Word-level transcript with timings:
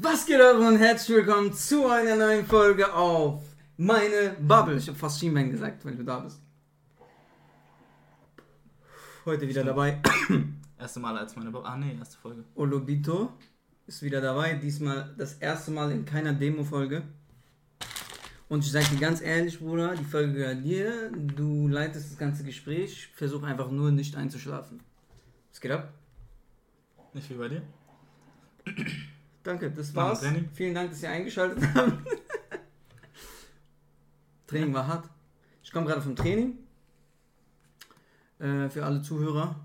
Was 0.00 0.26
geht 0.26 0.40
ab 0.40 0.56
und 0.58 0.78
herzlich 0.78 1.16
willkommen 1.16 1.52
zu 1.52 1.88
einer 1.88 2.14
neuen 2.14 2.46
Folge 2.46 2.94
auf 2.94 3.42
meine 3.76 4.36
Bubble. 4.38 4.76
Ich 4.76 4.86
habe 4.86 4.96
fast 4.96 5.18
Schienbein 5.18 5.50
gesagt, 5.50 5.84
wenn 5.84 5.96
du 5.96 6.04
da 6.04 6.20
bist. 6.20 6.40
Heute 9.24 9.48
wieder 9.48 9.64
dabei. 9.64 10.00
Erste 10.78 11.00
Mal 11.00 11.18
als 11.18 11.34
meine 11.34 11.50
Bubble. 11.50 11.68
Ah, 11.68 11.76
nee, 11.76 11.96
erste 11.98 12.16
Folge. 12.16 12.44
Olobito 12.54 13.32
ist 13.88 14.00
wieder 14.00 14.20
dabei. 14.20 14.54
Diesmal 14.54 15.12
das 15.18 15.34
erste 15.34 15.72
Mal 15.72 15.90
in 15.90 16.04
keiner 16.04 16.32
Demo-Folge. 16.32 17.02
Und 18.48 18.64
ich 18.64 18.70
sage 18.70 18.86
dir 18.92 19.00
ganz 19.00 19.20
ehrlich, 19.20 19.58
Bruder, 19.58 19.96
die 19.96 20.04
Folge 20.04 20.32
gehört 20.32 20.62
dir. 20.62 21.10
Du 21.10 21.66
leitest 21.66 22.12
das 22.12 22.18
ganze 22.18 22.44
Gespräch. 22.44 23.08
Versuch 23.16 23.42
einfach 23.42 23.68
nur 23.68 23.90
nicht 23.90 24.14
einzuschlafen. 24.14 24.78
Was 25.50 25.60
geht 25.60 25.72
ab? 25.72 25.92
Nicht 27.14 27.28
wie 27.30 27.34
bei 27.34 27.48
dir? 27.48 27.62
Danke, 29.42 29.70
das 29.70 29.94
war's. 29.94 30.24
Vielen 30.54 30.74
Dank, 30.74 30.90
dass 30.90 31.02
ihr 31.02 31.10
eingeschaltet 31.10 31.62
habt. 31.74 31.92
Training 34.46 34.72
war 34.74 34.86
hart. 34.86 35.08
Ich 35.62 35.70
komme 35.70 35.86
gerade 35.86 36.02
vom 36.02 36.16
Training. 36.16 36.58
Äh, 38.38 38.68
für 38.68 38.84
alle 38.84 39.02
Zuhörer. 39.02 39.56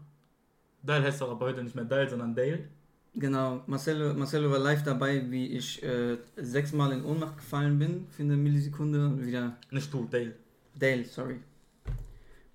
Dale 0.82 1.06
heißt 1.06 1.22
doch 1.22 1.32
aber 1.32 1.46
heute 1.46 1.64
nicht 1.64 1.76
mehr 1.76 1.86
Dale, 1.86 2.10
sondern 2.10 2.36
Dale. 2.36 2.68
Genau, 3.16 3.62
Marcelo, 3.68 4.14
Marcelo 4.16 4.50
war 4.50 4.60
live 4.60 4.84
dabei, 4.84 5.30
wie 5.30 5.48
ich 5.48 5.82
äh, 5.84 6.18
sechsmal 6.36 6.92
in 6.94 7.06
Ohnmacht 7.06 7.38
gefallen 7.38 7.78
bin 7.78 8.08
für 8.10 8.24
eine 8.24 8.36
Millisekunde 8.36 9.06
und 9.06 9.26
wieder 9.26 9.56
Nicht 9.70 9.94
du, 9.94 10.08
Dale. 10.10 10.34
Dale, 10.78 11.06
sorry. 11.06 11.40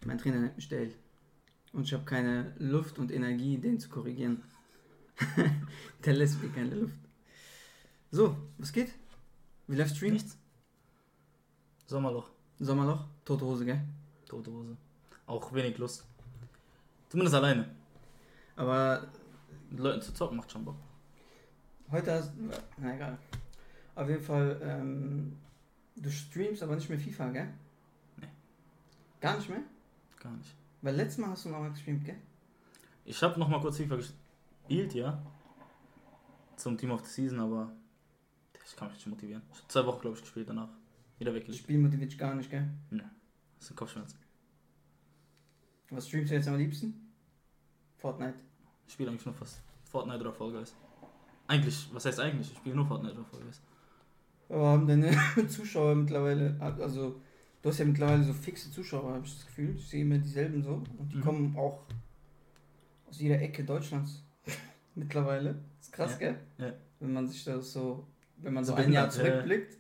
Mein 0.05 0.19
Trainer 0.19 0.41
nennt 0.41 0.57
mich 0.57 0.69
Dale. 0.69 0.91
Und 1.73 1.85
ich 1.85 1.93
habe 1.93 2.05
keine 2.05 2.53
Luft 2.59 2.99
und 2.99 3.13
Energie, 3.13 3.57
den 3.57 3.79
zu 3.79 3.89
korrigieren. 3.89 4.43
Der 6.05 6.15
lässt 6.15 6.43
mir 6.43 6.49
keine 6.51 6.75
Luft. 6.75 6.97
So, 8.11 8.37
was 8.57 8.73
geht? 8.73 8.93
Wie 9.67 9.77
läuft 9.77 9.97
Stream? 9.97 10.15
Nichts. 10.15 10.39
Sommerloch. 11.87 12.31
Sommerloch? 12.59 13.05
Tote 13.25 13.45
Hose, 13.45 13.65
gell? 13.65 13.81
Tote 14.27 14.51
Hose. 14.51 14.77
Auch 15.27 15.53
wenig 15.53 15.77
Lust. 15.79 16.07
Zumindest 17.11 17.37
alleine. 17.37 17.69
Aber 18.57 19.07
Mit 19.71 19.81
Leuten 19.81 20.01
zu 20.03 20.13
zocken 20.15 20.37
macht 20.39 20.51
schon 20.51 20.65
Bock. 20.65 20.77
heute 21.91 22.13
hast 22.13 22.33
Na 22.79 22.95
egal. 22.95 23.19
Auf 23.95 24.09
jeden 24.09 24.23
Fall, 24.23 24.59
ähm, 24.63 25.37
du 25.97 26.11
streamst 26.11 26.63
aber 26.63 26.77
nicht 26.77 26.89
mehr 26.89 26.99
FIFA, 26.99 27.31
gell? 27.31 27.49
Nee. 28.17 28.29
Gar 29.21 29.37
nicht 29.37 29.49
mehr? 29.51 29.63
Gar 30.19 30.33
nicht. 30.33 30.55
Weil 30.81 30.95
letztes 30.95 31.19
Mal 31.19 31.31
hast 31.31 31.45
du 31.45 31.51
noch 31.51 31.59
mal 31.59 31.71
gestreamt, 31.71 32.05
gell? 32.05 32.17
Ich 33.05 33.23
habe 33.23 33.39
noch 33.39 33.49
mal 33.49 33.61
kurz 33.61 33.77
FIFA 33.77 33.97
gespielt, 33.97 34.95
ja. 34.95 35.21
Zum 36.57 36.79
Team 36.79 36.91
of 36.91 37.05
the 37.05 37.13
Season, 37.13 37.41
aber 37.41 37.73
ich 38.71 38.77
kann 38.77 38.89
mich 38.89 38.97
nicht 38.99 39.07
motivieren. 39.07 39.43
Ich 39.53 39.59
habe 39.59 39.69
zwei 39.69 39.87
Wochen, 39.87 40.01
glaube 40.01 40.17
ich, 40.17 40.23
gespielt 40.23 40.49
danach. 40.49 40.69
Wieder 41.19 41.33
Das 41.33 41.41
weggelegt. 41.41 41.63
Spiel 41.65 41.79
motiviert 41.79 42.11
dich 42.13 42.19
gar 42.19 42.35
nicht, 42.35 42.51
gell? 42.51 42.69
Das 43.59 43.67
sind 43.69 43.77
Kopfschmerzen. 43.77 44.19
Was 45.91 46.07
streamst 46.09 46.31
du 46.31 46.35
jetzt 46.37 46.49
am 46.49 46.57
liebsten? 46.59 47.13
Fortnite. 47.97 48.35
Ich 48.87 48.93
spiele 48.93 49.11
eigentlich 49.11 49.25
nur 49.27 49.35
fast 49.35 49.63
Fortnite 49.85 50.21
oder 50.21 50.33
Fall 50.33 50.53
Guys. 50.53 50.75
Eigentlich, 51.47 51.89
was 51.93 52.05
heißt 52.05 52.21
eigentlich? 52.21 52.53
Ich 52.53 52.59
spiele 52.59 52.77
nur 52.77 52.87
Fortnite 52.87 53.15
oder 53.15 53.25
Fall 53.25 53.41
Guys. 53.41 53.61
Aber 54.51 54.67
haben 54.69 54.87
deine 54.87 55.11
Zuschauer 55.49 55.95
mittlerweile, 55.95 56.57
also 56.61 57.21
du 57.63 57.69
hast 57.69 57.79
ja 57.79 57.85
mittlerweile 57.87 58.23
so 58.23 58.33
fixe 58.33 58.71
Zuschauer, 58.71 59.15
habe 59.15 59.25
ich 59.27 59.35
das 59.35 59.47
Gefühl. 59.47 59.75
Ich 59.77 59.89
sehe 59.89 60.03
immer 60.03 60.19
dieselben 60.19 60.63
so. 60.63 60.75
Und 60.99 61.09
die 61.13 61.17
Mhm. 61.17 61.21
kommen 61.23 61.57
auch 61.57 61.83
aus 63.07 63.19
jeder 63.19 63.41
Ecke 63.41 63.65
Deutschlands 63.65 64.23
mittlerweile. 64.95 65.59
ist 65.81 65.93
krass, 65.93 66.13
Ja. 66.13 66.19
gell? 66.19 66.39
Ja. 66.59 66.73
Wenn 67.01 67.13
man 67.13 67.27
sich 67.27 67.45
das 67.45 67.73
so, 67.73 68.07
wenn 68.43 68.55
man 68.55 68.65
so 68.65 68.73
So 68.73 68.79
ein 68.79 68.93
Jahr 68.93 69.05
ja. 69.05 69.11
zurückblickt. 69.11 69.77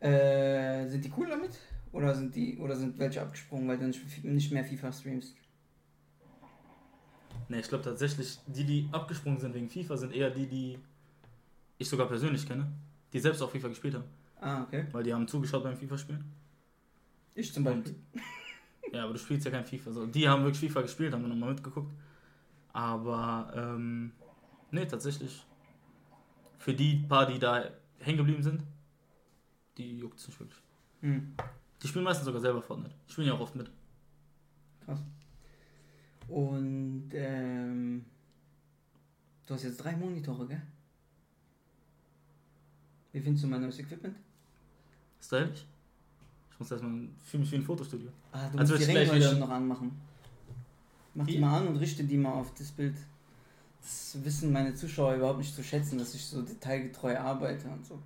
Äh, 0.00 0.88
sind 0.88 1.04
die 1.04 1.12
cool 1.16 1.28
damit? 1.28 1.58
Oder 1.92 2.14
sind 2.14 2.34
die, 2.34 2.58
oder 2.58 2.74
sind 2.74 2.98
welche 2.98 3.20
abgesprungen, 3.20 3.68
weil 3.68 3.78
du 3.78 3.86
nicht, 3.86 4.24
nicht 4.24 4.52
mehr 4.52 4.64
FIFA 4.64 4.92
streamst? 4.92 5.36
Ne, 7.48 7.60
ich 7.60 7.68
glaube 7.68 7.84
tatsächlich, 7.84 8.38
die, 8.46 8.64
die 8.64 8.88
abgesprungen 8.92 9.38
sind 9.38 9.54
wegen 9.54 9.68
FIFA, 9.68 9.96
sind 9.96 10.14
eher 10.14 10.30
die, 10.30 10.46
die 10.46 10.78
ich 11.78 11.88
sogar 11.88 12.08
persönlich 12.08 12.46
kenne, 12.46 12.66
die 13.12 13.20
selbst 13.20 13.42
auch 13.42 13.50
FIFA 13.50 13.68
gespielt 13.68 13.94
haben. 13.94 14.04
Ah, 14.40 14.62
okay. 14.62 14.86
Weil 14.90 15.04
die 15.04 15.14
haben 15.14 15.28
zugeschaut 15.28 15.62
beim 15.62 15.76
FIFA-Spielen. 15.76 16.24
Ich 17.34 17.52
zum 17.52 17.64
Beispiel. 17.64 17.94
Ja, 18.92 19.04
aber 19.04 19.12
du 19.12 19.18
spielst 19.18 19.44
ja 19.44 19.50
kein 19.50 19.64
FIFA. 19.64 19.92
So. 19.92 20.06
Die 20.06 20.28
haben 20.28 20.42
wirklich 20.44 20.60
FIFA 20.60 20.82
gespielt, 20.82 21.14
haben 21.14 21.22
wir 21.22 21.28
nochmal 21.28 21.50
mitgeguckt. 21.54 21.92
Aber, 22.72 23.52
ähm, 23.54 24.12
ne, 24.70 24.86
tatsächlich, 24.86 25.46
für 26.62 26.74
die 26.74 26.94
paar, 27.08 27.26
die 27.26 27.40
da 27.40 27.64
hängen 27.98 28.18
geblieben 28.18 28.42
sind, 28.42 28.62
die 29.76 29.98
juckt 29.98 30.18
es 30.20 30.28
nicht 30.28 30.38
wirklich. 30.38 30.60
Hm. 31.00 31.34
Die 31.82 31.88
spielen 31.88 32.04
meistens 32.04 32.24
sogar 32.26 32.40
selber 32.40 32.62
Fortnite. 32.62 32.94
Die 33.08 33.12
spielen 33.12 33.26
ja 33.26 33.34
auch 33.34 33.40
oft 33.40 33.56
mit. 33.56 33.68
Und 36.28 37.10
ähm, 37.14 38.04
du 39.44 39.54
hast 39.54 39.64
jetzt 39.64 39.78
drei 39.78 39.96
Monitore, 39.96 40.46
gell? 40.46 40.62
Wie 43.12 43.20
findest 43.20 43.44
du 43.44 43.48
mein 43.48 43.60
neues 43.60 43.78
Equipment? 43.80 44.16
Stylisch. 45.20 45.66
Ich 46.52 46.58
muss 46.60 46.70
erstmal, 46.70 47.08
fühle 47.24 47.40
mich 47.42 47.50
wie 47.52 47.56
ein 47.56 47.62
Fotostudio. 47.62 48.10
Ah, 48.30 48.48
du 48.48 48.58
Also 48.58 48.74
musst 48.74 48.88
die 48.88 48.94
wieder- 48.94 49.34
noch 49.34 49.50
anmachen. 49.50 50.00
Mach 51.14 51.26
die 51.26 51.34
Wie? 51.34 51.38
mal 51.40 51.58
an 51.58 51.68
und 51.68 51.76
richte 51.76 52.04
die 52.04 52.16
mal 52.16 52.32
auf 52.32 52.54
das 52.54 52.70
Bild. 52.70 52.94
Das 53.82 54.16
wissen 54.24 54.52
meine 54.52 54.74
Zuschauer 54.74 55.14
überhaupt 55.16 55.38
nicht 55.40 55.54
zu 55.54 55.62
schätzen, 55.62 55.98
dass 55.98 56.14
ich 56.14 56.24
so 56.24 56.40
detailgetreu 56.42 57.16
arbeite 57.18 57.68
und 57.68 57.84
so. 57.84 57.98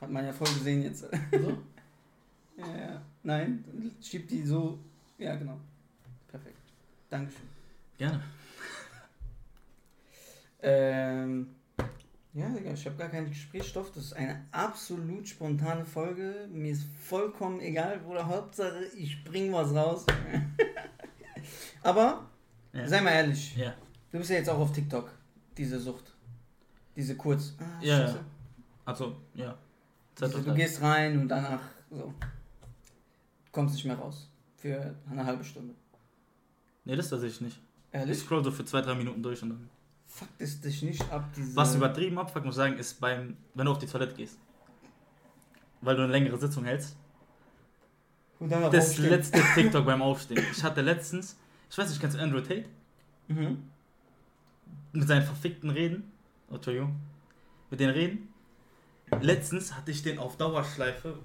Hat 0.00 0.10
man 0.10 0.24
ja 0.26 0.32
voll 0.32 0.48
gesehen 0.48 0.82
jetzt. 0.82 1.00
So? 1.00 1.08
ja, 2.58 2.76
ja. 2.76 3.02
Nein, 3.22 3.64
schieb 4.02 4.28
die 4.28 4.42
so. 4.44 4.78
Ja, 5.18 5.34
genau. 5.36 5.58
Perfekt. 6.28 6.56
Dankeschön. 7.10 7.48
Gerne. 7.98 8.22
Ähm, 10.64 11.48
ja, 12.34 12.48
Digga, 12.48 12.72
ich 12.72 12.86
habe 12.86 12.96
gar 12.96 13.08
keinen 13.08 13.28
Gesprächsstoff. 13.28 13.90
Das 13.92 14.04
ist 14.04 14.12
eine 14.12 14.44
absolut 14.52 15.26
spontane 15.28 15.84
Folge. 15.84 16.48
Mir 16.52 16.70
ist 16.72 16.84
vollkommen 17.04 17.60
egal, 17.60 17.98
Bruder. 17.98 18.26
Hauptsache, 18.26 18.84
ich 18.96 19.24
bring 19.24 19.52
was 19.52 19.74
raus. 19.74 20.06
Aber, 21.82 22.26
Ja. 22.72 22.86
sei 22.86 23.00
mal 23.00 23.10
ehrlich, 23.10 23.56
Ja. 23.56 23.74
du 24.12 24.18
bist 24.18 24.30
ja 24.30 24.36
jetzt 24.36 24.48
auch 24.48 24.58
auf 24.60 24.72
TikTok, 24.72 25.10
diese 25.56 25.78
Sucht. 25.80 26.14
Diese 26.96 27.16
kurz. 27.16 27.54
Ah, 27.58 27.64
Ja, 27.82 27.98
Scheiße. 27.98 28.14
ja. 28.16 28.24
Also, 28.84 29.16
ja. 29.34 29.56
Zeit 30.14 30.30
Diese, 30.30 30.42
du 30.42 30.54
gehst 30.54 30.82
rein 30.82 31.18
und 31.20 31.28
danach 31.28 31.60
so. 31.90 32.12
Kommst 33.50 33.74
nicht 33.74 33.84
mehr 33.84 33.96
raus. 33.96 34.28
Für 34.56 34.94
eine 35.10 35.24
halbe 35.24 35.44
Stunde. 35.44 35.74
Nee, 36.84 36.96
das 36.96 37.08
tatsächlich 37.10 37.40
nicht. 37.40 37.60
Ich 37.92 37.98
Ehrlich? 37.98 38.18
scroll 38.18 38.42
so 38.44 38.50
für 38.50 38.64
zwei, 38.64 38.80
drei 38.80 38.94
Minuten 38.94 39.22
durch 39.22 39.42
und 39.42 39.50
dann. 39.50 39.68
Fuckt 40.06 40.40
es 40.40 40.60
dich 40.60 40.82
nicht 40.82 41.10
ab, 41.10 41.24
diese. 41.36 41.56
Was 41.56 41.74
übertrieben 41.74 42.18
abfuckt, 42.18 42.44
muss 42.44 42.54
ich 42.54 42.58
sagen, 42.58 42.76
ist 42.78 43.00
beim, 43.00 43.36
wenn 43.54 43.66
du 43.66 43.72
auf 43.72 43.78
die 43.78 43.86
Toilette 43.86 44.14
gehst. 44.14 44.38
Weil 45.80 45.96
du 45.96 46.02
eine 46.02 46.12
längere 46.12 46.36
Sitzung 46.38 46.64
hältst. 46.64 46.96
Und 48.38 48.50
danach 48.50 48.70
Das 48.70 48.88
aufstehen. 48.90 49.10
letzte 49.10 49.40
TikTok 49.54 49.84
beim 49.86 50.02
Aufstehen. 50.02 50.44
Ich 50.52 50.62
hatte 50.62 50.80
letztens, 50.82 51.36
ich 51.70 51.78
weiß 51.78 51.88
nicht, 51.88 52.00
kennst 52.00 52.16
du 52.16 52.20
Andrew 52.22 52.40
Tate? 52.40 52.66
Mhm. 53.28 53.70
Mit 54.92 55.08
seinen 55.08 55.22
verfickten 55.24 55.70
Reden. 55.70 56.12
Oh, 56.50 56.56
Entschuldigung. 56.56 56.96
Mit 57.70 57.80
den 57.80 57.90
Reden. 57.90 58.28
Letztens 59.20 59.74
hatte 59.74 59.90
ich 59.90 60.02
den 60.02 60.18
auf 60.18 60.36
Dauerschleife 60.36 61.18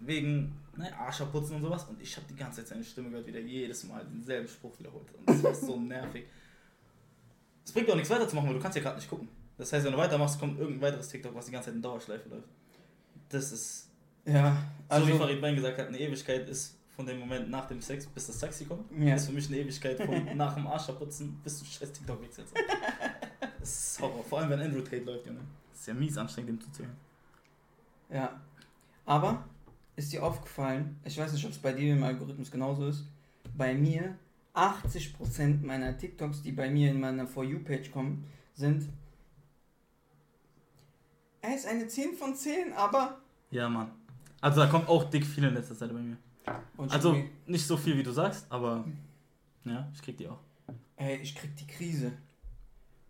wegen 0.00 0.56
ne, 0.76 0.94
Arscherputzen 0.98 1.56
und 1.56 1.62
sowas 1.62 1.84
und 1.84 2.00
ich 2.00 2.16
habe 2.16 2.26
die 2.28 2.36
ganze 2.36 2.60
Zeit 2.60 2.68
seine 2.68 2.84
Stimme 2.84 3.10
gehört, 3.10 3.26
wie 3.26 3.32
der 3.32 3.42
jedes 3.42 3.84
Mal 3.84 4.04
denselben 4.04 4.48
Spruch 4.48 4.78
wiederholt. 4.78 5.06
Und 5.18 5.28
das 5.28 5.42
war 5.42 5.54
so 5.54 5.78
nervig. 5.80 6.24
Es 7.64 7.72
bringt 7.72 7.90
auch 7.90 7.94
nichts 7.94 8.10
weiterzumachen, 8.10 8.48
weil 8.48 8.56
du 8.56 8.62
kannst 8.62 8.76
ja 8.76 8.82
gerade 8.82 8.96
nicht 8.96 9.08
gucken. 9.08 9.28
Das 9.58 9.72
heißt, 9.72 9.84
wenn 9.84 9.92
du 9.92 9.98
weitermachst, 9.98 10.38
kommt 10.38 10.58
irgendein 10.58 10.82
weiteres 10.82 11.08
TikTok, 11.08 11.34
was 11.34 11.46
die 11.46 11.52
ganze 11.52 11.66
Zeit 11.66 11.76
in 11.76 11.82
Dauerschleife 11.82 12.28
läuft. 12.28 12.48
Das 13.28 13.52
ist, 13.52 13.88
Ja, 14.26 14.56
also, 14.88 15.06
so 15.06 15.08
wie 15.08 15.12
also. 15.14 15.24
Farid 15.24 15.40
Bang 15.40 15.54
gesagt 15.54 15.78
hat, 15.78 15.88
eine 15.88 15.98
Ewigkeit 15.98 16.48
ist 16.48 16.75
von 16.96 17.04
dem 17.04 17.20
Moment 17.20 17.50
nach 17.50 17.66
dem 17.66 17.82
Sex, 17.82 18.06
bis 18.06 18.26
das 18.26 18.38
Taxi 18.38 18.64
kommt. 18.64 18.90
Ja. 18.98 19.12
Das 19.12 19.22
ist 19.22 19.28
für 19.28 19.34
mich 19.34 19.48
eine 19.48 19.58
Ewigkeit 19.58 20.00
von 20.02 20.24
nach 20.36 20.54
dem 20.54 20.66
Arscherputzen 20.66 21.38
bis 21.44 21.58
du 21.58 21.66
scheiß 21.66 21.92
TikTok 21.92 22.22
wechselst. 22.22 22.54
Das 23.60 23.92
ist 23.94 24.00
Horror. 24.00 24.22
Vor 24.22 24.38
allem, 24.38 24.50
wenn 24.50 24.60
Andrew 24.60 24.80
Tate 24.80 25.02
läuft, 25.02 25.26
Junge. 25.26 25.40
Das 25.72 25.80
ist 25.80 25.86
ja 25.88 25.94
mies 25.94 26.16
anstrengend, 26.16 26.50
dem 26.50 26.60
zuzuhören. 26.60 26.96
Ja. 28.08 28.40
Aber 29.04 29.44
ist 29.96 30.12
dir 30.12 30.22
aufgefallen, 30.22 31.00
ich 31.04 31.18
weiß 31.18 31.32
nicht, 31.32 31.44
ob 31.44 31.50
es 31.50 31.58
bei 31.58 31.72
dir 31.72 31.92
im 31.94 32.04
Algorithmus 32.04 32.48
genauso 32.50 32.86
ist, 32.86 33.04
bei 33.56 33.74
mir 33.74 34.16
80% 34.54 35.64
meiner 35.64 35.98
TikToks, 35.98 36.42
die 36.42 36.52
bei 36.52 36.70
mir 36.70 36.92
in 36.92 37.00
meiner 37.00 37.26
For 37.26 37.42
You-Page 37.42 37.90
kommen, 37.90 38.24
sind. 38.54 38.88
Er 41.42 41.56
ist 41.56 41.66
eine 41.66 41.88
10 41.88 42.14
von 42.14 42.36
10, 42.36 42.72
aber. 42.72 43.18
Ja, 43.50 43.68
Mann. 43.68 43.90
Also 44.40 44.60
da 44.60 44.68
kommt 44.68 44.88
auch 44.88 45.10
dick 45.10 45.26
viel 45.26 45.44
in 45.44 45.54
letzter 45.54 45.76
Zeit 45.76 45.92
bei 45.92 46.00
mir. 46.00 46.16
Also 46.76 47.16
nicht 47.46 47.66
so 47.66 47.76
viel, 47.76 47.96
wie 47.98 48.02
du 48.02 48.12
sagst, 48.12 48.46
aber 48.50 48.84
ja, 49.64 49.90
ich 49.92 50.02
krieg 50.02 50.16
die 50.16 50.28
auch. 50.28 50.38
ey, 50.96 51.16
ich 51.16 51.34
krieg 51.34 51.54
die 51.56 51.66
Krise. 51.66 52.12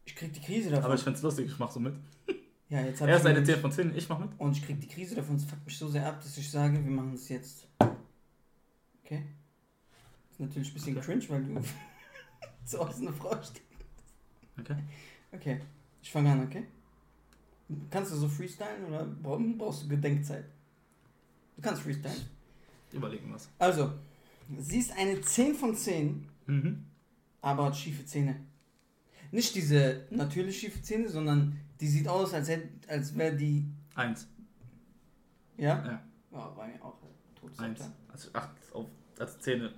Ich 0.05 0.15
krieg 0.15 0.33
die 0.33 0.41
Krise 0.41 0.71
davon. 0.71 0.85
Aber 0.87 0.95
ich 0.95 1.03
find's 1.03 1.23
lustig, 1.23 1.47
ich 1.51 1.59
mach 1.59 1.71
so 1.71 1.81
mit. 1.81 1.95
Ja, 2.69 2.81
jetzt 2.81 3.01
hab 3.01 3.07
Er 3.09 3.15
ist 3.17 3.25
eine 3.25 3.35
nämlich- 3.35 3.55
10 3.55 3.61
von 3.63 3.71
10, 3.71 3.97
ich 3.97 4.09
mach 4.09 4.19
mit. 4.19 4.29
Und 4.39 4.57
ich 4.57 4.67
krieg 4.67 4.81
die 4.81 4.89
Krise 4.89 5.15
davon, 5.15 5.37
es 5.37 5.45
fuckt 5.45 5.65
mich 5.65 5.79
so 5.79 5.87
sehr 5.87 6.05
ab, 6.05 6.21
dass 6.21 6.37
ich 6.37 6.51
sage, 6.51 6.75
wir 6.85 6.91
machen 6.91 7.13
es 7.15 7.29
jetzt. 7.29 7.69
Okay? 9.05 9.23
Ist 10.33 10.41
natürlich 10.41 10.71
ein 10.71 10.75
bisschen 10.75 10.97
Okay. 10.97 11.07
cringe, 11.07 11.29
weil 11.29 11.45
du 11.45 11.61
so 12.65 12.79
aus 12.81 13.01
einer 13.01 13.13
Frau 13.13 13.31
stehst. 13.41 13.61
Okay. 14.59 14.77
Okay, 15.31 15.61
ich 16.03 16.11
fange 16.11 16.33
an, 16.33 16.43
okay? 16.45 16.65
Kannst 17.89 18.11
du 18.11 18.17
so 18.17 18.27
freestylen 18.29 18.85
oder 18.87 19.05
brauch- 19.05 19.39
brauchst 19.57 19.85
du 19.85 19.89
Gedenkzeit? 19.89 20.47
Du 21.57 21.63
kannst 21.63 21.83
freestylen. 21.83 22.17
Überlegen 22.93 23.33
was. 23.33 23.49
Also, 23.59 23.93
sie 24.59 24.79
ist 24.79 24.97
eine 24.97 25.21
10 25.21 25.55
von 25.55 25.75
10, 25.75 26.29
Mhm. 26.47 26.85
aber 27.41 27.67
hat 27.67 27.77
schiefe 27.77 28.05
Zähne. 28.05 28.37
Nicht 29.33 29.55
diese 29.55 30.07
natürlich 30.11 30.59
schiefe 30.61 30.81
Zähne, 30.83 31.09
sondern 31.09 31.59
die 31.81 31.89
sieht 31.89 32.07
aus, 32.09 32.33
als, 32.33 32.49
als 32.89 33.17
wäre 33.17 33.35
die. 33.37 33.67
Eins. 33.95 34.29
Ja? 35.57 35.85
Ja. 35.85 36.03
Ja, 36.33 36.49
bei 36.51 36.69
mir 36.69 36.85
auch. 36.85 36.97
Todes 37.41 37.59
Eins. 37.59 37.91
Also 38.13 38.31
acht 38.33 38.51
auf 38.73 38.87
als 39.19 39.39
Zähne. 39.41 39.73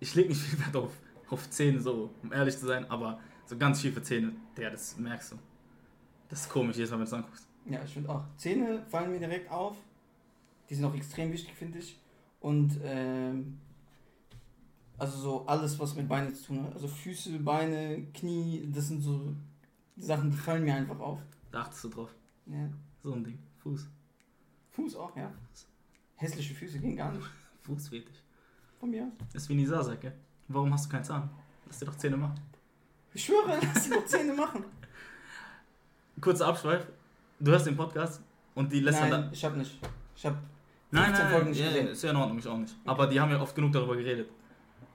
Ich 0.00 0.14
leg 0.14 0.28
nicht 0.28 0.40
viel 0.40 0.58
Wert 0.60 0.76
auf, 0.76 0.92
auf 1.30 1.50
Zähne, 1.50 1.80
so, 1.80 2.10
um 2.22 2.32
ehrlich 2.32 2.56
zu 2.56 2.66
sein, 2.66 2.88
aber 2.90 3.18
so 3.46 3.56
ganz 3.56 3.80
schiefe 3.80 4.02
Zähne, 4.02 4.32
der, 4.56 4.70
das 4.70 4.96
merkst 4.96 5.32
du. 5.32 5.38
Das 6.28 6.42
ist 6.42 6.48
komisch, 6.48 6.76
jedes 6.76 6.90
Mal, 6.90 6.98
wenn 6.98 7.04
du 7.04 7.08
es 7.08 7.12
anguckst. 7.14 7.46
Ja, 7.66 7.82
ich 7.84 7.92
finde 7.92 8.08
auch. 8.10 8.24
Zähne 8.36 8.84
fallen 8.88 9.10
mir 9.10 9.18
direkt 9.18 9.50
auf. 9.50 9.76
Die 10.68 10.74
sind 10.74 10.84
auch 10.84 10.94
extrem 10.94 11.32
wichtig, 11.32 11.54
finde 11.54 11.78
ich. 11.78 11.98
Und 12.40 12.78
ähm, 12.82 13.58
also 14.98 15.18
so 15.18 15.46
alles, 15.46 15.78
was 15.78 15.94
mit 15.94 16.08
Beinen 16.08 16.34
zu 16.34 16.46
tun 16.46 16.64
hat. 16.64 16.74
Also 16.74 16.88
Füße, 16.88 17.38
Beine, 17.38 18.06
Knie, 18.14 18.68
das 18.72 18.88
sind 18.88 19.02
so 19.02 19.34
Sachen, 19.96 20.30
die 20.30 20.36
fallen 20.36 20.64
mir 20.64 20.74
einfach 20.74 20.98
auf. 20.98 21.20
Da 21.50 21.62
achtest 21.62 21.84
du 21.84 21.88
drauf. 21.88 22.14
Ja. 22.46 22.68
So 23.02 23.12
ein 23.12 23.24
Ding. 23.24 23.38
Fuß. 23.58 23.88
Fuß 24.70 24.96
auch, 24.96 25.16
ja. 25.16 25.32
Hässliche 26.16 26.54
Füße 26.54 26.78
gehen 26.78 26.96
gar 26.96 27.12
nicht. 27.12 27.26
Fuß 27.62 27.90
dich. 27.90 28.04
Von 28.78 28.90
mir 28.90 29.04
aus. 29.04 29.34
Ist 29.34 29.48
wie 29.48 29.54
Nisa 29.54 29.82
sagt, 29.82 30.00
gell? 30.02 30.14
Warum 30.48 30.72
hast 30.72 30.86
du 30.86 30.90
keinen 30.90 31.04
Zahn? 31.04 31.30
Lass 31.66 31.78
dir 31.78 31.86
doch 31.86 31.96
Zähne 31.96 32.16
machen. 32.16 32.40
Ich 33.12 33.24
schwöre, 33.24 33.58
lass 33.74 33.84
sie 33.84 33.90
doch 33.90 34.04
Zähne 34.04 34.34
machen. 34.34 34.64
Kurzer 36.20 36.46
Abschweif. 36.46 36.86
Du 37.40 37.50
hörst 37.50 37.66
den 37.66 37.76
Podcast 37.76 38.22
und 38.54 38.72
die 38.72 38.80
lässt 38.80 39.00
Nein, 39.00 39.10
dann. 39.10 39.32
ich 39.32 39.44
hab 39.44 39.56
nicht. 39.56 39.78
Ich 40.14 40.24
hab 40.24 40.36
Nein, 40.96 41.06
15 41.06 41.24
nein, 41.24 41.32
Folgen 41.34 41.50
nicht 41.50 41.60
ja, 41.60 41.66
gesehen. 41.68 41.88
ist 41.88 42.02
ja 42.02 42.10
in 42.10 42.16
Ordnung, 42.16 42.38
ich 42.38 42.46
auch 42.48 42.58
nicht. 42.58 42.74
Aber 42.84 43.06
die 43.06 43.20
haben 43.20 43.30
ja 43.30 43.40
oft 43.40 43.54
genug 43.54 43.72
darüber 43.72 43.96
geredet. 43.96 44.28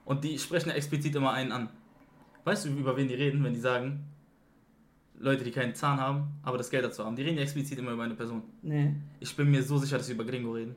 Und 0.04 0.24
die 0.24 0.38
sprechen 0.38 0.68
ja 0.70 0.74
explizit 0.74 1.14
immer 1.14 1.32
einen 1.32 1.52
an. 1.52 1.68
Weißt 2.44 2.64
du, 2.64 2.70
über 2.70 2.96
wen 2.96 3.08
die 3.08 3.14
reden, 3.14 3.42
wenn 3.44 3.54
die 3.54 3.60
sagen, 3.60 4.04
Leute, 5.18 5.44
die 5.44 5.52
keinen 5.52 5.74
Zahn 5.74 6.00
haben, 6.00 6.28
aber 6.42 6.58
das 6.58 6.68
Geld 6.70 6.84
dazu 6.84 7.04
haben? 7.04 7.14
Die 7.14 7.22
reden 7.22 7.36
ja 7.36 7.42
explizit 7.44 7.78
immer 7.78 7.92
über 7.92 8.02
eine 8.02 8.14
Person. 8.14 8.42
Nee. 8.62 8.94
Ich 9.20 9.34
bin 9.36 9.50
mir 9.50 9.62
so 9.62 9.78
sicher, 9.78 9.98
dass 9.98 10.06
sie 10.08 10.14
über 10.14 10.24
Gringo 10.24 10.52
reden. 10.52 10.74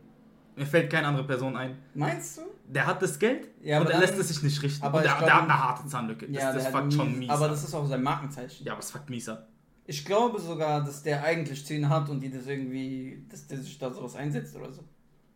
Mir 0.56 0.66
fällt 0.66 0.89
keine 0.92 1.07
andere 1.07 1.25
Person 1.25 1.57
ein. 1.57 1.78
Meinst 1.95 2.38
du? 2.38 2.42
Der 2.68 2.86
hat 2.86 3.01
das 3.01 3.18
Geld 3.19 3.50
Ja, 3.62 3.80
und 3.80 3.88
aber 3.88 3.95
er 3.95 4.00
lässt 4.01 4.18
es 4.18 4.28
sich 4.30 4.42
nicht 4.44 4.62
richten. 4.62 4.83
aber 4.86 5.01
der, 5.01 5.12
ich 5.12 5.18
glaub- 5.18 5.25
der 5.28 5.36
hat 5.36 5.44
eine 5.44 5.63
harte 5.63 5.88
Zahnlücke. 5.88 6.28
Das, 6.28 6.42
ja, 6.44 6.54
das 6.54 6.68
fuckt 6.68 6.94
schon 6.94 7.13
mies- 7.13 7.18
mies. 7.18 7.30
Aber 7.30 7.45
ab. 7.45 7.51
das 7.51 7.63
ist 7.63 7.74
auch 7.74 7.86
sein 7.86 8.01
Markenzeichen. 8.04 8.66
ja, 8.66 8.71
aber 8.74 8.80
es 8.81 8.92
fuckt 8.92 9.10
mies 9.10 9.28
ab. 9.28 9.50
Ich 9.88 10.06
glaube 10.06 10.39
sogar, 10.39 10.83
dass 10.83 11.04
der 11.04 11.24
eigentlich 11.24 11.66
Zähne 11.66 11.89
hat 11.89 12.10
und 12.10 12.19
die 12.21 12.30
das 12.31 12.48
irgendwie, 12.48 13.25
dass 13.30 13.45
der 13.48 13.57
sich 13.60 13.78
da 13.78 13.92
sowas 13.92 14.16
einsetzt 14.16 14.56
oder 14.56 14.71
so. 14.71 14.83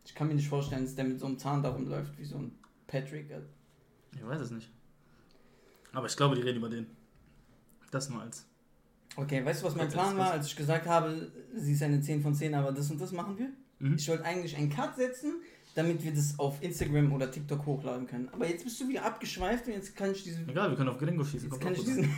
Ich 0.09 0.15
kann 0.15 0.27
mir 0.27 0.33
nicht 0.33 0.49
vorstellen, 0.49 0.85
dass 0.85 0.95
der 0.95 1.05
mit 1.05 1.19
so 1.19 1.27
einem 1.27 1.37
Zahn 1.37 1.61
darum 1.61 1.87
läuft, 1.87 2.17
wie 2.17 2.25
so 2.25 2.37
ein 2.37 2.51
Patrick. 2.87 3.29
Ich 4.15 4.25
weiß 4.25 4.41
es 4.41 4.49
nicht. 4.49 4.67
Aber 5.93 6.07
ich 6.07 6.17
glaube, 6.17 6.35
die 6.35 6.41
reden 6.41 6.57
über 6.57 6.67
den. 6.67 6.87
Das 7.91 8.09
nur 8.09 8.19
als. 8.19 8.47
Okay, 9.15 9.45
weißt 9.45 9.61
du, 9.61 9.67
was 9.67 9.75
mein 9.75 9.87
Plan 9.87 10.17
war, 10.17 10.31
als 10.31 10.47
ich 10.47 10.55
gesagt 10.55 10.87
habe, 10.87 11.31
sie 11.55 11.73
ist 11.73 11.83
eine 11.83 12.01
10 12.01 12.23
von 12.23 12.33
10, 12.33 12.55
aber 12.55 12.71
das 12.71 12.89
und 12.89 12.99
das 12.99 13.11
machen 13.11 13.37
wir? 13.37 13.49
Mhm. 13.77 13.97
Ich 13.97 14.09
wollte 14.09 14.25
eigentlich 14.25 14.57
einen 14.57 14.71
Cut 14.71 14.95
setzen, 14.95 15.41
damit 15.75 16.03
wir 16.03 16.11
das 16.11 16.39
auf 16.39 16.61
Instagram 16.63 17.13
oder 17.13 17.29
TikTok 17.29 17.63
hochladen 17.67 18.07
können. 18.07 18.29
Aber 18.29 18.47
jetzt 18.47 18.63
bist 18.63 18.81
du 18.81 18.89
wieder 18.89 19.05
abgeschweift 19.05 19.67
und 19.67 19.73
jetzt 19.73 19.95
kann 19.95 20.11
ich 20.11 20.23
diesen. 20.23 20.49
Egal, 20.49 20.71
wir 20.71 20.75
können 20.75 20.89
auf 20.89 20.97
Gringo 20.97 21.23
schießen. 21.23 21.51
Jetzt 21.51 21.61
kann 21.61 21.73
ich 21.73 21.83
diesen. 21.83 22.09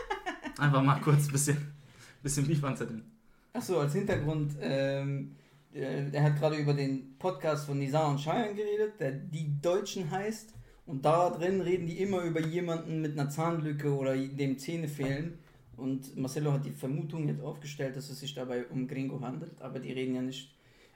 Einfach 0.58 0.82
mal 0.82 0.98
kurz 1.02 1.26
ein 1.26 1.32
bisschen, 1.32 1.74
bisschen 2.22 2.46
Beef 2.46 2.64
anzetteln. 2.64 3.04
Achso, 3.52 3.78
als 3.78 3.92
Hintergrund, 3.92 4.54
ähm, 4.58 5.36
äh, 5.76 6.10
er 6.10 6.22
hat 6.22 6.38
gerade 6.38 6.56
über 6.56 6.74
den 6.74 7.16
Podcast 7.18 7.66
von 7.66 7.78
Nizar 7.78 8.10
und 8.10 8.18
Cheyenne 8.18 8.54
geredet, 8.54 8.98
der 8.98 9.12
Die 9.12 9.60
Deutschen 9.60 10.10
heißt. 10.10 10.54
Und 10.86 11.04
da 11.04 11.30
drin 11.30 11.60
reden 11.60 11.86
die 11.86 12.00
immer 12.00 12.22
über 12.22 12.40
jemanden 12.40 13.00
mit 13.00 13.18
einer 13.18 13.28
Zahnlücke 13.28 13.92
oder 13.94 14.16
dem 14.16 14.56
Zähne 14.56 14.88
fehlen. 14.88 15.38
Und 15.76 16.16
Marcelo 16.16 16.52
hat 16.52 16.64
die 16.64 16.70
Vermutung 16.70 17.28
jetzt 17.28 17.42
aufgestellt, 17.42 17.96
dass 17.96 18.08
es 18.08 18.20
sich 18.20 18.34
dabei 18.34 18.66
um 18.66 18.88
Gringo 18.88 19.20
handelt, 19.20 19.60
aber 19.60 19.78
die 19.78 19.92
reden 19.92 20.14
ja 20.14 20.22
nicht, 20.22 20.54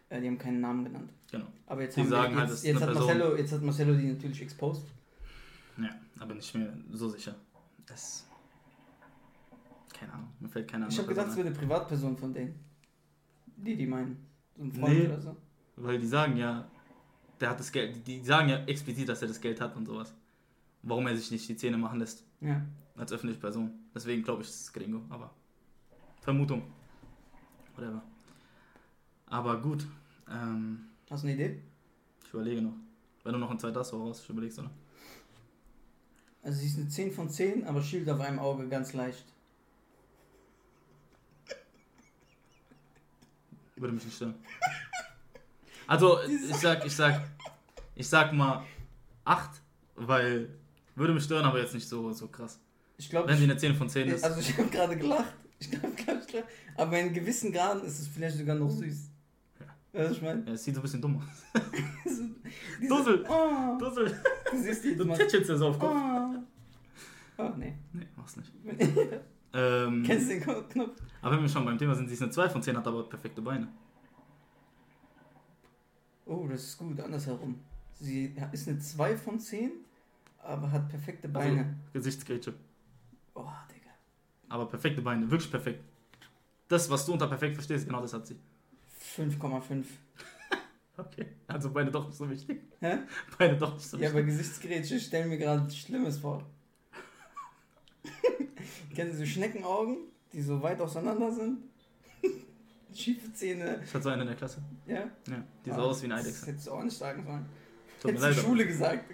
äh, 0.08 0.20
die 0.20 0.28
haben 0.28 0.38
keinen 0.38 0.60
Namen 0.60 0.84
genannt. 0.84 1.12
Genau. 1.30 1.46
Aber 1.66 1.82
jetzt, 1.82 1.96
Die 1.96 2.00
haben 2.00 2.08
sagen 2.08 2.34
wir, 2.34 2.40
halt, 2.40 2.50
jetzt, 2.50 2.58
ist 2.60 2.64
jetzt, 2.64 2.80
hat. 2.80 2.94
Marcelo, 2.94 3.36
jetzt 3.36 3.52
hat 3.52 3.62
Marcelo 3.62 3.94
die 3.94 4.06
natürlich 4.06 4.40
exposed. 4.40 4.86
Ja, 5.76 5.90
aber 6.18 6.34
nicht 6.34 6.54
mehr 6.54 6.72
so 6.92 7.08
sicher. 7.08 7.34
Das. 7.84 8.26
Keine 9.92 10.14
Ahnung, 10.14 10.28
mir 10.38 10.48
fällt 10.48 10.68
keine 10.68 10.84
Ahnung. 10.84 10.92
Ich 10.92 10.98
habe 10.98 11.08
gedacht, 11.08 11.28
es 11.28 11.36
wäre 11.36 11.48
eine 11.48 11.56
Privatperson 11.56 12.16
von 12.16 12.32
denen. 12.32 12.54
Die, 13.56 13.76
die 13.76 13.86
meinen. 13.86 14.29
Ein 14.60 14.72
Freund 14.72 14.98
Nee. 14.98 15.06
oder 15.06 15.20
so. 15.20 15.36
Weil 15.76 15.98
die 15.98 16.06
sagen 16.06 16.36
ja, 16.36 16.70
der 17.40 17.50
hat 17.50 17.58
das 17.58 17.72
Geld. 17.72 18.06
Die, 18.06 18.22
sagen 18.22 18.48
ja 18.50 18.58
explizit, 18.66 19.08
dass 19.08 19.22
er 19.22 19.28
das 19.28 19.40
Geld 19.40 19.60
hat 19.60 19.74
und 19.76 19.86
sowas. 19.86 20.12
Warum 20.82 21.06
er 21.06 21.16
sich 21.16 21.30
nicht 21.30 21.48
die 21.48 21.56
Zähne 21.56 21.78
machen 21.78 21.98
lässt. 21.98 22.24
Ja. 22.40 22.60
Als 22.96 23.12
öffentliche 23.12 23.40
Person. 23.40 23.70
Deswegen 23.94 24.22
glaube 24.22 24.42
ich, 24.42 24.48
es 24.48 24.60
ist 24.60 24.72
Gringo. 24.72 25.00
Aber. 25.08 25.30
Vermutung. 26.20 26.62
Whatever. 27.76 28.02
Aber 29.26 29.60
gut. 29.62 29.86
Ähm, 30.30 30.80
Hast 31.08 31.22
du 31.24 31.28
eine 31.28 31.34
Idee? 31.36 31.62
ich 32.24 32.32
überlege 32.34 32.60
noch. 32.62 32.74
Wenn 33.24 33.32
du 33.32 33.38
noch 33.38 33.50
ein 33.50 33.58
zweites 33.58 33.78
hast, 33.80 33.92
woraus 33.94 34.22
ich 34.22 34.28
überlegst, 34.30 34.58
oder? 34.58 34.70
Also 36.42 36.58
sie 36.60 36.66
ist 36.66 36.78
eine 36.78 36.88
10 36.88 37.12
von 37.12 37.28
10, 37.28 37.64
aber 37.64 37.82
schielt 37.82 38.08
auf 38.08 38.20
einem 38.20 38.38
Auge 38.38 38.66
ganz 38.68 38.92
leicht. 38.92 39.24
Würde 43.80 43.94
mich 43.94 44.04
nicht 44.04 44.16
stören. 44.16 44.34
Also, 45.86 46.18
ich 46.22 46.54
sag, 46.56 46.84
ich 46.84 46.94
sag, 46.94 47.22
ich 47.94 48.06
sag 48.06 48.32
mal 48.32 48.62
8, 49.24 49.50
weil 49.96 50.50
würde 50.94 51.14
mich 51.14 51.24
stören, 51.24 51.46
aber 51.46 51.58
jetzt 51.60 51.72
nicht 51.74 51.88
so, 51.88 52.12
so 52.12 52.28
krass. 52.28 52.60
Ich 52.98 53.08
glaube, 53.08 53.28
Wenn 53.28 53.38
sie 53.38 53.44
eine 53.44 53.56
10 53.56 53.74
von 53.74 53.88
10 53.88 54.08
ist. 54.08 54.22
also 54.22 54.38
ich 54.38 54.56
habe 54.56 54.68
gerade 54.68 54.96
gelacht. 54.96 55.32
Ich 55.58 55.70
glaube, 55.70 55.88
ich 55.96 56.04
gelacht. 56.04 56.48
Aber 56.76 56.98
in 56.98 57.12
gewissen 57.12 57.52
Graden 57.52 57.82
ist 57.84 58.00
es 58.00 58.08
vielleicht 58.08 58.36
sogar 58.36 58.54
noch 58.54 58.70
süß. 58.70 59.10
Weißt 59.92 59.94
du, 59.94 59.98
was 59.98 60.12
ich 60.12 60.22
meine? 60.22 60.44
Ja, 60.46 60.52
es 60.52 60.62
sieht 60.64 60.74
so 60.74 60.80
ein 60.80 60.82
bisschen 60.82 61.02
dumm 61.02 61.16
aus. 61.16 61.62
Dussel! 62.88 63.24
Oh, 63.28 63.78
Dussel! 63.78 64.22
du 64.50 64.62
siehst 64.62 64.84
die 64.84 64.96
Du 64.96 65.04
jetzt 65.04 65.18
tätschelst 65.18 65.50
ja 65.50 65.56
so 65.56 65.68
auf 65.68 65.78
Kopf. 65.78 65.96
Oh. 65.96 67.42
oh, 67.42 67.50
nee. 67.56 67.74
Nee, 67.92 68.06
mach's 68.14 68.36
nicht. 68.36 68.52
Ähm, 69.52 70.02
Kennst 70.06 70.30
du 70.30 70.34
den 70.34 70.42
Knopf? 70.68 71.00
aber 71.22 71.34
wenn 71.36 71.42
wir 71.42 71.48
schon 71.48 71.64
beim 71.64 71.76
Thema 71.78 71.94
sind, 71.94 72.08
sie 72.08 72.14
ist 72.14 72.22
eine 72.22 72.30
2 72.30 72.48
von 72.50 72.62
10, 72.62 72.76
hat 72.76 72.86
aber 72.86 73.02
perfekte 73.08 73.42
Beine. 73.42 73.68
Oh, 76.26 76.46
das 76.48 76.62
ist 76.62 76.78
gut, 76.78 77.00
andersherum. 77.00 77.58
Sie 77.98 78.34
ist 78.52 78.68
eine 78.68 78.78
2 78.78 79.16
von 79.16 79.38
10, 79.40 79.72
aber 80.42 80.70
hat 80.70 80.88
perfekte 80.88 81.28
Also, 81.28 81.38
Beine. 81.38 81.76
Gesichtsgrätsche. 81.92 82.54
Oh, 83.34 83.40
Digga. 83.68 83.90
Aber 84.48 84.66
perfekte 84.66 85.02
Beine, 85.02 85.30
wirklich 85.30 85.50
perfekt. 85.50 85.82
Das, 86.68 86.88
was 86.88 87.04
du 87.04 87.12
unter 87.14 87.26
perfekt 87.26 87.56
verstehst, 87.56 87.86
genau 87.86 88.00
das 88.00 88.12
hat 88.14 88.26
sie. 88.26 88.36
5,5. 89.16 89.84
Okay. 90.96 91.28
Also 91.46 91.70
Beine 91.70 91.90
doch 91.90 92.06
nicht 92.08 92.16
so 92.18 92.28
wichtig. 92.28 92.60
Hä? 92.80 92.98
Beine 93.38 93.56
doch 93.56 93.72
nicht 93.72 93.86
so 93.88 93.96
Ja, 93.96 94.02
wichtig. 94.02 94.16
aber 94.18 94.22
Gesichtsgerätsche 94.26 94.96
ich 94.96 95.06
stell 95.06 95.26
mir 95.28 95.38
gerade 95.38 95.70
Schlimmes 95.70 96.18
vor. 96.18 96.44
Kennen 99.00 99.12
Sie 99.12 99.18
so 99.24 99.26
Schneckenaugen, 99.26 99.96
die 100.32 100.42
so 100.42 100.60
weit 100.62 100.78
auseinander 100.80 101.32
sind? 101.32 101.58
Schiefe 102.94 103.32
Zähne, 103.32 103.80
Ich 103.82 103.94
hatte 103.94 104.02
so 104.04 104.08
eine 104.10 104.22
in 104.22 104.28
der 104.28 104.36
Klasse. 104.36 104.62
ja? 104.86 104.94
Ja, 105.28 105.44
die 105.64 105.70
sah 105.70 105.76
Ah, 105.76 105.80
aus 105.82 106.02
wie 106.02 106.08
Das 106.08 106.20
Eidechse. 106.20 106.46
hättest 106.46 106.66
du 106.66 106.70
auch 106.72 106.82
nicht 106.84 106.98
sagen 106.98 107.24
sollen. 107.24 107.46
Tut 108.02 108.10
Hättest 108.12 108.38
du 108.38 108.42
Schule 108.42 108.66
gesagt. 108.66 109.04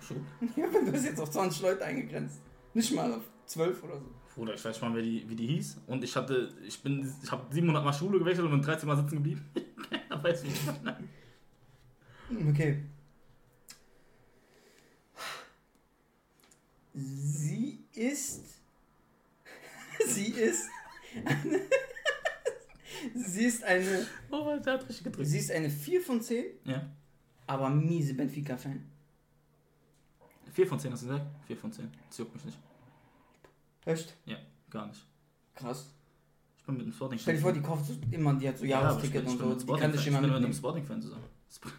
Schule. 0.00 0.20
Ja, 0.56 0.66
aber 0.66 0.80
du 0.80 0.92
hast 0.92 1.04
jetzt 1.04 1.20
auf 1.20 1.30
20 1.30 1.60
Leute 1.62 1.84
eingegrenzt. 1.84 2.40
Nicht 2.72 2.94
mal 2.94 3.12
auf 3.12 3.22
12 3.46 3.82
oder 3.84 3.98
so. 4.00 4.06
Bruder, 4.34 4.54
ich 4.54 4.64
weiß 4.64 4.78
schon 4.78 4.88
mal, 4.88 4.94
wer 4.96 5.02
die, 5.02 5.28
wie 5.28 5.36
die 5.36 5.46
hieß. 5.46 5.78
Und 5.88 6.02
ich 6.04 6.16
hatte, 6.16 6.48
ich 6.66 6.82
bin, 6.82 7.12
ich 7.22 7.30
habe 7.30 7.52
700 7.52 7.84
Mal 7.84 7.92
Schule 7.92 8.18
gewechselt 8.18 8.46
und 8.46 8.52
bin 8.52 8.62
13 8.62 8.88
Mal 8.88 8.96
sitzen 8.96 9.16
geblieben. 9.16 9.44
Keiner 9.90 10.24
weiß 10.24 10.42
nicht. 10.44 10.56
Okay. 12.48 12.82
Sie 16.94 17.84
ist. 17.94 18.61
Sie 20.06 20.28
ist. 20.28 20.68
Eine, 21.24 21.60
sie 23.26 23.44
ist 23.44 23.62
eine. 23.64 24.06
Oh, 24.30 24.56
der 24.64 24.72
hat 24.74 24.88
richtig 24.88 25.04
gedrückt. 25.04 25.28
Sie 25.28 25.38
ist 25.38 25.50
eine 25.50 25.68
4 25.68 26.00
von 26.00 26.20
10, 26.20 26.44
Ja. 26.64 26.88
aber 27.46 27.68
miese 27.68 28.14
Benfica-Fan. 28.14 28.84
4 30.52 30.66
von 30.66 30.78
10 30.78 30.92
hast 30.92 31.02
du 31.02 31.06
gesagt? 31.08 31.26
4 31.46 31.56
von 31.56 31.72
10. 31.72 31.90
Das 32.08 32.18
juckt 32.18 32.34
mich 32.34 32.44
nicht. 32.44 32.58
Echt? 33.84 34.16
Gar 34.70 34.86
nicht. 34.86 35.04
Krass. 35.54 35.92
Ich 36.58 36.64
bin 36.64 36.76
mit 36.76 36.86
dem 36.86 36.92
Sporting 36.92 37.18
Stell 37.18 37.34
dir 37.36 37.40
vor, 37.42 37.52
die 37.52 37.60
kauft 37.60 37.84
so 37.86 37.94
immer, 38.10 38.34
die 38.34 38.48
hat 38.48 38.56
so 38.56 38.64
Jahresticket 38.64 39.26
und 39.26 39.38
so, 39.38 39.54
die 39.54 39.80
kann 39.80 39.92
dich 39.92 40.06
immer 40.06 40.18
Ich 40.18 40.22
bin 40.22 40.32
mit 40.32 40.44
einem. 40.44 40.52
Sporting-Fan 40.52 41.02
zusammen. 41.02 41.24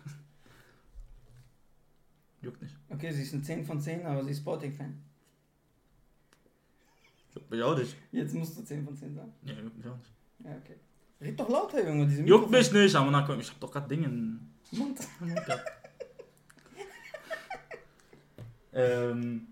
Juckt 2.41 2.61
nicht. 2.61 2.75
Okay, 2.89 3.11
sie 3.11 3.21
ist 3.23 3.33
ein 3.33 3.43
10 3.43 3.65
von 3.65 3.79
10, 3.79 4.05
aber 4.05 4.23
sie 4.23 4.31
ist 4.31 4.39
Sporting-Fan. 4.39 5.01
Mich 7.49 7.63
auch 7.63 7.77
nicht. 7.77 7.95
Jetzt 8.11 8.33
musst 8.33 8.57
du 8.57 8.63
10 8.63 8.85
von 8.85 8.95
10 8.95 9.15
sagen. 9.15 9.33
Ja, 9.45 9.53
juckt 9.53 9.77
mich 9.77 9.87
auch 9.87 9.97
nicht. 9.97 10.11
Ja, 10.39 10.51
okay. 10.51 10.75
Red 11.21 11.39
doch 11.39 11.49
lauter, 11.49 11.87
Junge, 11.87 12.05
diese 12.07 12.23
Juckt 12.23 12.49
mich 12.49 12.71
nicht, 12.71 12.95
aber 12.95 13.09
na 13.09 13.21
komm, 13.21 13.39
ich 13.39 13.49
hab 13.49 13.59
doch 13.59 13.71
gerade 13.71 13.87
Dinge 13.87 14.07
in 14.07 14.53
Mund. 14.71 14.99
im 15.21 15.27
Mund 15.29 15.45
gehabt. 15.45 15.71
ähm. 18.73 19.47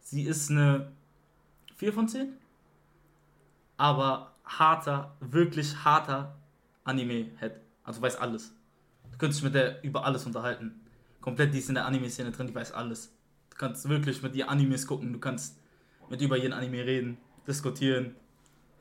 Sie 0.00 0.22
ist 0.22 0.50
eine 0.50 0.92
4 1.76 1.92
von 1.92 2.08
10, 2.08 2.32
aber 3.76 4.34
harter, 4.44 5.16
wirklich 5.20 5.84
harter 5.84 6.36
Anime-Head. 6.84 7.60
Also 7.84 8.00
weiß 8.00 8.16
alles. 8.16 8.52
Du 9.12 9.18
könntest 9.18 9.40
dich 9.40 9.44
mit 9.44 9.54
der 9.54 9.82
über 9.84 10.04
alles 10.04 10.24
unterhalten. 10.24 10.80
Komplett, 11.26 11.52
die 11.52 11.58
ist 11.58 11.68
in 11.68 11.74
der 11.74 11.86
Anime-Szene 11.86 12.30
drin, 12.30 12.46
die 12.46 12.54
weiß 12.54 12.70
alles. 12.70 13.12
Du 13.50 13.56
kannst 13.56 13.88
wirklich 13.88 14.22
mit 14.22 14.36
ihr 14.36 14.48
Animes 14.48 14.86
gucken, 14.86 15.12
du 15.12 15.18
kannst 15.18 15.58
mit 16.08 16.20
über 16.22 16.36
jeden 16.36 16.52
Anime 16.52 16.86
reden, 16.86 17.18
diskutieren. 17.48 18.14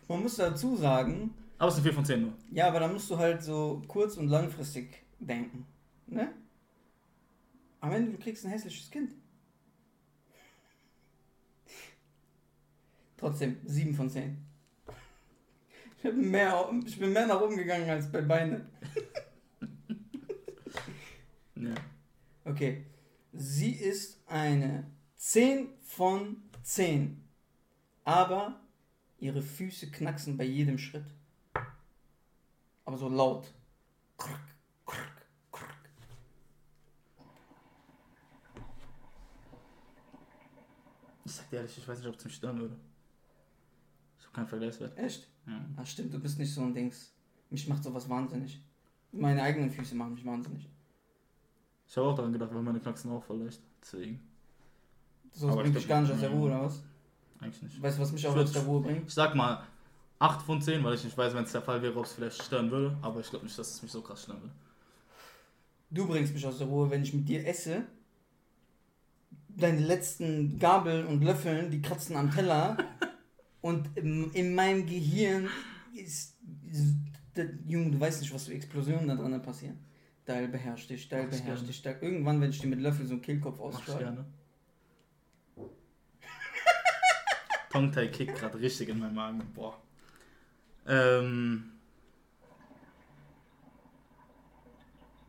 Man 0.07 0.21
muss 0.21 0.35
dazu 0.35 0.75
sagen, 0.77 1.33
Aber 1.57 1.69
es 1.69 1.73
eine 1.77 1.83
4 1.85 1.93
von 1.93 2.05
10 2.05 2.21
nur. 2.21 2.33
ja, 2.51 2.67
aber 2.67 2.81
da 2.81 2.87
musst 2.87 3.09
du 3.09 3.17
halt 3.17 3.41
so 3.41 3.81
kurz- 3.87 4.17
und 4.17 4.27
langfristig 4.27 5.03
denken. 5.19 5.65
Ne? 6.05 6.31
Am 7.79 7.91
Ende, 7.91 8.11
du 8.11 8.19
kriegst 8.19 8.45
ein 8.45 8.51
hässliches 8.51 8.91
Kind. 8.91 9.13
Trotzdem, 13.17 13.57
7 13.65 13.95
von 13.95 14.07
10. 14.07 14.37
Ich 15.97 16.03
bin 16.03 16.29
mehr, 16.29 16.69
ich 16.85 16.99
bin 16.99 17.11
mehr 17.11 17.25
nach 17.25 17.41
oben 17.41 17.57
gegangen 17.57 17.89
als 17.89 18.11
bei 18.11 18.21
Beine. 18.21 18.67
Ja. 21.57 21.73
Okay. 22.45 22.85
Sie 23.33 23.71
ist 23.71 24.21
eine 24.27 24.89
10 25.17 25.67
von 25.81 26.37
10. 26.63 27.21
Aber 28.03 28.61
ihre 29.17 29.41
Füße 29.41 29.91
knacksen 29.91 30.37
bei 30.37 30.45
jedem 30.45 30.77
Schritt. 30.77 31.05
Aber 32.85 32.97
so 32.97 33.09
laut. 33.09 33.51
Krrk, 34.17 34.39
krrk, 34.85 35.27
krrk. 35.51 35.89
Ich 41.25 41.31
sag 41.31 41.49
dir 41.49 41.57
ehrlich, 41.57 41.77
ich 41.77 41.87
weiß 41.87 41.97
nicht, 41.97 42.07
ob 42.07 42.15
es 42.15 42.25
mich 42.25 42.35
stören 42.35 42.59
würde. 42.59 42.77
Ich 44.19 44.25
habe 44.25 44.35
keinen 44.35 44.47
Vergleichswert. 44.47 44.97
Echt? 44.97 45.27
Ja. 45.47 45.65
Ach 45.77 45.85
stimmt, 45.87 46.13
du 46.13 46.19
bist 46.19 46.37
nicht 46.37 46.53
so 46.53 46.61
ein 46.61 46.75
Dings. 46.75 47.11
Mich 47.49 47.67
macht 47.67 47.83
sowas 47.83 48.07
wahnsinnig. 48.07 48.63
Meine 49.11 49.41
eigenen 49.41 49.71
Füße 49.71 49.95
machen 49.95 50.13
mich 50.13 50.25
wahnsinnig. 50.25 50.69
Ich 51.87 51.97
habe 51.97 52.07
auch 52.07 52.15
daran 52.15 52.33
gedacht, 52.33 52.53
weil 52.53 52.61
meine 52.61 52.79
Knacksen 52.79 53.11
auch 53.11 53.23
voll 53.23 53.43
leicht. 53.43 53.61
Deswegen. 53.81 54.19
So 55.31 55.47
Aber 55.47 55.61
bringt 55.61 55.75
ich 55.75 55.83
dich 55.83 55.89
gar 55.89 56.01
nicht 56.01 56.13
aus 56.13 56.19
der. 56.19 56.29
Ruhe, 56.29 56.47
oder 56.47 56.63
was? 56.63 56.81
Eigentlich 57.39 57.61
nicht. 57.61 57.81
Weißt 57.81 57.97
du, 57.97 58.01
was 58.01 58.11
mich 58.11 58.27
auch 58.27 58.35
aus 58.35 58.51
der 58.51 58.63
Ruhe 58.63 58.81
bringt? 58.81 59.07
Ich 59.07 59.13
sag 59.13 59.35
mal 59.35 59.63
8 60.19 60.41
von 60.41 60.61
10, 60.61 60.83
weil 60.83 60.95
ich 60.95 61.03
nicht 61.03 61.17
weiß, 61.17 61.33
wenn 61.33 61.43
es 61.43 61.51
der 61.51 61.61
Fall 61.61 61.81
wäre, 61.81 61.95
ob 61.97 62.05
es 62.05 62.13
vielleicht 62.13 62.41
stören 62.41 62.71
würde. 62.71 62.97
Aber 63.01 63.19
ich 63.19 63.29
glaube 63.29 63.45
nicht, 63.45 63.57
dass 63.57 63.71
es 63.71 63.81
mich 63.81 63.91
so 63.91 64.01
krass 64.01 64.23
stören 64.23 64.41
würde. 64.41 64.53
Du 65.91 66.07
bringst 66.07 66.33
mich 66.33 66.45
aus 66.45 66.57
der 66.57 66.67
Ruhe, 66.67 66.89
wenn 66.89 67.03
ich 67.03 67.13
mit 67.13 67.27
dir 67.27 67.45
esse. 67.45 67.83
Deine 69.49 69.79
letzten 69.79 70.57
Gabeln 70.59 71.05
und 71.07 71.23
Löffeln, 71.23 71.69
die 71.71 71.81
kratzen 71.81 72.15
am 72.15 72.31
Teller. 72.31 72.77
und 73.61 73.95
in, 73.95 74.31
in 74.31 74.55
meinem 74.55 74.85
Gehirn 74.85 75.49
ist, 75.93 76.35
ist 76.69 76.95
der, 77.35 77.49
Junge, 77.67 77.91
du 77.91 77.99
weißt 77.99 78.21
nicht, 78.21 78.33
was 78.33 78.47
für 78.47 78.53
Explosionen 78.53 79.07
da 79.07 79.15
dran 79.15 79.41
passieren. 79.41 79.77
Teil 80.25 80.47
beherrscht 80.47 80.89
dich, 80.89 81.07
Teil 81.07 81.27
beherrscht 81.27 81.67
dich. 81.67 81.81
Teil. 81.81 81.97
Irgendwann 82.01 82.41
werde 82.41 82.53
ich 82.53 82.59
dir 82.59 82.67
mit 82.67 82.79
Löffel 82.79 83.05
so 83.05 83.13
einen 83.13 83.21
Kehlkopf 83.21 83.59
gerne. 83.85 84.25
Tongtai 87.71 88.07
kickt 88.07 88.35
gerade 88.35 88.59
richtig 88.59 88.89
in 88.89 88.99
meinen 88.99 89.15
Magen. 89.15 89.43
Boah. 89.53 89.79
Ähm. 90.87 91.71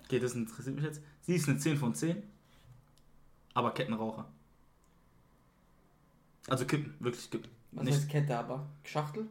Okay, 0.04 0.20
das 0.20 0.34
interessiert 0.34 0.76
mich 0.76 0.84
jetzt. 0.84 1.02
Sie 1.22 1.34
ist 1.34 1.48
eine 1.48 1.58
10 1.58 1.76
von 1.76 1.94
10, 1.94 2.22
aber 3.54 3.74
Kettenraucher. 3.74 4.26
Also 6.48 6.64
kippen, 6.64 6.94
wirklich 7.00 7.28
kippen. 7.28 7.50
Was 7.72 7.84
Nicht, 7.84 7.94
heißt 7.96 8.08
Kette 8.08 8.38
aber? 8.38 8.68
Schachtel? 8.84 9.28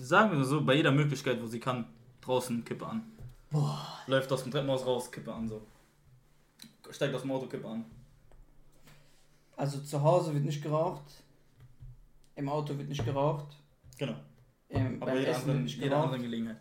sagen 0.00 0.36
wir 0.36 0.44
so, 0.44 0.64
bei 0.64 0.74
jeder 0.74 0.90
Möglichkeit, 0.90 1.40
wo 1.42 1.46
sie 1.46 1.60
kann, 1.60 1.86
draußen 2.22 2.64
Kippe 2.64 2.86
an. 2.86 3.02
Boah. 3.56 4.02
Läuft 4.06 4.30
aus 4.32 4.42
dem 4.42 4.52
Treppenhaus 4.52 4.84
raus, 4.84 5.10
Kippe 5.10 5.32
an, 5.32 5.48
so. 5.48 5.62
Steigt 6.90 7.14
aus 7.14 7.22
dem 7.22 7.30
Auto, 7.30 7.46
Kippe 7.46 7.66
an. 7.66 7.84
Also 9.56 9.80
zu 9.80 10.02
Hause 10.02 10.34
wird 10.34 10.44
nicht 10.44 10.62
geraucht. 10.62 11.02
Im 12.34 12.50
Auto 12.50 12.76
wird 12.76 12.88
nicht 12.88 13.04
geraucht. 13.04 13.56
Genau. 13.96 14.16
Ähm, 14.68 15.02
Aber 15.02 15.14
jeder 15.14 15.30
Essen 15.30 15.38
wird 15.38 15.48
anderen, 15.48 15.64
nicht 15.64 15.76
jeder 15.76 15.88
geraucht. 15.88 16.04
anderen 16.04 16.22
Gelegenheit. 16.22 16.60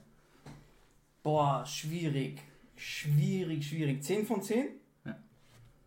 Boah, 1.21 1.65
schwierig. 1.65 2.41
Schwierig, 2.77 3.67
schwierig. 3.67 4.01
10 4.01 4.25
von 4.25 4.41
10? 4.41 4.69
Ja. 5.03 5.17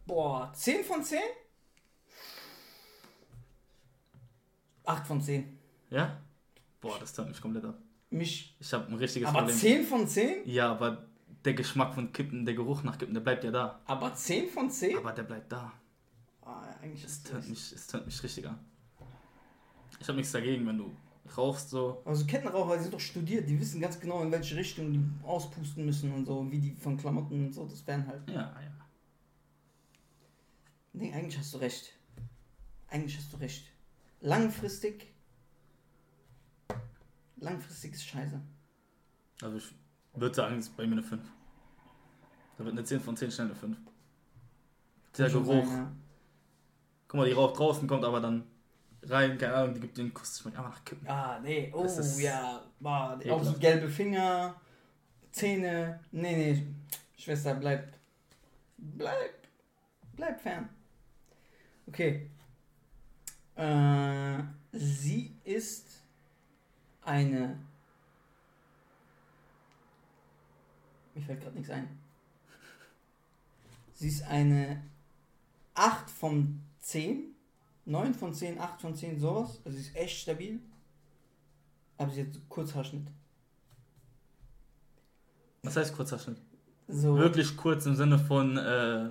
Boah, 0.07 0.53
10 0.53 0.85
von 0.85 1.03
10? 1.03 1.21
8 4.85 5.07
von 5.07 5.21
10. 5.23 5.59
Ja? 5.91 6.21
Boah, 6.81 6.99
das 6.99 7.15
turnt 7.15 7.31
mich 7.31 7.41
komplett 7.41 7.65
ab. 7.65 7.79
Mich. 8.11 8.57
Ich 8.59 8.73
habe 8.73 8.87
ein 8.89 8.95
richtiges 8.95 9.29
Aber 9.29 9.41
Problem. 9.41 9.57
10 9.57 9.85
von 9.85 10.09
10? 10.09 10.49
Ja, 10.49 10.71
aber 10.71 11.07
der 11.45 11.55
Geschmack 11.55 11.95
von 11.95 12.13
Kippen, 12.13 12.45
der 12.45 12.55
Geruch 12.55 12.83
nach 12.83 12.99
Kippen, 12.99 13.15
der 13.15 13.21
bleibt 13.21 13.45
ja 13.45 13.51
da. 13.51 13.81
Aber 13.85 14.15
10 14.15 14.49
von 14.49 14.71
10? 14.71 14.97
Aber 14.99 15.13
der 15.13 15.25
bleibt 15.25 15.53
da. 15.53 15.73
Ah, 16.43 16.63
eigentlich 16.83 17.05
Es 17.05 17.23
das. 17.23 17.47
mich, 17.47 17.73
es 17.73 17.87
turnt 17.87 18.07
mich 18.07 18.23
richtig 18.23 18.49
an. 18.49 18.59
Ich 20.01 20.09
habe 20.09 20.17
nichts 20.17 20.33
dagegen, 20.33 20.67
wenn 20.67 20.79
du 20.79 20.91
rauchst 21.37 21.71
so. 21.71 22.01
Also 22.07 22.25
Kettenraucher, 22.25 22.77
die 22.77 22.83
sind 22.85 22.95
doch 22.95 23.01
studiert, 23.01 23.49
die 23.49 23.61
wissen 23.61 23.81
ganz 23.81 24.01
genau, 24.01 24.23
in 24.23 24.33
welche 24.33 24.57
Richtung 24.57 24.93
die 24.93 25.01
auspusten 25.27 25.85
müssen 25.85 26.13
und 26.15 26.25
so, 26.25 26.51
wie 26.51 26.59
die 26.59 26.73
von 26.73 26.97
Klamotten 26.97 27.47
und 27.47 27.53
so, 27.53 27.67
das 27.67 27.87
werden 27.87 28.07
halt. 28.07 28.27
Ja, 28.29 28.35
ja. 28.35 28.73
Nee, 30.95 31.13
eigentlich 31.13 31.39
hast 31.39 31.53
du 31.53 31.59
recht. 31.59 31.93
Eigentlich 32.89 33.17
hast 33.19 33.33
du 33.33 33.37
recht. 33.37 33.67
Langfristig. 34.21 35.13
Langfristig 37.41 37.95
ist 37.95 38.05
scheiße. 38.05 38.41
Also 39.43 39.57
ich 39.59 39.75
würde 40.15 40.35
sagen, 40.35 40.59
es 40.59 40.67
ist 40.67 40.77
bei 40.77 40.87
mir 40.87 40.93
eine 40.93 41.03
5. 41.03 41.23
Da 42.57 42.65
wird 42.65 42.73
eine 42.73 42.85
10 42.85 43.01
von 43.01 43.17
10 43.17 43.31
schnell 43.31 43.47
eine 43.49 43.57
5. 43.57 43.77
Der 45.17 45.29
Geruch. 45.31 45.47
sein, 45.47 45.69
ja. 45.69 45.93
Guck 47.07 47.19
mal, 47.19 47.27
die 47.27 47.33
raucht 47.33 47.59
draußen, 47.59 47.89
kommt 47.89 48.05
aber 48.05 48.21
dann 48.21 48.45
rein, 49.03 49.39
keine 49.39 49.55
Ahnung, 49.55 49.75
die 49.75 49.81
gibt 49.81 49.97
den 49.97 50.13
Kuss, 50.13 50.41
schmeckt 50.41 50.59
einfach 50.59 50.71
nach 50.71 50.85
Kippen. 50.85 51.09
Ah, 51.09 51.39
nee, 51.41 51.73
oh 51.75 51.87
ja, 52.19 52.63
boah, 52.81 53.15
auch 53.15 53.21
ekelhaft. 53.21 53.45
so 53.45 53.53
gelbe 53.55 53.89
Finger, 53.89 54.61
Zähne. 55.33 56.01
Nee, 56.11 56.37
nee, 56.37 56.67
Schwester, 57.17 57.55
bleib. 57.55 57.93
Bleib. 58.77 59.47
Bleib 60.15 60.41
fern. 60.41 60.69
Okay. 61.87 62.29
Äh, 63.55 64.43
sie 64.73 65.37
ist 65.45 65.98
eine. 67.09 67.59
Mir 71.15 71.23
fällt 71.23 71.41
gerade 71.41 71.57
nichts 71.57 71.71
ein. 71.71 71.89
Sie 73.95 74.09
ist 74.09 74.23
eine 74.23 74.83
8 75.75 76.09
von 76.09 76.61
10. 76.81 77.35
9 77.87 78.15
von 78.15 78.35
10, 78.35 78.61
8 78.61 78.81
von 78.81 78.95
10, 78.95 79.19
sowas. 79.19 79.61
Also 79.65 79.77
sie 79.77 79.85
ist 79.85 79.97
echt 79.97 80.21
stabil. 80.21 80.61
Aber 81.97 82.13
sie 82.13 82.21
hat 82.21 82.29
Kurzhaarschnitt. 82.49 83.09
Was 85.63 85.77
heißt 85.77 85.97
Kurzhaarschnitt? 85.97 86.39
So. 86.87 87.17
Wirklich 87.17 87.57
kurz 87.57 87.87
im 87.87 87.97
Sinne 87.97 88.19
von 88.19 88.57
äh, 88.57 89.11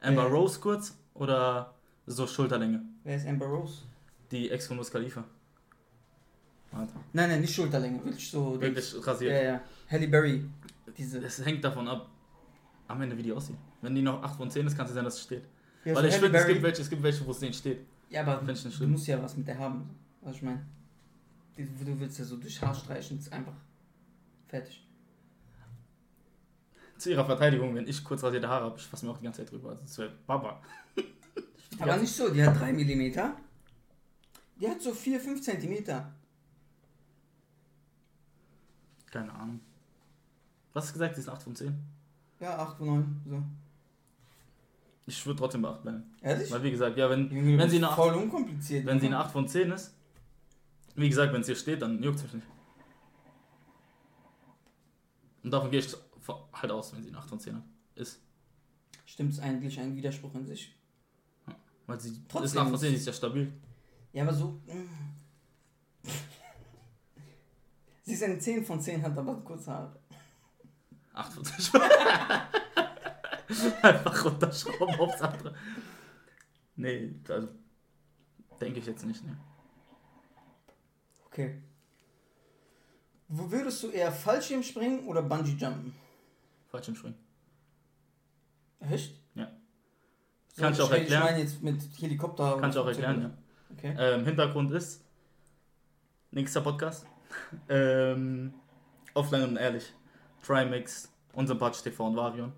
Amber. 0.00 0.24
Rose 0.26 0.60
kurz 0.60 0.96
oder 1.14 1.74
so 2.06 2.26
Schulterlänge? 2.26 2.82
Wer 3.04 3.16
ist 3.16 3.26
Amber 3.26 3.46
Rose? 3.46 3.82
Die 4.30 4.50
Ex 4.50 4.66
von 4.66 4.78
Wiz 4.78 4.90
Khalifa. 4.90 5.24
Warte. 6.72 6.92
Nein, 7.12 7.28
nein, 7.30 7.40
nicht 7.40 7.54
Schulterlänge. 7.54 8.02
Wirklich 8.04 8.30
so. 8.30 8.60
Wirklich 8.60 8.92
Ja, 8.94 9.00
rasiert. 9.00 9.44
ja. 9.44 9.60
Halle 9.90 10.08
Berry. 10.08 10.44
Diese. 10.96 11.18
Es 11.24 11.44
hängt 11.44 11.62
davon 11.64 11.86
ab, 11.88 12.08
am 12.88 13.00
Ende 13.02 13.16
wie 13.16 13.22
die 13.22 13.32
aussieht. 13.32 13.56
Wenn 13.82 13.94
die 13.94 14.02
noch 14.02 14.22
8 14.22 14.36
von 14.36 14.50
10 14.50 14.66
ist, 14.66 14.76
kann 14.76 14.86
es 14.86 14.92
sein, 14.92 15.04
dass 15.04 15.14
es 15.16 15.22
steht. 15.22 15.44
Ja, 15.84 15.94
Weil 15.94 16.02
so 16.02 16.08
ich 16.08 16.14
finde, 16.14 16.38
es 16.38 16.46
gibt 16.46 16.62
welche, 16.62 16.82
es 16.82 16.90
gibt 16.90 17.02
welche, 17.02 17.26
wo 17.26 17.30
es 17.32 17.40
nicht 17.40 17.58
steht. 17.58 17.80
Ja, 18.08 18.22
aber 18.22 18.36
du 18.36 18.54
schlimm. 18.56 18.92
musst 18.92 19.06
ja 19.06 19.20
was 19.22 19.36
mit 19.36 19.46
der 19.48 19.58
haben. 19.58 19.88
Was 20.20 20.36
ich 20.36 20.42
meine. 20.42 20.64
Du 21.56 22.00
willst 22.00 22.18
ja 22.18 22.24
so 22.24 22.36
durch 22.36 22.60
Haar 22.62 22.74
streichen. 22.74 23.18
Ist 23.18 23.32
einfach. 23.32 23.54
Fertig. 24.48 24.86
Zu 26.98 27.10
ihrer 27.10 27.24
Verteidigung, 27.24 27.74
wenn 27.74 27.86
ich 27.88 28.02
kurz 28.04 28.22
rasierte 28.22 28.48
Haare 28.48 28.66
habe, 28.66 28.78
ich 28.78 28.84
fasse 28.86 29.04
mir 29.04 29.10
auch 29.12 29.18
die 29.18 29.24
ganze 29.24 29.42
Zeit 29.42 29.50
drüber. 29.50 29.70
Also 29.70 29.82
es 29.84 29.98
wäre 29.98 30.12
Baba. 30.26 30.62
Aber 31.80 31.86
Ja. 31.88 31.96
nicht 31.96 32.14
so, 32.14 32.28
die 32.32 32.44
hat 32.44 32.58
3 32.60 32.72
mm. 32.72 33.12
Die 34.60 34.68
hat 34.68 34.80
so 34.80 34.92
4, 34.92 35.18
5 35.20 35.42
cm. 35.42 35.84
Keine 39.12 39.32
Ahnung. 39.32 39.60
Was 40.72 40.84
hast 40.84 40.90
du 40.90 40.94
gesagt? 40.94 41.14
Sie 41.14 41.20
ist 41.20 41.28
8 41.28 41.42
von 41.42 41.54
10? 41.54 41.78
Ja, 42.40 42.58
8 42.58 42.78
von 42.78 42.86
9. 42.86 43.22
So. 43.28 43.42
Ich 45.06 45.24
würde 45.26 45.38
trotzdem 45.38 45.62
bei 45.62 45.68
8 45.68 45.82
bleiben. 45.82 46.02
Ehrlich? 46.22 46.50
Weil 46.50 46.62
wie 46.64 46.70
gesagt, 46.72 46.96
ja, 46.96 47.08
wenn, 47.10 47.30
Junge, 47.30 47.58
wenn, 47.58 47.70
sie 47.70 47.76
eine 47.76 47.90
8, 47.90 47.96
voll 47.96 48.14
unkompliziert. 48.14 48.84
wenn 48.86 48.98
sie 48.98 49.06
eine 49.06 49.18
8 49.18 49.30
von 49.30 49.46
10 49.46 49.70
ist, 49.70 49.94
wie 50.96 51.08
gesagt, 51.08 51.32
wenn 51.32 51.42
es 51.42 51.46
hier 51.46 51.56
steht, 51.56 51.82
dann 51.82 52.02
juckt 52.02 52.16
es 52.16 52.22
mich 52.24 52.34
nicht. 52.34 52.46
Und 55.44 55.50
davon 55.50 55.70
gehe 55.70 55.80
ich 55.80 55.94
halt 56.52 56.72
aus, 56.72 56.94
wenn 56.94 57.02
sie 57.02 57.08
eine 57.10 57.18
8 57.18 57.28
von 57.28 57.38
10 57.40 57.56
hat. 57.56 57.62
Ist. 57.94 58.20
Stimmt, 59.04 59.32
ist 59.32 59.40
eigentlich 59.40 59.78
ein 59.78 59.94
Widerspruch 59.94 60.34
in 60.34 60.46
sich. 60.46 60.74
Weil 61.86 62.00
sie 62.00 62.18
Trotzdem 62.28 62.44
ist 62.44 62.54
nach 62.54 62.64
von 62.64 62.74
ist- 62.74 62.80
10, 62.80 62.90
die 62.90 62.96
ist 62.96 63.06
ja 63.06 63.12
stabil. 63.12 63.52
Ja, 64.14 64.22
aber 64.22 64.32
so. 64.32 64.60
mm. 64.66 65.21
Sie 68.02 68.12
ist 68.14 68.22
eine 68.22 68.38
10 68.38 68.64
von 68.64 68.80
10, 68.80 69.02
hat 69.02 69.16
aber 69.16 69.36
kurze 69.42 69.70
Haare. 69.70 69.96
8 71.14 71.32
von 71.32 71.44
10. 71.44 71.80
Einfach 73.82 74.24
runterschrauben 74.24 74.98
aufs 75.00 75.20
andere. 75.20 75.54
Nee, 76.76 77.14
also 77.28 77.48
denke 78.60 78.78
ich 78.80 78.86
jetzt 78.86 79.04
nicht, 79.04 79.24
ne. 79.24 79.36
Okay. 81.26 81.62
Wo 83.28 83.50
würdest 83.50 83.82
du 83.82 83.90
eher 83.90 84.12
Fallschirm 84.12 84.62
springen 84.62 85.06
oder 85.06 85.22
Bungee 85.22 85.52
jumpen? 85.52 85.94
Fallschirmspringen. 86.70 87.18
Echt? 88.80 89.14
Ja. 89.34 89.50
So, 90.54 90.62
Kann 90.62 90.72
ich 90.72 90.80
auch 90.80 90.90
Ich 90.92 90.98
erklären. 90.98 91.22
meine 91.22 91.38
jetzt 91.40 91.62
mit 91.62 91.80
Helikopter. 91.98 92.58
Kann 92.58 92.70
ich 92.70 92.76
auch 92.76 92.86
erklären, 92.86 93.22
ja. 93.22 93.30
Okay. 93.76 93.94
Ähm, 93.98 94.24
Hintergrund 94.26 94.70
ist, 94.72 95.02
nächster 96.30 96.60
Podcast, 96.60 97.06
ähm, 97.68 98.54
offline 99.14 99.44
und 99.44 99.56
ehrlich, 99.56 99.92
Trimax, 100.42 101.12
Unsympathisch 101.32 101.82
TV 101.82 102.06
und 102.06 102.16
Varion. 102.16 102.52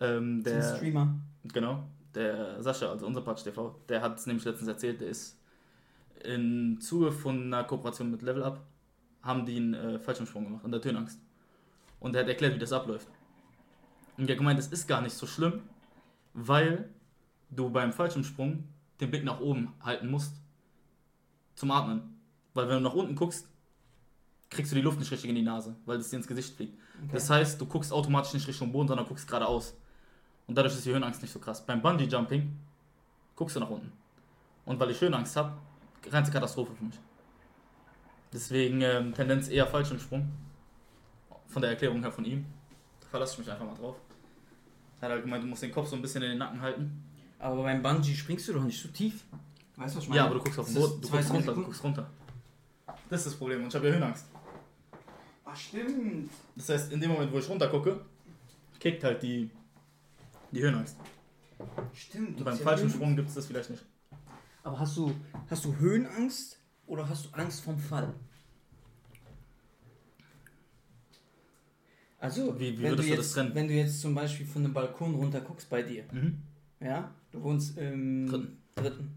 Ähm, 0.00 0.42
Der 0.42 0.60
der, 0.60 0.76
Streamer. 0.76 1.14
genau, 1.44 1.84
der 2.14 2.62
Sascha, 2.62 2.90
also 2.90 3.06
Unsympathisch 3.06 3.44
TV, 3.44 3.74
der 3.88 4.02
hat 4.02 4.18
es 4.18 4.26
nämlich 4.26 4.44
letztens 4.44 4.68
erzählt, 4.68 5.00
der 5.00 5.08
ist 5.08 5.38
im 6.24 6.80
Zuge 6.80 7.12
von 7.12 7.44
einer 7.52 7.64
Kooperation 7.64 8.10
mit 8.10 8.22
Level 8.22 8.42
Up, 8.42 8.60
haben 9.22 9.44
die 9.46 9.56
einen 9.56 9.74
äh, 9.74 9.98
Fallschirmsprung 9.98 10.44
gemacht, 10.44 10.64
an 10.64 10.72
der 10.72 10.82
Höhenangst. 10.82 11.20
Und 12.00 12.14
er 12.14 12.22
hat 12.22 12.28
erklärt, 12.28 12.54
wie 12.54 12.58
das 12.58 12.72
abläuft. 12.72 13.08
Und 14.16 14.28
er 14.28 14.32
hat 14.34 14.38
gemeint, 14.38 14.58
es 14.58 14.68
ist 14.68 14.86
gar 14.86 15.00
nicht 15.00 15.14
so 15.14 15.26
schlimm, 15.26 15.62
weil 16.34 16.88
du 17.50 17.70
beim 17.70 17.92
Fallschirmsprung 17.92 18.64
den 19.00 19.10
Blick 19.10 19.24
nach 19.24 19.40
oben 19.40 19.72
halten 19.82 20.10
musst 20.10 20.34
zum 21.54 21.70
Atmen. 21.70 22.18
Weil 22.54 22.68
wenn 22.68 22.76
du 22.76 22.88
nach 22.88 22.94
unten 22.94 23.14
guckst, 23.14 23.48
kriegst 24.50 24.72
du 24.72 24.76
die 24.76 24.82
Luft 24.82 24.98
nicht 24.98 25.10
richtig 25.10 25.28
in 25.28 25.36
die 25.36 25.42
Nase, 25.42 25.74
weil 25.84 25.98
es 25.98 26.10
dir 26.10 26.16
ins 26.16 26.26
Gesicht 26.26 26.54
fliegt. 26.56 26.74
Okay. 26.74 27.10
Das 27.12 27.30
heißt, 27.30 27.60
du 27.60 27.66
guckst 27.66 27.92
automatisch 27.92 28.34
nicht 28.34 28.46
Richtung 28.46 28.72
Boden, 28.72 28.88
sondern 28.88 29.06
guckst 29.06 29.26
geradeaus. 29.26 29.74
Und 30.46 30.56
dadurch 30.56 30.74
ist 30.74 30.86
die 30.86 30.90
Höhenangst 30.90 31.20
nicht 31.22 31.32
so 31.32 31.38
krass. 31.38 31.64
Beim 31.64 31.82
Bungee 31.82 32.04
Jumping 32.04 32.56
guckst 33.34 33.56
du 33.56 33.60
nach 33.60 33.70
unten. 33.70 33.92
Und 34.64 34.78
weil 34.78 34.90
ich 34.90 35.00
Höhenangst 35.00 35.36
habe, 35.36 35.52
reinste 36.10 36.32
Katastrophe 36.32 36.72
für 36.74 36.84
mich. 36.84 36.98
Deswegen 38.32 38.80
ähm, 38.80 39.14
Tendenz 39.14 39.48
eher 39.48 39.66
Fallschirmsprung. 39.66 40.28
Von 41.48 41.62
der 41.62 41.70
Erklärung 41.70 42.00
her 42.02 42.12
von 42.12 42.24
ihm. 42.24 42.44
Da 43.00 43.06
verlasse 43.08 43.34
ich 43.34 43.38
mich 43.40 43.50
einfach 43.50 43.66
mal 43.66 43.74
drauf. 43.74 43.96
Er 45.00 45.06
hat 45.06 45.10
halt 45.12 45.22
gemeint, 45.24 45.42
du 45.42 45.48
musst 45.48 45.62
den 45.62 45.72
Kopf 45.72 45.88
so 45.88 45.96
ein 45.96 46.02
bisschen 46.02 46.22
in 46.22 46.30
den 46.30 46.38
Nacken 46.38 46.60
halten. 46.60 47.02
Aber 47.38 47.62
beim 47.62 47.82
Bungee 47.82 48.14
springst 48.14 48.48
du 48.48 48.54
doch 48.54 48.64
nicht 48.64 48.80
so 48.80 48.88
tief. 48.88 49.24
Weißt 49.76 49.94
du, 49.94 49.98
was 49.98 50.04
ich 50.04 50.08
meine? 50.08 50.20
Ja, 50.20 50.26
aber 50.26 50.34
du 50.36 50.40
guckst 50.40 50.58
auf 50.58 50.66
den 50.66 50.74
Das 50.74 50.84
Boden, 50.84 51.02
du 51.02 51.08
guckst 51.08 51.32
runter, 51.32 51.54
du 51.54 51.62
guckst 51.62 51.84
runter. 51.84 52.10
Das 53.08 53.20
ist 53.20 53.26
das 53.26 53.34
Problem 53.34 53.62
und 53.62 53.68
ich 53.68 53.74
habe 53.74 53.86
ja 53.86 53.92
Höhenangst. 53.94 54.26
Ach, 55.48 55.56
stimmt. 55.56 56.28
Das 56.56 56.68
heißt, 56.68 56.92
in 56.92 57.00
dem 57.00 57.10
Moment, 57.12 57.32
wo 57.32 57.38
ich 57.38 57.48
runter 57.48 57.68
gucke, 57.68 58.04
kickt 58.80 59.02
halt 59.04 59.22
die, 59.22 59.48
die 60.52 60.60
Höhenangst. 60.60 60.96
Stimmt. 61.94 62.36
Und 62.38 62.44
beim 62.44 62.58
Fallschirmsprung 62.58 63.14
gibt 63.16 63.28
es 63.28 63.34
das 63.36 63.46
vielleicht 63.46 63.70
nicht. 63.70 63.84
Aber 64.64 64.78
hast 64.78 64.96
du, 64.96 65.14
hast 65.48 65.64
du 65.64 65.74
Höhenangst 65.76 66.58
oder 66.86 67.08
hast 67.08 67.26
du 67.26 67.30
Angst 67.30 67.60
vom 67.62 67.78
Fall? 67.78 68.12
Also, 72.18 72.58
Wie- 72.58 72.76
wie 72.78 72.82
wenn, 72.82 72.96
du 72.96 73.02
du 73.02 73.08
jetzt, 73.08 73.32
trennen? 73.34 73.54
wenn 73.54 73.68
du 73.68 73.74
jetzt 73.74 74.00
zum 74.00 74.14
Beispiel 74.14 74.46
von 74.46 74.64
einem 74.64 74.74
Balkon 74.74 75.14
runter 75.14 75.40
guckst 75.40 75.68
bei 75.70 75.82
dir, 75.82 76.04
Mhm. 76.12 76.38
ja, 76.80 77.14
du 77.30 77.42
wohnst 77.42 77.76
im 77.78 78.26
Dritten. 78.26 78.58
dritten. 78.74 79.10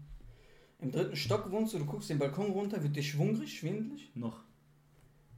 Im 0.78 0.92
dritten 0.92 1.16
Stock 1.16 1.50
wohnst 1.50 1.74
du, 1.74 1.78
du 1.78 1.86
guckst 1.86 2.08
den 2.10 2.18
Balkon 2.18 2.50
runter, 2.52 2.82
wird 2.82 2.94
dir 2.94 3.02
schwungrig, 3.02 3.58
schwindelig? 3.58 4.10
Noch. 4.14 4.44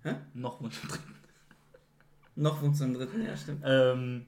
Hä? 0.03 0.15
Noch 0.35 0.61
muss 0.61 0.73
ich 0.75 0.89
drin. 0.89 1.01
Noch 2.35 2.61
du 2.61 2.67
im 2.85 2.95
dritten, 2.95 3.25
ja, 3.25 3.37
stimmt. 3.37 3.63
Ähm, 3.65 4.27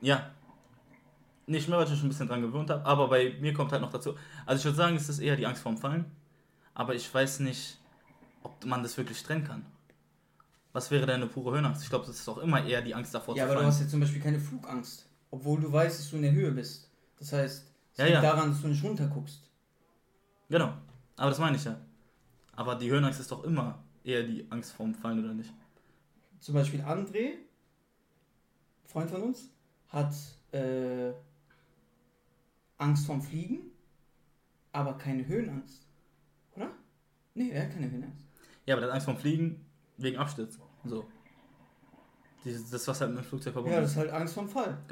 ja. 0.00 0.30
Nicht 1.46 1.68
mehr, 1.68 1.78
weil 1.78 1.84
ich 1.86 1.90
mich 1.92 2.02
ein 2.02 2.08
bisschen 2.08 2.28
dran 2.28 2.42
gewöhnt 2.42 2.70
habe, 2.70 2.84
aber 2.84 3.08
bei 3.08 3.36
mir 3.40 3.54
kommt 3.54 3.72
halt 3.72 3.80
noch 3.82 3.90
dazu. 3.90 4.14
Also 4.44 4.60
ich 4.60 4.64
würde 4.66 4.76
sagen, 4.76 4.96
es 4.96 5.08
ist 5.08 5.18
eher 5.18 5.36
die 5.36 5.46
Angst 5.46 5.62
vorm 5.62 5.78
Fallen, 5.78 6.04
aber 6.74 6.94
ich 6.94 7.12
weiß 7.12 7.40
nicht, 7.40 7.78
ob 8.42 8.64
man 8.66 8.82
das 8.82 8.96
wirklich 8.96 9.22
trennen 9.22 9.44
kann. 9.44 9.64
Was 10.72 10.90
wäre 10.90 11.06
denn 11.06 11.16
eine 11.22 11.26
pure 11.26 11.54
Höhenangst? 11.56 11.82
Ich 11.82 11.88
glaube, 11.88 12.06
das 12.06 12.16
ist 12.16 12.28
auch 12.28 12.38
immer 12.38 12.62
eher 12.64 12.82
die 12.82 12.94
Angst 12.94 13.14
davor 13.14 13.34
Ja, 13.34 13.44
zu 13.44 13.44
aber 13.44 13.54
du 13.54 13.60
fallen. 13.60 13.72
hast 13.72 13.80
jetzt 13.80 13.90
zum 13.90 14.00
Beispiel 14.00 14.20
keine 14.22 14.38
Flugangst, 14.38 15.06
obwohl 15.30 15.60
du 15.60 15.72
weißt, 15.72 15.98
dass 15.98 16.10
du 16.10 16.16
in 16.16 16.22
der 16.22 16.32
Höhe 16.32 16.50
bist. 16.52 16.90
Das 17.18 17.32
heißt, 17.32 17.72
es 17.92 17.98
Ja, 17.98 18.04
liegt 18.04 18.14
ja. 18.16 18.22
daran, 18.22 18.50
dass 18.50 18.60
du 18.60 18.68
nicht 18.68 18.84
runter 18.84 19.06
guckst. 19.06 19.42
Genau, 20.50 20.72
aber 21.16 21.30
das 21.30 21.38
meine 21.38 21.56
ich 21.56 21.64
ja. 21.64 21.76
Aber 22.58 22.74
die 22.74 22.90
Höhenangst 22.90 23.20
ist 23.20 23.30
doch 23.30 23.44
immer 23.44 23.84
eher 24.02 24.24
die 24.24 24.44
Angst 24.50 24.72
vorm 24.72 24.92
Fallen, 24.92 25.20
oder 25.20 25.32
nicht? 25.32 25.52
Zum 26.40 26.54
Beispiel 26.54 26.80
André, 26.80 27.34
Freund 28.84 29.08
von 29.08 29.22
uns, 29.22 29.52
hat 29.86 30.12
äh, 30.50 31.12
Angst 32.78 33.06
vorm 33.06 33.22
Fliegen, 33.22 33.60
aber 34.72 34.98
keine 34.98 35.24
Höhenangst. 35.24 35.86
Oder? 36.56 36.72
Nee, 37.34 37.50
er 37.50 37.62
hat 37.62 37.70
keine 37.74 37.88
Höhenangst. 37.88 38.26
Ja, 38.66 38.74
aber 38.74 38.80
der 38.80 38.88
hat 38.88 38.94
Angst 38.94 39.04
vorm 39.04 39.18
Fliegen 39.18 39.64
wegen 39.96 40.16
Absturz. 40.16 40.58
So. 40.84 41.06
Dieses, 42.44 42.68
das, 42.70 42.88
was 42.88 43.00
halt 43.00 43.12
mit 43.12 43.22
dem 43.22 43.28
Flugzeug 43.28 43.52
verbunden 43.52 43.76
Ja, 43.76 43.82
ist. 43.82 43.84
das 43.84 43.92
ist 43.92 43.98
halt 43.98 44.20
Angst 44.20 44.34
vorm 44.34 44.48
Fall. 44.48 44.82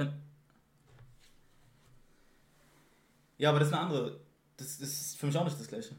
Ja, 3.38 3.50
aber 3.50 3.58
das 3.58 3.68
ist 3.68 3.74
eine 3.74 3.82
andere. 3.82 4.20
Das 4.56 4.78
ist 4.78 5.16
für 5.18 5.26
mich 5.26 5.36
auch 5.36 5.44
nicht 5.44 5.58
das 5.58 5.66
gleiche. 5.66 5.96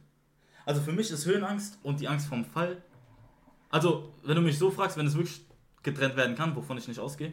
Also 0.68 0.82
für 0.82 0.92
mich 0.92 1.10
ist 1.12 1.26
Höhenangst 1.26 1.80
und 1.82 2.02
die 2.02 2.10
Angst 2.10 2.28
vorm 2.28 2.44
Fall. 2.44 2.84
Also, 3.70 4.14
wenn 4.26 4.36
du 4.36 4.42
mich 4.42 4.58
so 4.58 4.70
fragst, 4.70 4.98
wenn 4.98 5.08
es 5.08 5.16
wirklich 5.16 5.46
getrennt 5.82 6.18
werden 6.18 6.36
kann, 6.36 6.54
wovon 6.58 6.78
ich 6.78 6.90
nicht 6.90 7.00
ausgehe. 7.00 7.32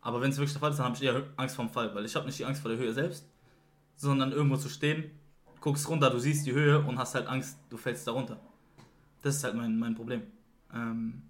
Aber 0.00 0.20
wenn 0.20 0.30
es 0.30 0.38
wirklich 0.38 0.54
der 0.54 0.60
Fall 0.60 0.72
ist, 0.72 0.78
dann 0.78 0.86
habe 0.86 0.96
ich 0.96 1.02
eher 1.04 1.22
Angst 1.36 1.54
vorm 1.54 1.70
Fall, 1.70 1.94
weil 1.94 2.04
ich 2.04 2.16
habe 2.16 2.26
nicht 2.26 2.36
die 2.36 2.44
Angst 2.44 2.60
vor 2.60 2.72
der 2.72 2.80
Höhe 2.80 2.92
selbst, 2.92 3.24
sondern 3.94 4.32
irgendwo 4.32 4.56
zu 4.56 4.68
stehen, 4.68 5.08
guckst 5.60 5.88
runter, 5.88 6.10
du 6.10 6.18
siehst 6.18 6.46
die 6.46 6.52
Höhe 6.52 6.80
und 6.80 6.98
hast 6.98 7.14
halt 7.14 7.28
Angst, 7.28 7.58
du 7.70 7.76
fällst 7.76 8.08
da 8.08 8.10
runter. 8.10 8.40
Das 9.22 9.36
ist 9.36 9.44
halt 9.44 9.54
mein, 9.54 9.78
mein 9.78 9.94
Problem. 9.94 10.22
Ähm, 10.74 11.22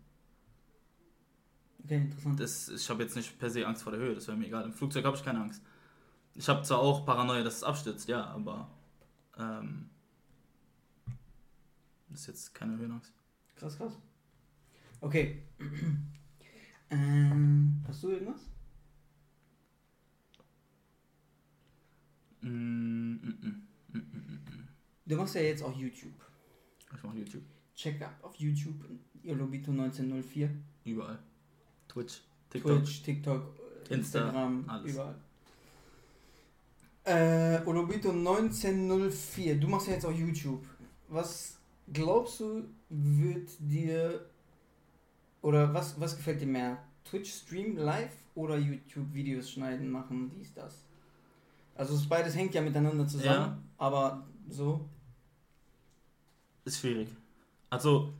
Okay, 1.85 1.97
interessant. 1.97 2.41
das, 2.41 2.71
ich 2.71 2.89
habe 2.89 3.03
jetzt 3.03 3.17
nicht 3.17 3.39
per 3.39 3.51
se 3.51 3.67
Angst 3.67 3.83
vor 3.83 3.93
der 3.93 4.01
Höhe, 4.01 4.15
das 4.15 4.27
wäre 4.29 4.37
mir 4.39 4.47
egal. 4.47 4.65
Im 4.65 4.73
Flugzeug 4.73 5.05
habe 5.05 5.17
ich 5.19 5.23
keine 5.23 5.43
Angst. 5.43 5.63
Ich 6.35 6.49
habe 6.49 6.63
zwar 6.63 6.79
auch 6.79 7.05
Paranoia, 7.05 7.43
dass 7.43 7.57
es 7.57 7.65
abstürzt, 7.65 8.09
ja, 8.09 8.25
aber 8.25 8.71
ähm, 9.39 9.91
das 12.11 12.21
ist 12.21 12.27
jetzt 12.27 12.55
keine 12.55 12.77
Höhenangst. 12.77 13.13
Krass, 13.57 13.77
krass. 13.77 13.99
Okay. 15.01 15.43
ähm, 16.91 17.85
hast 17.87 18.03
du 18.03 18.11
irgendwas? 18.11 18.41
Mm, 22.41 22.49
mm, 22.49 23.19
mm, 23.21 23.63
mm, 23.93 23.99
mm, 23.99 24.35
mm. 24.35 24.69
Du 25.07 25.17
machst 25.17 25.35
ja 25.35 25.41
jetzt 25.43 25.63
auch 25.63 25.77
YouTube. 25.77 26.15
Ich 26.95 27.03
mache 27.03 27.19
YouTube. 27.19 27.43
Check 27.75 28.03
ab 28.03 28.19
auf 28.23 28.35
YouTube, 28.37 28.75
Yolobito 29.23 29.71
1904, 29.71 30.51
Überall. 30.85 31.19
Twitch, 31.87 32.23
TikTok. 32.51 32.79
Twitch, 32.79 33.03
TikTok, 33.03 33.59
äh, 33.89 33.95
Insta, 33.95 34.19
Instagram, 34.21 34.65
alles. 34.69 34.93
überall. 34.93 35.15
Äh, 37.05 37.63
Olobito 37.67 38.11
1904, 38.11 39.61
du 39.61 39.69
machst 39.69 39.87
ja 39.87 39.95
jetzt 39.95 40.07
auch 40.07 40.13
YouTube. 40.13 40.67
Was 41.09 41.58
glaubst 41.93 42.41
du, 42.41 42.65
wird 42.89 43.51
dir 43.59 44.25
oder 45.43 45.73
was, 45.73 45.99
was 46.01 46.17
gefällt 46.17 46.41
dir 46.41 46.47
mehr? 46.47 46.79
Twitch 47.05 47.33
Stream 47.33 47.77
live 47.77 48.15
oder 48.35 48.57
YouTube 48.59 49.13
Videos 49.15 49.51
schneiden, 49.51 49.91
machen, 49.91 50.31
dies, 50.37 50.53
das? 50.55 50.85
Also 51.75 51.95
es 51.95 52.09
beides 52.09 52.35
hängt 52.35 52.55
ja 52.55 52.61
miteinander 52.61 53.07
zusammen, 53.07 53.29
Ja. 53.39 53.59
aber 53.79 54.27
so. 54.49 54.85
Ist 56.65 56.81
schwierig. 56.81 57.09
Also, 57.71 58.13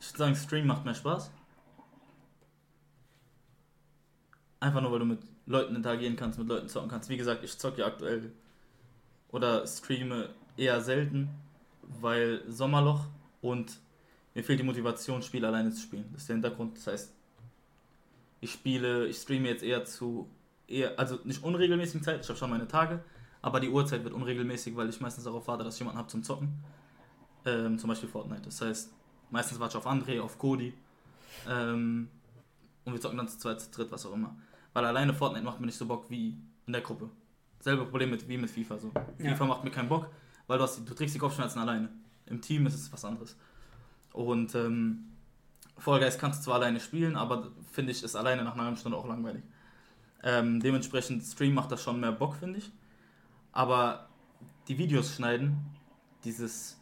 ich 0.00 0.08
würde 0.08 0.18
sagen, 0.18 0.36
Stream 0.36 0.66
macht 0.66 0.84
mehr 0.84 0.94
Spaß. 0.94 1.30
Einfach 4.60 4.80
nur, 4.80 4.92
weil 4.92 5.00
du 5.00 5.04
mit 5.06 5.18
Leuten 5.46 5.74
interagieren 5.74 6.14
kannst, 6.16 6.38
mit 6.38 6.48
Leuten 6.48 6.68
zocken 6.68 6.88
kannst. 6.88 7.08
Wie 7.08 7.16
gesagt, 7.16 7.42
ich 7.42 7.58
zocke 7.58 7.80
ja 7.80 7.86
aktuell 7.86 8.32
oder 9.30 9.66
streame 9.66 10.30
eher 10.56 10.80
selten, 10.80 11.28
weil 12.00 12.42
Sommerloch 12.48 13.06
und 13.40 13.78
mir 14.34 14.42
fehlt 14.42 14.58
die 14.58 14.64
Motivation, 14.64 15.22
Spiele 15.22 15.46
alleine 15.46 15.70
zu 15.70 15.82
spielen. 15.82 16.08
Das 16.12 16.22
ist 16.22 16.28
der 16.28 16.36
Hintergrund. 16.36 16.76
Das 16.76 16.86
heißt, 16.86 17.12
ich 18.40 18.52
spiele, 18.52 19.06
ich 19.06 19.16
streame 19.18 19.48
jetzt 19.48 19.62
eher 19.62 19.84
zu, 19.84 20.28
eher, 20.66 20.98
also 20.98 21.18
nicht 21.24 21.42
unregelmäßigen 21.42 22.02
Zeit, 22.02 22.22
ich 22.22 22.28
habe 22.28 22.38
schon 22.38 22.50
meine 22.50 22.66
Tage, 22.66 23.04
aber 23.40 23.60
die 23.60 23.68
Uhrzeit 23.68 24.04
wird 24.04 24.14
unregelmäßig, 24.14 24.76
weil 24.76 24.88
ich 24.88 25.00
meistens 25.00 25.24
darauf 25.24 25.46
warte, 25.48 25.64
dass 25.64 25.74
ich 25.74 25.80
jemanden 25.80 25.98
habe 25.98 26.08
zum 26.08 26.22
Zocken. 26.22 26.52
Ähm, 27.44 27.78
zum 27.78 27.88
Beispiel 27.88 28.08
Fortnite. 28.08 28.42
Das 28.42 28.60
heißt, 28.60 28.92
meistens 29.30 29.58
warte 29.58 29.76
ich 29.76 29.84
auf 29.84 29.90
André, 29.90 30.20
auf 30.20 30.38
Cody. 30.38 30.72
Ähm, 31.48 32.08
und 32.84 32.92
wir 32.92 33.00
zocken 33.00 33.18
dann 33.18 33.28
zu 33.28 33.38
zweit, 33.38 33.60
zu 33.60 33.70
dritt, 33.70 33.90
was 33.90 34.06
auch 34.06 34.12
immer. 34.12 34.36
Weil 34.72 34.84
alleine 34.84 35.12
Fortnite 35.12 35.44
macht 35.44 35.60
mir 35.60 35.66
nicht 35.66 35.76
so 35.76 35.86
Bock 35.86 36.08
wie 36.08 36.36
in 36.66 36.72
der 36.72 36.82
Gruppe. 36.82 37.10
Selbe 37.58 37.84
Problem 37.84 38.10
mit, 38.10 38.28
wie 38.28 38.38
mit 38.38 38.50
FIFA 38.50 38.78
so. 38.78 38.92
Ja. 39.18 39.30
FIFA 39.30 39.46
macht 39.46 39.64
mir 39.64 39.70
keinen 39.70 39.88
Bock, 39.88 40.08
weil 40.52 40.58
du, 40.58 40.64
hast, 40.64 40.78
die- 40.78 40.84
du 40.86 40.94
trägst 40.94 41.14
die 41.16 41.20
Kopfschmerzen 41.20 41.58
alleine. 41.60 41.90
Im 42.26 42.42
Team 42.42 42.66
ist 42.66 42.74
es 42.74 42.92
was 42.92 43.04
anderes. 43.04 43.36
Und 44.12 44.54
ähm, 44.54 45.06
Fall 45.78 46.00
kannst 46.18 46.40
du 46.40 46.44
zwar 46.46 46.56
alleine 46.56 46.80
spielen, 46.80 47.16
aber 47.16 47.52
finde 47.72 47.92
ich, 47.92 48.02
ist 48.04 48.16
alleine 48.16 48.44
nach 48.44 48.54
einer 48.54 48.64
halben 48.64 48.76
Stunde 48.78 48.98
auch 48.98 49.08
langweilig. 49.08 49.42
Ähm, 50.24 50.60
dementsprechend, 50.60 51.24
Stream 51.24 51.54
macht 51.54 51.72
das 51.72 51.82
schon 51.82 52.00
mehr 52.00 52.12
Bock, 52.12 52.36
finde 52.36 52.58
ich. 52.60 52.70
Aber 53.52 54.08
die 54.68 54.78
Videos 54.78 55.14
schneiden, 55.16 55.58
dieses. 56.24 56.78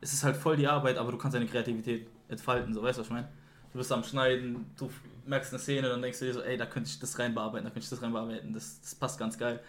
Es 0.00 0.12
ist 0.14 0.24
halt 0.24 0.36
voll 0.36 0.56
die 0.56 0.66
Arbeit, 0.68 0.98
aber 0.98 1.12
du 1.12 1.18
kannst 1.18 1.34
deine 1.34 1.46
Kreativität 1.46 2.08
entfalten, 2.28 2.72
so 2.74 2.82
weißt 2.82 2.98
du, 2.98 3.00
was 3.02 3.08
ich 3.08 3.12
meine? 3.12 3.28
Du 3.72 3.78
bist 3.78 3.92
am 3.92 4.02
Schneiden, 4.04 4.66
du 4.78 4.90
merkst 5.26 5.52
eine 5.52 5.58
Szene, 5.60 5.88
dann 5.88 6.02
denkst 6.02 6.18
du 6.20 6.24
dir 6.26 6.34
so, 6.34 6.42
ey, 6.42 6.56
da 6.56 6.66
könnte 6.66 6.88
ich 6.90 6.98
das 6.98 7.18
rein 7.18 7.34
bearbeiten, 7.34 7.64
da 7.64 7.70
könnte 7.70 7.84
ich 7.84 7.90
das 7.90 8.02
rein 8.02 8.12
bearbeiten, 8.12 8.52
das, 8.52 8.80
das 8.80 8.94
passt 8.94 9.18
ganz 9.18 9.38
geil. 9.38 9.60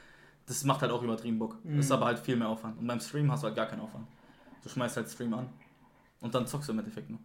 Das 0.51 0.65
macht 0.65 0.81
halt 0.81 0.91
auch 0.91 1.01
übertrieben 1.01 1.39
Bock. 1.39 1.63
Mhm. 1.63 1.79
Ist 1.79 1.93
aber 1.93 2.07
halt 2.07 2.19
viel 2.19 2.35
mehr 2.35 2.49
Aufwand. 2.49 2.77
Und 2.77 2.85
beim 2.85 2.99
Stream 2.99 3.31
hast 3.31 3.41
du 3.41 3.47
halt 3.47 3.55
gar 3.55 3.67
keinen 3.67 3.79
Aufwand. 3.79 4.05
Du 4.61 4.67
schmeißt 4.67 4.97
halt 4.97 5.09
Stream 5.09 5.33
an 5.33 5.47
und 6.19 6.35
dann 6.35 6.45
zockst 6.45 6.67
du 6.67 6.73
im 6.73 6.79
Endeffekt 6.79 7.09
nur. 7.09 7.19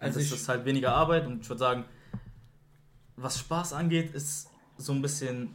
Also 0.00 0.18
es 0.18 0.32
ist 0.32 0.48
halt 0.48 0.64
weniger 0.64 0.92
Arbeit 0.92 1.24
und 1.28 1.42
ich 1.42 1.48
würde 1.48 1.60
sagen, 1.60 1.84
was 3.14 3.38
Spaß 3.38 3.74
angeht, 3.74 4.12
ist 4.12 4.50
so 4.76 4.92
ein 4.92 5.00
bisschen 5.00 5.54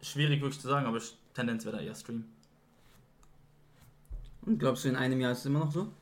schwierig 0.00 0.40
wirklich 0.40 0.60
zu 0.60 0.68
sagen, 0.68 0.86
aber 0.86 0.98
ich 0.98 1.16
Tendenz 1.34 1.64
wäre 1.64 1.78
da 1.78 1.82
eher 1.82 1.96
Stream. 1.96 2.26
Und 4.42 4.60
glaubst 4.60 4.84
du, 4.84 4.88
in 4.88 4.94
einem 4.94 5.20
Jahr 5.20 5.32
ist 5.32 5.40
es 5.40 5.46
immer 5.46 5.58
noch 5.58 5.72
so? 5.72 5.92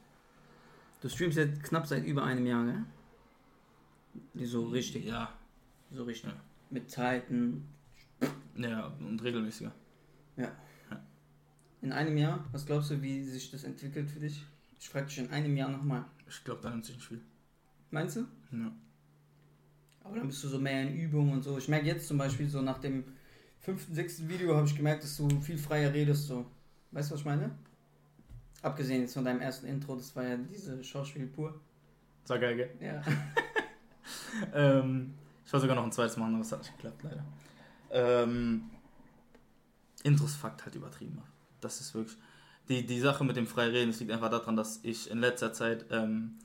Du 1.00 1.08
streamst 1.08 1.38
jetzt 1.38 1.62
knapp 1.62 1.86
seit 1.86 2.04
über 2.04 2.22
einem 2.22 2.44
Jahr, 2.44 2.66
gell? 2.66 4.46
So 4.46 4.66
richtig, 4.66 5.06
Ja, 5.06 5.32
so 5.90 6.04
richtig. 6.04 6.30
Ja. 6.30 6.36
Mit 6.68 6.90
Zeiten. 6.90 7.66
Ja, 8.56 8.92
und 9.00 9.22
regelmäßiger. 9.22 9.72
In 11.84 11.92
einem 11.92 12.16
Jahr, 12.16 12.42
was 12.50 12.64
glaubst 12.64 12.90
du, 12.90 13.02
wie 13.02 13.22
sich 13.22 13.50
das 13.50 13.62
entwickelt 13.64 14.10
für 14.10 14.18
dich? 14.18 14.42
Ich 14.80 14.88
frage 14.88 15.04
dich 15.04 15.18
in 15.18 15.30
einem 15.30 15.54
Jahr 15.54 15.68
nochmal. 15.68 16.06
Ich 16.26 16.42
glaube, 16.42 16.62
da 16.62 16.70
nimmt 16.70 16.86
sich 16.86 16.96
nicht 16.96 17.06
viel. 17.06 17.20
Meinst 17.90 18.16
du? 18.16 18.20
Ja. 18.52 18.72
Aber 20.02 20.16
dann 20.16 20.26
bist 20.28 20.42
du 20.42 20.48
so 20.48 20.58
mehr 20.58 20.80
in 20.80 20.96
Übung 20.96 21.32
und 21.32 21.42
so. 21.42 21.58
Ich 21.58 21.68
merke 21.68 21.86
jetzt 21.86 22.08
zum 22.08 22.16
Beispiel 22.16 22.48
so 22.48 22.62
nach 22.62 22.78
dem 22.78 23.04
fünften, 23.60 23.94
sechsten 23.94 24.30
Video 24.30 24.56
habe 24.56 24.66
ich 24.66 24.74
gemerkt, 24.74 25.02
dass 25.02 25.14
du 25.18 25.28
viel 25.42 25.58
freier 25.58 25.92
redest 25.92 26.26
so. 26.26 26.46
Weißt 26.92 27.10
du, 27.10 27.14
was 27.14 27.20
ich 27.20 27.26
meine? 27.26 27.50
Abgesehen 28.62 29.02
jetzt 29.02 29.12
von 29.12 29.26
deinem 29.26 29.42
ersten 29.42 29.66
Intro, 29.66 29.94
das 29.94 30.16
war 30.16 30.24
ja 30.24 30.38
diese 30.38 30.82
Schauspiel 30.82 31.26
pur. 31.26 31.60
Sag 32.24 32.40
geil, 32.40 32.56
gell? 32.56 32.70
Ja. 32.80 33.02
Ähm, 34.52 35.14
ich 35.46 35.52
wollte 35.52 35.62
sogar 35.62 35.76
noch 35.76 35.84
ein 35.84 35.92
zweites 35.92 36.16
machen, 36.16 36.34
aber 36.34 36.42
es 36.42 36.52
hat 36.52 36.58
nicht 36.58 36.74
geklappt, 36.74 37.02
leider. 37.04 37.24
Ähm, 37.94 38.70
Intros 40.02 40.34
fuckt 40.34 40.64
halt 40.64 40.74
übertrieben 40.74 41.18
ab. 41.18 41.28
Das 41.60 41.80
ist 41.80 41.94
wirklich. 41.94 42.18
Die, 42.68 42.84
die 42.84 43.00
Sache 43.00 43.24
mit 43.24 43.36
dem 43.36 43.46
Freireden, 43.46 43.90
das 43.90 44.00
liegt 44.00 44.10
einfach 44.10 44.30
daran, 44.30 44.56
dass 44.56 44.80
ich 44.82 45.10
in 45.10 45.18
letzter 45.18 45.52
Zeit 45.52 45.86
ähm, 45.90 46.38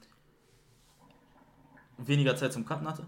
weniger 1.97 2.35
Zeit 2.35 2.53
zum 2.53 2.65
Cutten 2.65 2.88
hatte. 2.88 3.05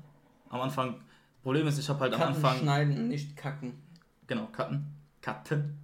Am 0.50 0.62
Anfang, 0.62 1.02
Problem 1.44 1.68
ist, 1.68 1.78
ich 1.78 1.90
habe 1.90 2.00
halt 2.00 2.14
am 2.14 2.20
Cutten, 2.20 2.36
Anfang. 2.36 2.58
schneiden, 2.60 3.08
nicht 3.08 3.36
kacken. 3.36 3.82
Genau, 4.28 4.48
cutten. 4.48 4.86
Cutten. 5.22 5.78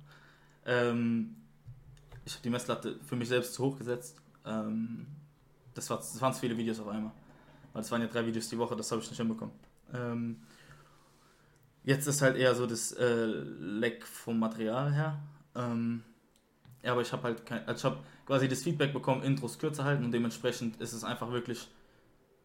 Ähm, 0.65 1.35
ich 2.25 2.33
habe 2.33 2.43
die 2.43 2.49
Messlatte 2.49 2.99
für 3.05 3.15
mich 3.15 3.27
selbst 3.27 3.53
zu 3.53 3.65
hoch 3.65 3.77
gesetzt. 3.77 4.17
Ähm, 4.45 5.07
das, 5.73 5.89
war, 5.89 5.97
das 5.97 6.19
waren 6.21 6.33
zu 6.33 6.39
viele 6.39 6.57
Videos 6.57 6.79
auf 6.79 6.87
einmal. 6.87 7.11
Weil 7.73 7.81
es 7.81 7.91
waren 7.91 8.01
ja 8.01 8.07
drei 8.07 8.25
Videos 8.25 8.49
die 8.49 8.57
Woche, 8.57 8.75
das 8.75 8.91
habe 8.91 9.01
ich 9.01 9.09
nicht 9.09 9.17
hinbekommen. 9.17 9.53
Ähm, 9.93 10.41
jetzt 11.87 12.05
ist 12.05 12.21
halt 12.21 12.35
eher 12.35 12.53
so 12.53 12.67
das 12.67 12.91
äh, 12.91 13.25
Leck 13.25 14.05
vom 14.05 14.37
Material 14.37 14.93
her. 14.93 15.19
Ähm, 15.55 16.03
ja, 16.83 16.91
aber 16.91 17.01
ich 17.01 17.11
habe 17.13 17.23
halt 17.23 17.45
kein, 17.45 17.65
also 17.65 17.79
ich 17.79 17.85
habe 17.85 18.03
quasi 18.25 18.47
das 18.49 18.61
Feedback 18.61 18.91
bekommen, 18.91 19.23
Intros 19.23 19.57
kürzer 19.57 19.85
halten 19.85 20.03
und 20.03 20.11
dementsprechend 20.11 20.79
ist 20.81 20.91
es 20.91 21.05
einfach 21.05 21.31
wirklich 21.31 21.69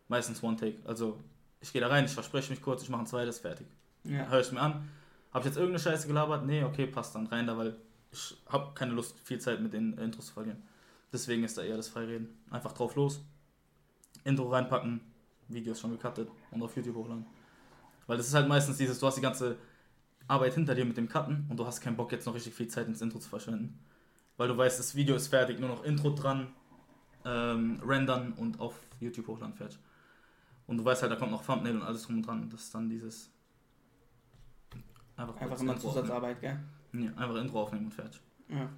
meistens 0.06 0.42
One 0.44 0.56
Take. 0.56 0.76
Also 0.84 1.18
ich 1.60 1.72
gehe 1.72 1.80
da 1.80 1.88
rein, 1.88 2.04
ich 2.04 2.12
verspreche 2.12 2.50
mich 2.50 2.62
kurz, 2.62 2.82
ich 2.84 2.88
mache 2.88 3.02
ein 3.02 3.06
zweites, 3.06 3.40
fertig 3.40 3.66
Ja. 4.04 4.28
höre 4.28 4.40
ich 4.40 4.52
mir 4.52 4.60
an. 4.60 4.88
Habe 5.32 5.40
ich 5.40 5.46
jetzt 5.46 5.56
irgendeine 5.56 5.80
Scheiße 5.82 6.06
gelabert? 6.06 6.46
Nee, 6.46 6.62
okay, 6.62 6.86
passt 6.86 7.16
dann 7.16 7.26
rein 7.26 7.48
da, 7.48 7.58
weil 7.58 7.74
ich 8.12 8.36
habe 8.46 8.72
keine 8.74 8.92
Lust, 8.92 9.18
viel 9.24 9.40
Zeit 9.40 9.60
mit 9.60 9.72
den 9.72 9.94
Intros 9.94 10.26
zu 10.26 10.34
verlieren. 10.34 10.62
Deswegen 11.12 11.42
ist 11.42 11.58
da 11.58 11.62
eher 11.62 11.76
das 11.76 11.88
Freireden. 11.88 12.28
Einfach 12.50 12.72
drauf 12.72 12.94
los, 12.94 13.24
Intro 14.22 14.48
reinpacken, 14.50 15.00
Videos 15.48 15.80
schon 15.80 15.90
gecuttet 15.90 16.28
und 16.52 16.62
auf 16.62 16.76
YouTube 16.76 16.94
hochladen. 16.94 17.26
Weil 18.06 18.16
das 18.16 18.28
ist 18.28 18.34
halt 18.34 18.48
meistens 18.48 18.76
dieses, 18.78 18.98
du 18.98 19.06
hast 19.06 19.16
die 19.16 19.22
ganze 19.22 19.56
Arbeit 20.28 20.54
hinter 20.54 20.74
dir 20.74 20.84
mit 20.84 20.96
dem 20.96 21.08
Cutten 21.08 21.46
und 21.48 21.56
du 21.58 21.66
hast 21.66 21.80
keinen 21.80 21.96
Bock 21.96 22.12
jetzt 22.12 22.26
noch 22.26 22.34
richtig 22.34 22.54
viel 22.54 22.68
Zeit 22.68 22.86
ins 22.86 23.00
Intro 23.00 23.18
zu 23.18 23.28
verschwenden. 23.28 23.78
Weil 24.36 24.48
du 24.48 24.56
weißt, 24.56 24.78
das 24.78 24.94
Video 24.94 25.14
ist 25.14 25.28
fertig, 25.28 25.60
nur 25.60 25.68
noch 25.68 25.84
Intro 25.84 26.10
dran, 26.10 26.52
ähm, 27.24 27.80
rendern 27.86 28.32
und 28.32 28.60
auf 28.60 28.80
YouTube 29.00 29.28
hochladen, 29.28 29.54
fertig. 29.54 29.78
Und 30.66 30.78
du 30.78 30.84
weißt 30.84 31.02
halt, 31.02 31.12
da 31.12 31.16
kommt 31.16 31.32
noch 31.32 31.44
Thumbnail 31.44 31.76
und 31.76 31.82
alles 31.82 32.04
drum 32.04 32.16
und 32.16 32.26
dran. 32.26 32.48
Das 32.50 32.62
ist 32.62 32.74
dann 32.74 32.88
dieses 32.88 33.30
Einfach, 35.16 35.36
Einfach 35.40 35.60
immer 35.60 35.74
Intro 35.74 35.88
aufnehmen. 35.88 36.06
Zusatzarbeit, 36.06 36.40
gell? 36.40 36.58
Nee, 36.92 37.08
einfach 37.08 37.36
Intro 37.36 37.62
aufnehmen 37.62 37.86
und 37.86 37.94
fertig. 37.94 38.20
Ja. 38.48 38.68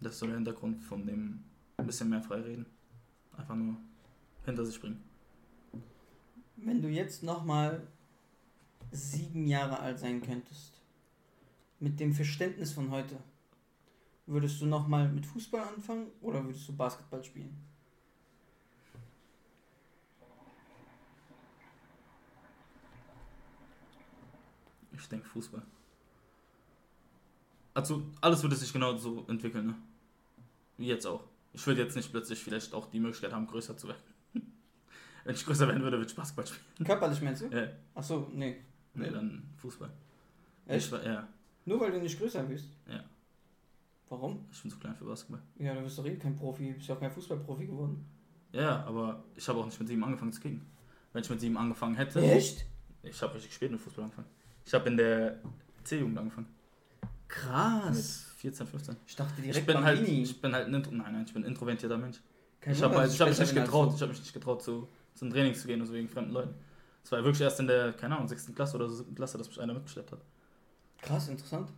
Das 0.00 0.12
ist 0.12 0.18
so 0.18 0.26
der 0.26 0.36
Hintergrund 0.36 0.82
von 0.82 1.06
dem 1.06 1.44
ein 1.76 1.86
bisschen 1.86 2.08
mehr 2.08 2.22
frei 2.22 2.40
reden. 2.40 2.66
Einfach 3.36 3.54
nur 3.54 3.76
hinter 4.44 4.64
sich 4.64 4.80
bringen. 4.80 5.02
Wenn 6.56 6.82
du 6.82 6.88
jetzt 6.88 7.22
nochmal 7.22 7.86
sieben 8.90 9.46
Jahre 9.46 9.78
alt 9.80 9.98
sein 9.98 10.20
könntest, 10.20 10.80
mit 11.80 12.00
dem 12.00 12.12
Verständnis 12.12 12.72
von 12.72 12.90
heute, 12.90 13.18
würdest 14.26 14.60
du 14.60 14.66
nochmal 14.66 15.08
mit 15.08 15.26
Fußball 15.26 15.62
anfangen 15.62 16.08
oder 16.20 16.44
würdest 16.44 16.68
du 16.68 16.76
Basketball 16.76 17.22
spielen? 17.22 17.56
Ich 24.92 25.08
denke 25.08 25.26
Fußball. 25.28 25.62
Also 27.74 28.02
alles 28.20 28.42
würde 28.42 28.56
sich 28.56 28.72
genau 28.72 28.96
so 28.96 29.24
entwickeln, 29.28 29.66
ne? 29.66 29.74
Wie 30.76 30.86
jetzt 30.86 31.06
auch. 31.06 31.24
Ich 31.52 31.64
würde 31.66 31.82
jetzt 31.82 31.94
nicht 31.94 32.10
plötzlich 32.10 32.42
vielleicht 32.42 32.74
auch 32.74 32.90
die 32.90 32.98
Möglichkeit 32.98 33.32
haben, 33.32 33.46
größer 33.46 33.76
zu 33.76 33.88
werden. 33.88 34.02
Wenn 35.24 35.34
ich 35.34 35.46
größer 35.46 35.68
werden 35.68 35.82
würde, 35.82 35.98
würde 35.98 36.10
ich 36.10 36.16
Basketball 36.16 36.46
spielen. 36.46 36.84
Körperlich 36.84 37.22
meinst 37.22 37.42
du? 37.42 37.46
Ja, 37.46 37.68
Achso, 37.94 38.28
nee. 38.34 38.56
Nee, 38.98 39.10
dann 39.10 39.42
Fußball. 39.56 39.90
Echt? 40.66 40.86
Ich, 40.86 40.92
war- 40.92 41.04
ja, 41.04 41.26
Nur 41.64 41.80
weil 41.80 41.92
du 41.92 42.00
nicht 42.00 42.18
größer 42.18 42.42
bist? 42.44 42.66
Ja. 42.88 43.02
Warum? 44.08 44.44
ich 44.50 44.62
bin 44.62 44.70
zu 44.70 44.78
klein 44.78 44.94
für 44.94 45.04
Basketball. 45.04 45.40
Ja, 45.58 45.74
du 45.74 45.82
bist 45.82 45.98
doch 45.98 46.06
eh 46.06 46.16
kein 46.16 46.36
Profi, 46.36 46.72
bist 46.72 46.88
ja 46.88 46.94
auch 46.94 47.00
kein 47.00 47.10
Fußballprofi 47.10 47.66
geworden. 47.66 48.04
Ja, 48.52 48.82
aber 48.84 49.22
ich 49.36 49.46
habe 49.48 49.58
auch 49.60 49.66
nicht 49.66 49.78
mit 49.78 49.88
sieben 49.88 50.02
angefangen 50.02 50.32
zu 50.32 50.40
kicken. 50.40 50.64
Wenn 51.12 51.22
ich 51.22 51.28
mit 51.30 51.40
sieben 51.40 51.56
angefangen 51.58 51.94
hätte. 51.94 52.20
Echt? 52.20 52.64
Ich 53.02 53.20
habe 53.22 53.34
richtig 53.34 53.52
spät 53.54 53.70
mit 53.70 53.80
Fußball 53.80 54.04
angefangen. 54.04 54.28
Ich 54.64 54.72
habe 54.74 54.88
in 54.88 54.96
der 54.96 55.38
C-Jugend 55.84 56.18
angefangen. 56.18 56.46
Mit 57.02 57.10
Krass. 57.28 58.32
14, 58.38 58.66
15. 58.66 58.96
Ich 59.06 59.16
dachte 59.16 59.34
Ich 59.38 59.44
direkt 59.44 59.66
bin 59.66 59.84
halt, 59.84 60.08
ich 60.08 60.40
bin 60.40 60.54
halt 60.54 60.66
ein, 60.68 60.74
Intro- 60.74 60.92
nein, 60.92 61.12
nein, 61.12 61.24
ich 61.26 61.32
bin 61.32 61.42
ein 61.42 61.48
introvertierter 61.48 61.98
Mensch. 61.98 62.18
Kein 62.60 62.72
Ich 62.74 62.82
habe 62.82 62.96
halt, 62.96 63.12
ich 63.12 63.20
hab 63.20 63.28
mich 63.28 63.38
nicht 63.38 63.54
getraut, 63.54 63.92
ich 63.94 64.00
habe 64.00 64.10
mich 64.12 64.20
nicht 64.20 64.32
getraut 64.32 64.62
zu 64.62 64.88
zum 65.14 65.30
Training 65.30 65.54
zu 65.54 65.66
gehen, 65.66 65.80
also 65.80 65.92
wegen 65.92 66.08
fremden 66.08 66.30
Leuten. 66.32 66.54
Es 67.08 67.12
war 67.12 67.24
wirklich 67.24 67.40
erst 67.40 67.58
in 67.58 67.66
der, 67.66 67.94
keine 67.94 68.16
Ahnung, 68.16 68.28
sechsten 68.28 68.54
Klasse 68.54 68.76
oder 68.76 68.86
siebten 68.90 69.14
Klasse, 69.14 69.38
dass 69.38 69.48
mich 69.48 69.58
einer 69.58 69.72
mitgeschleppt 69.72 70.12
hat. 70.12 70.20
Krass, 71.00 71.28
interessant. 71.28 71.72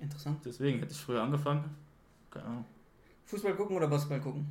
Interessant. 0.00 0.40
Deswegen 0.42 0.78
hätte 0.78 0.92
ich 0.92 0.98
früher 0.98 1.22
angefangen. 1.22 1.76
Keine 2.30 2.46
Ahnung, 2.46 2.64
Fußball 3.26 3.54
gucken 3.54 3.76
oder 3.76 3.86
Basketball 3.86 4.22
gucken? 4.22 4.46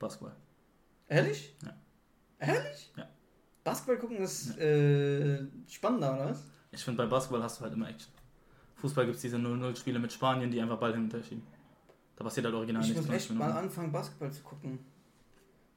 Basketball. 0.00 0.34
Ehrlich? 1.06 1.54
Ja. 1.64 1.76
Ehrlich? 2.40 2.92
Ja. 2.96 3.08
Basketball 3.62 3.98
gucken 3.98 4.16
ist 4.16 4.58
äh, 4.58 5.46
spannender, 5.68 6.14
oder 6.14 6.30
was? 6.30 6.42
Ich 6.72 6.82
finde, 6.82 7.00
bei 7.00 7.08
Basketball 7.08 7.44
hast 7.44 7.60
du 7.60 7.62
halt 7.62 7.74
immer 7.74 7.88
Action. 7.90 8.12
Fußball 8.74 9.04
gibt 9.04 9.14
es 9.14 9.22
diese 9.22 9.36
0-0-Spiele 9.36 10.00
mit 10.00 10.12
Spanien, 10.12 10.50
die 10.50 10.60
einfach 10.60 10.80
Ball 10.80 10.94
hin 10.94 11.04
und 11.04 11.12
her 11.14 11.22
schieben. 11.22 11.46
Da 12.16 12.24
passiert 12.24 12.46
halt 12.46 12.56
original 12.56 12.82
ich 12.82 12.88
nichts. 12.88 13.02
muss 13.02 13.08
90 13.08 13.30
echt 13.30 13.38
mal 13.38 13.52
anfangen, 13.52 13.92
Basketball 13.92 14.32
zu 14.32 14.42
gucken. 14.42 14.80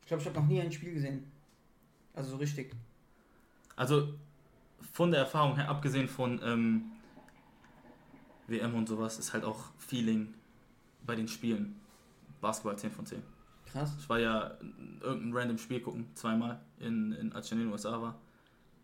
Ich 0.10 0.12
glaube, 0.12 0.24
ich 0.24 0.28
habe 0.28 0.40
noch 0.40 0.48
nie 0.48 0.60
ein 0.60 0.72
Spiel 0.72 0.92
gesehen. 0.92 1.32
Also 2.16 2.32
so 2.32 2.38
richtig. 2.38 2.76
Also 3.76 4.16
von 4.92 5.12
der 5.12 5.20
Erfahrung 5.20 5.56
her, 5.56 5.70
abgesehen 5.70 6.08
von 6.08 6.42
ähm, 6.44 6.94
WM 8.48 8.74
und 8.74 8.90
sowas, 8.90 9.20
ist 9.20 9.34
halt 9.34 9.44
auch 9.44 9.66
Feeling 9.78 10.34
bei 11.06 11.16
den 11.16 11.28
Spielen. 11.28 11.80
Basketball 12.42 12.76
10 12.76 12.90
von 12.90 13.06
10. 13.06 13.22
Krass. 13.72 13.98
Ich 14.00 14.10
war 14.10 14.18
ja 14.18 14.58
in 14.62 15.00
irgendein 15.00 15.42
random 15.42 15.58
Spiel 15.60 15.80
gucken, 15.80 16.08
zweimal, 16.16 16.60
in, 16.80 17.12
in, 17.12 17.32
als 17.34 17.46
ich 17.46 17.52
in 17.52 17.60
den 17.60 17.72
USA 17.72 18.02
war. 18.02 18.20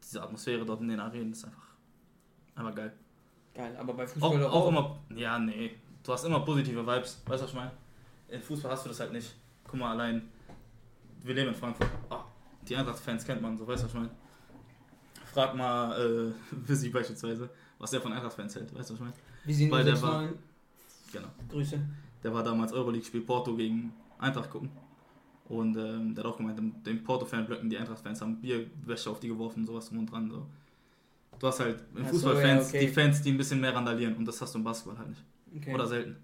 Diese 0.04 0.22
Atmosphäre 0.22 0.64
dort 0.64 0.82
in 0.82 0.90
den 0.90 1.00
Arenen 1.00 1.32
ist 1.32 1.44
einfach, 1.44 1.70
einfach 2.54 2.76
geil. 2.76 2.94
Geil, 3.56 3.76
aber 3.78 3.96
bei 3.96 4.04
Auch, 4.04 4.10
Fußball 4.10 4.40
doch 4.42 4.54
auch 4.54 4.68
immer, 4.68 5.00
ja, 5.10 5.40
nee, 5.40 5.72
du 6.04 6.14
hast 6.14 6.24
immer 6.24 6.42
positive 6.42 6.86
Vibes, 6.86 7.24
weißt 7.26 7.42
du, 7.42 7.46
was 7.46 7.50
ich 7.50 7.56
meine? 7.56 7.72
In 8.28 8.44
Fußball 8.44 8.72
hast 8.72 8.86
du 8.86 8.90
das 8.90 9.00
halt 9.00 9.12
nicht. 9.12 9.36
Guck 9.64 9.80
mal, 9.80 9.90
allein, 9.90 10.30
wir 11.26 11.34
leben 11.36 11.50
in 11.50 11.56
Frankfurt. 11.56 11.90
Ah, 12.10 12.26
die 12.68 12.76
Eintracht-Fans 12.76 13.26
kennt 13.26 13.42
man, 13.42 13.58
so, 13.58 13.68
weißt 13.68 13.84
du, 13.84 13.86
was 13.88 13.94
ich 13.94 14.00
meine? 14.00 14.12
Frag 15.26 15.56
mal 15.56 16.00
äh, 16.00 16.32
Visi 16.68 16.90
beispielsweise, 16.90 17.50
was 17.80 17.92
der 17.92 18.02
von 18.02 18.14
Eintracht-Fans 18.14 18.56
hält, 18.56 18.74
weißt 18.76 18.90
du, 18.90 18.94
was 18.94 19.00
ich 19.00 19.06
meine? 19.06 19.14
Wie 19.46 19.54
sie 19.54 19.72
Weil 19.72 19.84
der 19.84 20.02
war- 20.02 20.24
6-9. 20.24 20.30
Genau. 21.14 21.28
Grüße. 21.50 21.80
Der 22.24 22.34
war 22.34 22.44
damals 22.44 22.74
Euroleague-Spiel 22.74 23.22
Porto 23.22 23.56
gegen 23.56 23.94
Eintracht 24.18 24.50
gucken. 24.50 24.70
Und 25.48 25.78
ähm, 25.78 26.16
der 26.16 26.24
hat 26.24 26.32
auch 26.32 26.38
gemeint, 26.38 26.58
in 26.60 26.82
den 26.84 27.04
Porto-Fanblöcken, 27.04 27.70
die 27.70 27.78
Eintracht-Fans 27.78 28.20
haben 28.22 28.42
Bierwäsche 28.42 29.10
auf 29.12 29.20
die 29.20 29.28
geworfen, 29.28 29.66
sowas 29.66 29.88
drum 29.90 30.00
und 30.00 30.12
dran. 30.12 30.30
So. 30.32 30.46
Du 31.38 31.48
hast 31.48 31.60
halt 31.60 31.84
im 31.96 32.02
Ach 32.02 32.08
so, 32.08 32.14
Fußballfans 32.14 32.72
ja, 32.72 32.80
okay. 32.80 32.88
die 32.88 32.92
Fans, 32.94 33.22
die 33.22 33.32
ein 33.32 33.38
bisschen 33.38 33.62
mehr 33.62 33.76
randalieren 33.76 34.16
und 34.16 34.26
das 34.26 34.42
hast 34.42 34.54
du 34.56 34.58
im 34.58 34.64
Basketball 34.64 34.98
halt 34.98 35.10
nicht. 35.10 35.24
Okay. 35.56 35.74
Oder 35.74 35.86
selten. 35.86 36.16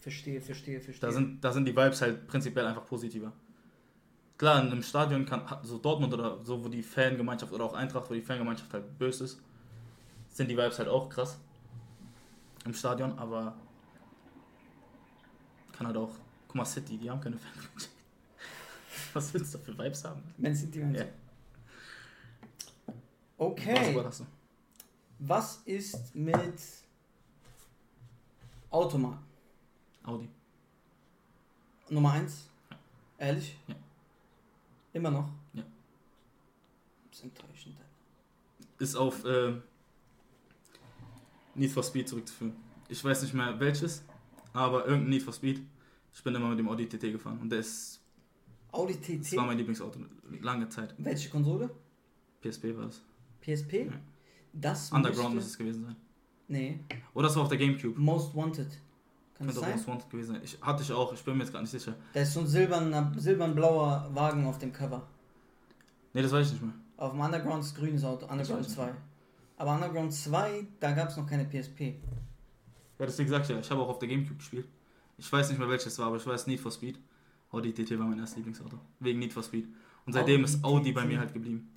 verstehe, 0.00 0.40
verstehe, 0.40 0.80
verstehe. 0.80 1.08
Da 1.08 1.12
sind, 1.12 1.42
da 1.42 1.50
sind 1.52 1.64
die 1.64 1.72
Vibes 1.74 2.02
halt 2.02 2.26
prinzipiell 2.26 2.66
einfach 2.66 2.84
positiver. 2.84 3.32
Klar, 4.38 4.60
in 4.60 4.72
einem 4.72 4.82
Stadion 4.82 5.24
kann 5.24 5.42
so 5.62 5.78
Dortmund 5.78 6.12
oder 6.14 6.44
so, 6.44 6.64
wo 6.64 6.68
die 6.68 6.82
Fangemeinschaft 6.82 7.52
oder 7.52 7.64
auch 7.64 7.74
Eintracht, 7.74 8.10
wo 8.10 8.14
die 8.14 8.22
Fangemeinschaft 8.22 8.72
halt 8.72 8.98
böse 8.98 9.24
ist, 9.24 9.40
sind 10.30 10.48
die 10.48 10.56
Vibes 10.56 10.78
halt 10.78 10.88
auch 10.88 11.08
krass 11.08 11.38
im 12.64 12.74
Stadion, 12.74 13.18
aber 13.18 13.54
kann 15.72 15.86
halt 15.86 15.96
auch, 15.96 16.10
guck 16.48 16.56
mal, 16.56 16.64
City, 16.64 16.96
die 16.96 17.10
haben 17.10 17.20
keine 17.20 17.36
Fangemeinschaft. 17.36 17.90
Was 19.12 19.34
willst 19.34 19.54
du 19.54 19.58
für 19.58 19.76
Vibes 19.76 20.04
haben? 20.04 20.22
Man 20.38 20.54
City 20.54 20.80
meinst? 20.80 21.00
Ja. 21.00 21.06
Okay. 23.38 24.04
Was 25.18 25.62
ist 25.64 26.14
mit 26.14 26.60
Automarken? 28.70 29.24
Audi. 30.04 30.28
Nummer 31.90 32.12
1? 32.12 32.48
Ehrlich? 33.18 33.56
Ja. 33.68 33.74
Immer 34.92 35.10
noch? 35.10 35.28
Ja. 35.54 35.62
Das 37.10 37.18
ist 37.18 37.24
enttäuschend. 37.24 37.76
Ist 38.78 38.94
auf 38.96 39.24
äh, 39.24 39.54
Need 41.54 41.70
for 41.70 41.82
Speed 41.82 42.08
zurückzuführen. 42.08 42.54
Ich 42.88 43.02
weiß 43.02 43.22
nicht 43.22 43.34
mehr 43.34 43.58
welches, 43.60 44.02
aber 44.52 44.86
irgendein 44.86 45.10
Need 45.10 45.22
for 45.22 45.32
Speed. 45.32 45.62
Ich 46.14 46.22
bin 46.22 46.34
immer 46.34 46.48
mit 46.48 46.58
dem 46.58 46.68
Audi 46.68 46.86
TT 46.88 47.00
gefahren 47.12 47.38
und 47.40 47.50
der 47.50 47.60
ist 47.60 48.00
Audi 48.70 48.94
Das 49.18 49.30
TT? 49.30 49.36
war 49.36 49.46
mein 49.46 49.56
Lieblingsauto, 49.58 50.00
lange 50.40 50.68
Zeit. 50.68 50.94
Welche 50.98 51.28
Konsole? 51.30 51.70
PSP 52.42 52.76
war 52.76 52.86
das. 52.86 53.02
PSP? 53.40 53.86
Ja. 53.86 53.92
Das 54.52 54.92
Underground 54.92 55.34
müsste- 55.34 55.34
muss 55.34 55.44
es 55.46 55.58
gewesen 55.58 55.84
sein. 55.84 55.96
Nee. 56.48 56.80
Oder 57.14 57.28
das 57.28 57.36
war 57.36 57.42
auf 57.44 57.48
der 57.48 57.58
Gamecube. 57.58 57.98
Most 57.98 58.34
Wanted. 58.34 58.78
Könnte 59.46 59.60
auch? 59.60 59.68
Most 59.68 59.88
Wanted 59.88 60.10
gewesen 60.10 60.34
sein. 60.34 60.40
Ich, 60.44 60.58
hatte 60.60 60.82
ich 60.82 60.92
auch, 60.92 61.12
ich 61.12 61.22
bin 61.22 61.36
mir 61.36 61.44
jetzt 61.44 61.52
gar 61.52 61.60
nicht 61.60 61.70
sicher. 61.70 61.94
Da 62.12 62.20
ist 62.20 62.32
so 62.32 62.40
ein 62.40 62.46
silberner, 62.46 63.12
silbernblauer 63.16 64.10
Wagen 64.12 64.46
auf 64.46 64.58
dem 64.58 64.72
Cover. 64.72 65.06
Ne, 66.12 66.22
das 66.22 66.32
weiß 66.32 66.46
ich 66.46 66.52
nicht 66.54 66.62
mehr. 66.62 66.74
Auf 66.96 67.12
dem 67.12 67.20
Underground 67.20 67.64
ist 67.64 67.74
grünes 67.74 68.04
Auto, 68.04 68.26
Underground 68.26 68.60
weiß 68.60 68.68
ich 68.68 68.74
2. 68.74 68.94
Aber 69.56 69.74
Underground 69.74 70.12
2, 70.12 70.66
da 70.80 70.92
gab 70.92 71.08
es 71.08 71.16
noch 71.16 71.26
keine 71.26 71.44
PSP. 71.44 71.94
Ja, 72.98 73.06
deswegen 73.06 73.28
gesagt 73.28 73.48
ja, 73.48 73.58
ich 73.58 73.70
habe 73.70 73.80
auch 73.80 73.88
auf 73.88 73.98
der 73.98 74.08
Gamecube 74.08 74.36
gespielt. 74.36 74.68
Ich 75.18 75.32
weiß 75.32 75.48
nicht 75.48 75.58
mehr 75.58 75.68
welches 75.68 75.98
war, 75.98 76.06
aber 76.06 76.16
ich 76.16 76.26
weiß 76.26 76.46
Need 76.46 76.60
for 76.60 76.70
Speed. 76.70 76.98
Audi 77.50 77.72
TT 77.72 77.98
war 77.98 78.06
mein 78.06 78.18
erstes 78.18 78.36
Lieblingsauto. 78.36 78.78
Wegen 79.00 79.18
Need 79.18 79.32
for 79.32 79.42
Speed. 79.42 79.66
Und 80.06 80.12
seitdem 80.12 80.42
Audi 80.42 80.52
ist 80.52 80.64
Audi 80.64 80.92
bei 80.92 81.02
TT. 81.02 81.08
mir 81.08 81.18
halt 81.20 81.32
geblieben. 81.32 81.70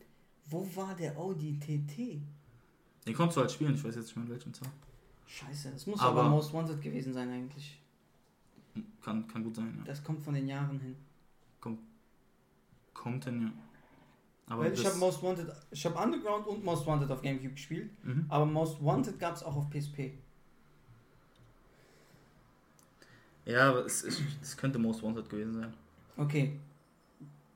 Wo 0.48 0.68
war 0.76 0.96
der 0.96 1.18
Audi 1.18 1.60
TT? 1.60 2.22
Den 3.08 3.14
konntest 3.14 3.38
du 3.38 3.42
halt 3.42 3.52
spielen, 3.52 3.76
ich 3.76 3.84
weiß 3.84 3.96
jetzt 3.96 4.08
nicht 4.08 4.16
mehr 4.16 4.26
in 4.26 4.32
welchem 4.32 4.54
Zahl. 4.54 4.70
Scheiße, 5.28 5.72
das 5.72 5.88
muss 5.88 6.00
aber, 6.00 6.22
Aber- 6.22 6.30
Most 6.30 6.54
Wanted 6.54 6.82
gewesen 6.82 7.14
sein 7.14 7.30
eigentlich. 7.30 7.80
Kann, 9.02 9.28
kann 9.28 9.44
gut 9.44 9.56
sein, 9.56 9.74
ja. 9.78 9.84
Das 9.86 10.04
kommt 10.04 10.22
von 10.22 10.34
den 10.34 10.48
Jahren 10.48 10.80
hin. 10.80 10.96
Kommt 12.94 13.26
hin, 13.26 13.42
ja. 13.44 13.52
Aber 14.48 14.64
Weil 14.64 14.74
ich 14.74 14.86
habe 14.86 14.98
Most 14.98 15.22
Wanted, 15.22 15.52
ich 15.72 15.86
habe 15.86 15.98
Underground 15.98 16.48
und 16.48 16.64
Most 16.64 16.86
Wanted 16.86 17.10
auf 17.12 17.22
Gamecube 17.22 17.54
gespielt, 17.54 17.92
mhm. 18.04 18.26
aber 18.30 18.46
Most 18.46 18.84
Wanted 18.84 19.20
gab 19.20 19.36
es 19.36 19.44
auch 19.44 19.56
auf 19.56 19.70
PSP. 19.70 20.14
Ja, 23.46 23.70
aber 23.70 23.86
es, 23.86 24.04
es, 24.04 24.22
es 24.42 24.58
könnte 24.58 24.80
Most 24.80 25.04
Wanted 25.04 25.30
gewesen 25.30 25.54
sein. 25.54 25.74
Okay. 26.18 26.60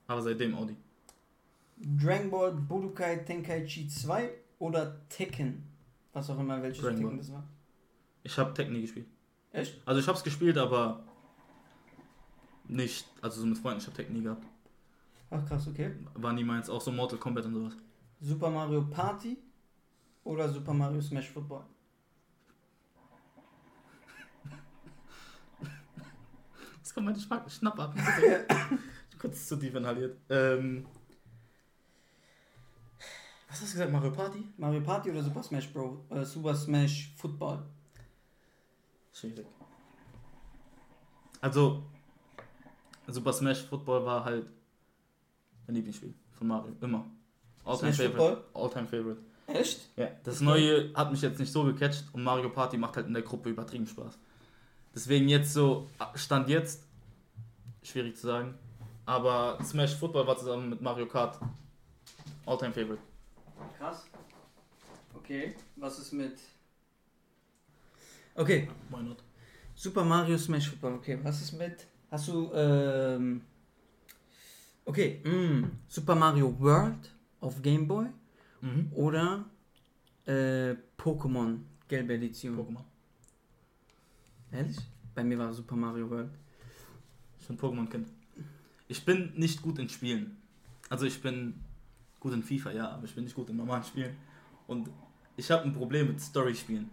Aber 0.07 0.21
seitdem 0.21 0.55
Audi. 0.55 0.75
Dragon 1.77 2.29
Ball 2.29 2.51
Budokai 2.51 3.17
Tenkaichi 3.17 3.87
2 3.87 4.29
oder 4.59 5.07
Tekken? 5.09 5.63
Was 6.13 6.29
auch 6.29 6.39
immer, 6.39 6.61
welches 6.61 6.81
Dragon 6.81 6.97
Tekken 6.97 7.09
Ball. 7.11 7.17
das 7.17 7.31
war. 7.31 7.43
Ich 8.23 8.37
habe 8.37 8.53
Tekken 8.53 8.73
nie 8.73 8.81
gespielt. 8.81 9.07
Echt? 9.51 9.81
Also 9.85 9.99
ich 9.99 10.07
habe 10.07 10.17
es 10.17 10.23
gespielt, 10.23 10.57
aber 10.57 11.03
nicht, 12.67 13.07
also 13.21 13.41
so 13.41 13.47
mit 13.47 13.57
Freunden, 13.57 13.79
ich 13.79 13.87
habe 13.87 13.95
Tekken 13.95 14.15
nie 14.15 14.23
gehabt. 14.23 14.45
Ach 15.31 15.45
krass, 15.45 15.67
okay. 15.67 15.91
War 16.15 16.33
nie 16.33 16.43
meins, 16.43 16.69
auch 16.69 16.81
so 16.81 16.91
Mortal 16.91 17.19
Kombat 17.19 17.45
und 17.45 17.53
sowas. 17.53 17.73
Super 18.19 18.49
Mario 18.49 18.83
Party 18.83 19.37
oder 20.23 20.49
Super 20.49 20.73
Mario 20.73 21.01
Smash 21.01 21.29
Football? 21.29 21.63
Das 26.81 26.93
kommt 26.93 27.05
meine 27.05 27.19
Schmack 27.19 27.49
Schnapp 27.51 27.79
ab. 27.79 27.95
Kurz 29.19 29.47
zu 29.47 29.57
tief 29.57 29.75
inhaliert. 29.75 30.17
Ähm, 30.29 30.87
was 33.47 33.61
hast 33.61 33.73
du 33.73 33.73
gesagt, 33.73 33.91
Mario 33.91 34.11
Party? 34.11 34.43
Mario 34.57 34.81
Party 34.81 35.11
oder 35.11 35.21
Super 35.21 35.43
Smash 35.43 35.71
Bro? 35.71 36.05
Äh, 36.09 36.23
Super 36.23 36.55
Smash 36.55 37.13
Football? 37.17 37.63
Schwierig. 39.19 39.45
Also, 41.41 41.83
Super 43.07 43.33
Smash 43.33 43.63
Football 43.63 44.05
war 44.05 44.23
halt 44.23 44.47
mein 45.67 45.75
Lieblingsspiel 45.75 46.13
von 46.37 46.47
Mario, 46.47 46.75
immer. 46.81 47.05
All-time 47.65 47.93
Favorite. 47.93 48.43
All-time 48.53 48.87
Favorite. 48.87 49.21
Echt? 49.47 49.89
Ja, 49.97 50.09
das 50.23 50.37
Okay. 50.37 50.45
neue 50.45 50.93
hat 50.93 51.11
mich 51.11 51.21
jetzt 51.21 51.39
nicht 51.39 51.51
so 51.51 51.63
gecatcht 51.63 52.05
und 52.13 52.23
Mario 52.23 52.49
Party 52.49 52.77
macht 52.77 52.95
halt 52.95 53.07
in 53.07 53.13
der 53.13 53.23
Gruppe 53.23 53.49
übertrieben 53.49 53.87
Spaß. 53.87 54.17
Deswegen 54.93 55.27
jetzt 55.27 55.53
so, 55.53 55.87
Stand 56.15 56.49
jetzt, 56.49 56.83
schwierig 57.83 58.15
zu 58.15 58.27
sagen, 58.27 58.57
aber 59.05 59.57
Smash 59.63 59.95
Football 59.95 60.27
war 60.27 60.37
zusammen 60.37 60.69
mit 60.69 60.81
Mario 60.81 61.07
Kart 61.07 61.39
All-Time 62.45 62.73
Favorite. 62.73 63.01
Krass. 63.77 64.05
Okay, 65.15 65.55
was 65.75 65.99
ist 65.99 66.13
mit. 66.13 66.39
Okay, 68.39 68.69
Why 68.89 69.01
not? 69.03 69.17
Super 69.75 70.03
Mario 70.05 70.37
Smash 70.37 70.69
Football. 70.69 70.93
Okay, 70.93 71.19
was 71.21 71.41
ist 71.41 71.51
mit. 71.59 71.85
Hast 72.09 72.29
du. 72.29 72.49
Ähm, 72.53 73.41
okay, 74.85 75.19
mm, 75.25 75.65
Super 75.89 76.15
Mario 76.15 76.57
World 76.57 77.11
auf 77.41 77.61
Game 77.61 77.85
Boy 77.85 78.05
Mhm. 78.61 78.91
oder 78.93 79.43
äh, 80.25 80.75
Pokémon 80.97 81.59
gelbe 81.89 82.13
Edition? 82.13 82.55
Pokémon. 82.57 82.83
Ehrlich? 84.51 84.77
Bei 85.13 85.23
mir 85.23 85.37
war 85.37 85.51
Super 85.53 85.75
Mario 85.75 86.09
World. 86.09 86.31
Ich 87.41 87.47
bin 87.47 87.57
Pokémon-Kind. 87.57 88.07
Ich 88.87 89.03
bin 89.03 89.33
nicht 89.35 89.61
gut 89.61 89.79
in 89.79 89.89
Spielen. 89.89 90.37
Also 90.89 91.05
ich 91.05 91.21
bin 91.21 91.55
gut 92.21 92.33
in 92.33 92.41
FIFA, 92.43 92.71
ja, 92.71 92.89
aber 92.89 93.03
ich 93.03 93.13
bin 93.13 93.25
nicht 93.25 93.35
gut 93.35 93.49
in 93.49 93.57
normalen 93.57 93.83
Spielen. 93.83 94.15
Und 94.67 94.89
ich 95.35 95.51
habe 95.51 95.63
ein 95.63 95.73
Problem 95.73 96.07
mit 96.07 96.21
Story-Spielen. 96.21 96.89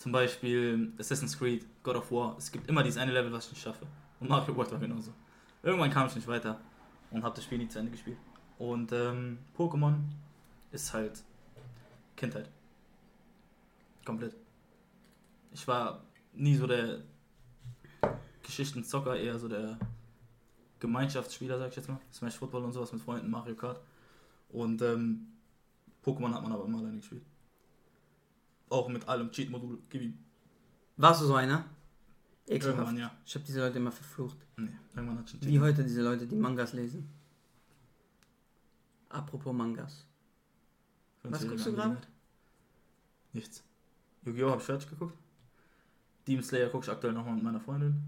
Zum 0.00 0.12
Beispiel 0.12 0.94
Assassin's 0.98 1.38
Creed, 1.38 1.66
God 1.82 1.96
of 1.96 2.10
War. 2.10 2.34
Es 2.38 2.50
gibt 2.50 2.66
immer 2.70 2.82
dieses 2.82 2.96
eine 2.96 3.12
Level, 3.12 3.30
was 3.32 3.44
ich 3.44 3.52
nicht 3.52 3.62
schaffe. 3.62 3.86
Und 4.18 4.30
Mario 4.30 4.56
World 4.56 4.72
war 4.72 4.78
genauso. 4.78 5.12
Irgendwann 5.62 5.90
kam 5.90 6.06
ich 6.06 6.14
nicht 6.14 6.26
weiter 6.26 6.58
und 7.10 7.22
habe 7.22 7.36
das 7.36 7.44
Spiel 7.44 7.58
nie 7.58 7.68
zu 7.68 7.80
Ende 7.80 7.90
gespielt. 7.90 8.16
Und 8.56 8.90
ähm, 8.92 9.36
Pokémon 9.54 9.96
ist 10.72 10.90
halt 10.94 11.22
Kindheit. 12.16 12.48
Komplett. 14.02 14.34
Ich 15.52 15.68
war 15.68 16.02
nie 16.32 16.56
so 16.56 16.66
der 16.66 17.02
Geschichtenzocker, 18.42 19.18
eher 19.18 19.38
so 19.38 19.48
der 19.48 19.78
Gemeinschaftsspieler, 20.78 21.58
sag 21.58 21.68
ich 21.68 21.76
jetzt 21.76 21.90
mal. 21.90 22.00
Smash 22.10 22.38
Football 22.38 22.64
und 22.64 22.72
sowas 22.72 22.90
mit 22.94 23.02
Freunden, 23.02 23.28
Mario 23.28 23.54
Kart. 23.54 23.78
Und 24.48 24.80
ähm, 24.80 25.26
Pokémon 26.02 26.32
hat 26.32 26.42
man 26.42 26.52
aber 26.52 26.64
immer 26.64 26.78
alleine 26.78 26.96
gespielt. 26.96 27.22
Auch 28.70 28.88
mit 28.88 29.06
allem 29.06 29.30
Cheat-Modul. 29.30 29.82
Ihm. 29.92 30.18
Warst 30.96 31.20
du 31.20 31.26
so 31.26 31.34
einer? 31.34 31.64
Ekelhaft. 32.46 32.78
Irgendwann, 32.78 32.96
ja. 32.96 33.10
Ich 33.26 33.34
habe 33.34 33.44
diese 33.44 33.60
Leute 33.60 33.76
immer 33.78 33.92
verflucht. 33.92 34.38
Nee, 34.56 34.70
irgendwann 34.94 35.18
hat 35.18 35.28
schon 35.28 35.42
Wie 35.42 35.60
heute 35.60 35.84
diese 35.84 36.02
Leute, 36.02 36.26
die 36.26 36.36
Mangas 36.36 36.72
lesen. 36.72 37.08
Apropos 39.08 39.52
Mangas. 39.52 40.06
Was 41.24 41.46
guckst 41.46 41.66
du 41.66 41.74
gerade? 41.74 41.98
Nichts. 43.32 43.62
Yu-Gi-Oh! 44.24 44.50
habe 44.50 44.60
ich 44.60 44.66
fertig 44.66 44.88
geguckt. 44.88 45.16
Demon 46.26 46.44
Slayer 46.44 46.68
gucke 46.68 46.84
ich 46.84 46.90
aktuell 46.90 47.12
nochmal 47.12 47.34
mit 47.34 47.44
meiner 47.44 47.60
Freundin. 47.60 48.02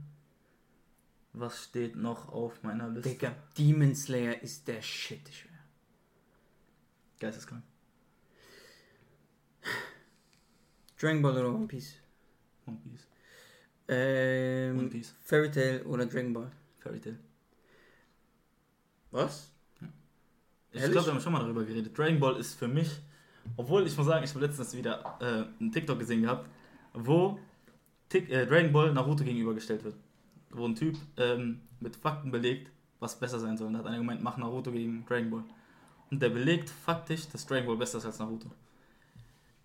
Was 1.33 1.65
steht 1.65 1.97
noch 1.97 2.29
auf 2.29 2.63
meiner 2.63 2.89
Liste? 2.89 3.11
Digga, 3.11 3.35
Demon 3.57 3.95
Slayer 3.95 4.43
ist 4.43 4.69
der 4.69 4.83
Shit, 4.83 5.29
ich 5.29 5.41
schwör. 5.41 5.51
Geisteskrank. 7.19 7.63
Dragon 11.03 11.21
Ball 11.21 11.33
oder 11.33 11.53
One 11.53 11.67
Piece? 11.67 11.97
One 12.65 12.79
Piece. 12.85 13.09
Ähm, 13.89 14.79
One 14.79 14.89
Piece. 14.89 15.13
Fairy 15.21 15.51
Tail 15.51 15.83
oder 15.83 16.07
Dragon 16.07 16.33
Ball? 16.33 16.53
Fairy 16.79 17.01
Tail. 17.01 17.19
Was? 19.11 19.51
Ich 20.71 20.81
Ehrlich? 20.81 20.93
glaube, 20.93 21.09
wir 21.09 21.15
haben 21.15 21.21
schon 21.21 21.33
mal 21.33 21.41
darüber 21.41 21.65
geredet. 21.65 21.99
Dragon 21.99 22.21
Ball 22.21 22.37
ist 22.37 22.55
für 22.55 22.69
mich, 22.69 22.89
obwohl 23.57 23.85
ich 23.85 23.97
muss 23.97 24.07
sagen, 24.07 24.25
ich 24.25 24.31
habe 24.31 24.47
letztens 24.47 24.75
wieder 24.77 25.19
äh, 25.21 25.61
einen 25.61 25.73
TikTok 25.73 25.99
gesehen 25.99 26.23
gehabt, 26.23 26.49
wo 26.95 27.39
Tik 28.09 28.31
äh, 28.31 28.47
Dragon 28.47 28.73
Ball 28.73 28.93
Naruto 28.93 29.25
gegenübergestellt 29.25 29.83
wird. 29.83 29.97
Wo 30.51 30.65
ein 30.67 30.77
Typ 30.77 30.97
ähm, 31.17 31.63
mit 31.81 31.97
Fakten 31.97 32.31
belegt, 32.31 32.71
was 33.01 33.19
besser 33.19 33.41
sein 33.41 33.57
soll. 33.57 33.67
Und 33.67 33.73
da 33.73 33.81
hat 33.81 33.87
einer 33.87 33.99
gemeint, 33.99 34.23
mach 34.23 34.37
Naruto 34.37 34.71
gegen 34.71 35.05
Dragon 35.05 35.31
Ball. 35.31 35.45
Und 36.13 36.23
der 36.23 36.29
belegt 36.29 36.71
faktisch, 36.71 37.29
dass 37.29 37.45
Dragon 37.45 37.67
Ball 37.67 37.77
besser 37.77 37.99
ist 37.99 38.07
als 38.07 38.21
Naruto. 38.21 38.49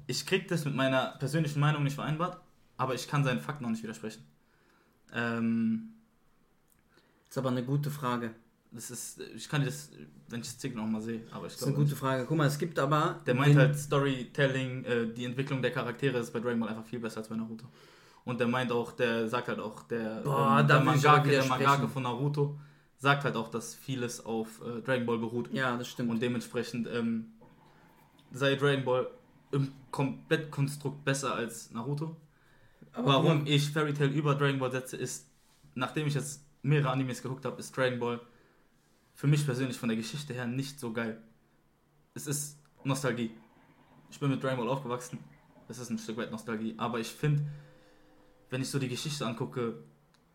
Ich 0.08 0.26
krieg 0.26 0.48
das 0.48 0.65
mit 0.65 0.74
meiner 0.76 1.15
persönlichen 1.20 1.60
Meinung 1.60 1.84
nicht 1.84 1.96
vereinbart, 1.96 2.41
aber 2.78 2.96
ich 2.96 3.08
kann 3.08 3.24
seinen 3.24 3.39
Fakten 3.41 3.63
noch 3.63 3.72
nicht 3.72 3.84
widersprechen. 3.84 4.24
Ähm, 5.13 5.89
ist 7.30 7.38
aber 7.38 7.50
eine 7.50 7.63
gute 7.63 7.89
Frage. 7.91 8.32
das 8.72 8.89
ist, 8.91 9.20
ich 9.36 9.48
kann 9.50 9.62
dir 9.62 9.67
das, 9.67 9.91
wenn 10.30 10.41
ich 10.41 10.48
das 10.48 10.58
TikTok 10.58 10.82
noch 10.84 10.89
mal 10.89 11.02
sehe, 11.02 11.22
aber 11.32 11.48
ich 11.48 11.54
Das 11.54 11.62
ist 11.62 11.63
eine 11.67 11.74
glaube. 11.74 11.86
gute 11.86 11.96
Frage. 11.98 12.26
Guck 12.28 12.38
mal, 12.38 12.48
es 12.48 12.58
gibt 12.58 12.80
aber. 12.80 13.20
Der 13.26 13.36
meint 13.36 13.56
halt 13.58 13.78
Storytelling, 13.78 14.84
äh, 14.86 15.08
die 15.13 15.26
Entwicklung 15.26 15.62
der 15.62 15.72
Charaktere 15.72 16.17
ist 16.20 16.32
bei 16.32 16.39
Dragon 16.39 16.60
Ball 16.60 16.70
einfach 16.70 16.86
viel 16.86 17.00
besser 17.00 17.17
als 17.20 17.28
bei 17.30 17.36
Naruto. 17.36 17.65
Und 18.26 18.39
der 18.39 18.48
meint 18.48 18.72
auch, 18.72 18.91
der 18.91 19.28
sagt 19.30 19.48
halt 19.48 19.60
auch, 19.60 19.84
der, 19.84 20.22
Boah, 20.22 20.60
ähm, 20.60 20.67
der, 20.67 20.80
ich 20.80 20.86
Mangaka, 20.86 21.30
der. 21.30 21.46
Mangaka 21.46 21.88
von 21.88 22.04
Naruto 22.04 22.60
sagt 22.98 23.24
halt 23.24 23.36
auch, 23.36 23.50
dass 23.50 23.74
vieles 23.76 24.26
auf 24.26 24.62
äh, 24.62 24.82
Dragon 24.82 25.06
Ball 25.06 25.17
beruht. 25.17 25.54
Ja, 25.54 25.78
das 25.78 25.88
stimmt. 25.88 26.10
Und 26.10 26.22
dementsprechend 26.22 26.88
ähm, 26.91 27.28
sei 28.32 28.56
Dragon 28.56 28.84
Ball 28.84 29.08
im 29.52 29.72
Komplettkonstrukt 29.92 31.04
besser 31.06 31.36
als 31.36 31.72
Naruto. 31.72 32.16
aber 32.94 33.08
Warum 33.08 33.44
mal, 33.44 33.50
ich 33.50 33.70
Fairy 33.72 33.94
Tail 33.94 34.10
über 34.10 34.36
Dragon 34.36 34.60
Ball 34.60 34.72
setze, 34.72 34.98
ist, 34.98 35.28
nachdem 35.76 36.08
ich 36.08 36.14
jetzt 36.14 36.44
mehrere 36.62 36.92
Animes 36.92 37.22
geguckt 37.22 37.46
habe, 37.46 37.60
ist 37.60 37.76
Dragon 37.76 38.00
Ball 38.00 38.20
für 39.16 39.28
mich 39.28 39.46
persönlich 39.46 39.78
von 39.78 39.90
der 39.90 39.98
Geschichte 39.98 40.34
her 40.34 40.46
nicht 40.46 40.80
so 40.80 40.94
geil. 40.94 41.22
Es 42.14 42.28
ist 42.28 42.60
Nostalgie. 42.84 43.32
Ich 44.10 44.20
bin 44.20 44.30
mit 44.30 44.44
Dragon 44.44 44.58
Ball 44.58 44.70
aufgewachsen. 44.70 45.20
Es 45.68 45.80
ist 45.80 45.90
ein 45.90 45.98
Stück 45.98 46.18
weit 46.18 46.32
Nostalgie. 46.32 46.76
Aber 46.78 47.00
ich 47.00 47.08
finde, 47.08 47.44
wenn 48.50 48.62
ich 48.62 48.70
so 48.70 48.80
die 48.80 48.88
Geschichte 48.88 49.26
angucke 49.26 49.84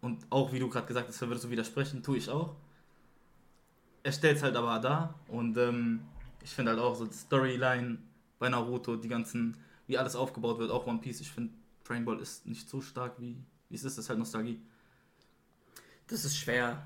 und 0.00 0.26
auch 0.30 0.52
wie 0.52 0.58
du 0.58 0.68
gerade 0.68 0.86
gesagt 0.86 1.08
hast, 1.08 1.22
da 1.22 1.28
würdest 1.28 1.44
du 1.44 1.50
widersprechen, 1.50 2.02
tue 2.02 2.18
ich 2.18 2.28
auch. 2.28 2.56
Er 4.02 4.12
stellt 4.12 4.38
es 4.38 4.42
halt 4.42 4.56
aber 4.56 4.78
da 4.80 5.14
und 5.28 5.56
ähm, 5.58 6.00
ich 6.42 6.50
finde 6.50 6.72
halt 6.72 6.80
auch 6.80 6.94
so 6.94 7.06
die 7.06 7.14
Storyline 7.14 7.98
bei 8.42 8.48
Naruto, 8.48 8.96
die 8.96 9.08
ganzen, 9.08 9.56
wie 9.86 9.96
alles 9.96 10.16
aufgebaut 10.16 10.58
wird, 10.58 10.72
auch 10.72 10.88
One 10.88 10.98
Piece. 10.98 11.20
Ich 11.20 11.30
finde, 11.30 11.54
Dragon 11.84 12.04
Ball 12.04 12.18
ist 12.18 12.44
nicht 12.44 12.68
so 12.68 12.80
stark 12.80 13.20
wie, 13.20 13.36
wie 13.68 13.76
es 13.76 13.84
ist. 13.84 13.96
Das 13.96 14.04
ist 14.04 14.08
halt 14.08 14.18
Nostalgie. 14.18 14.60
das 16.08 16.24
ist 16.24 16.36
schwer. 16.36 16.84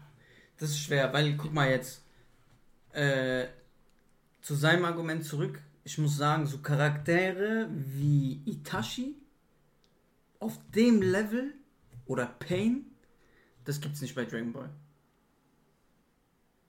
Das 0.59 0.69
ist 0.69 0.81
schwer, 0.81 1.11
weil, 1.15 1.35
guck 1.37 1.55
mal 1.55 1.71
jetzt. 1.71 2.05
Äh, 2.93 3.47
zu 4.43 4.55
seinem 4.55 4.85
Argument 4.85 5.25
zurück. 5.25 5.61
Ich 5.83 5.97
muss 5.97 6.17
sagen, 6.17 6.47
so 6.47 6.59
Charaktere 6.59 7.69
wie 7.71 8.43
Itachi 8.45 9.17
auf 10.39 10.59
dem 10.75 11.01
Level 11.01 11.55
oder 12.05 12.27
Pain, 12.27 12.85
das 13.65 13.81
gibt's 13.81 14.03
nicht 14.03 14.15
bei 14.15 14.27
Dragon 14.27 14.53
Ball. 14.53 14.71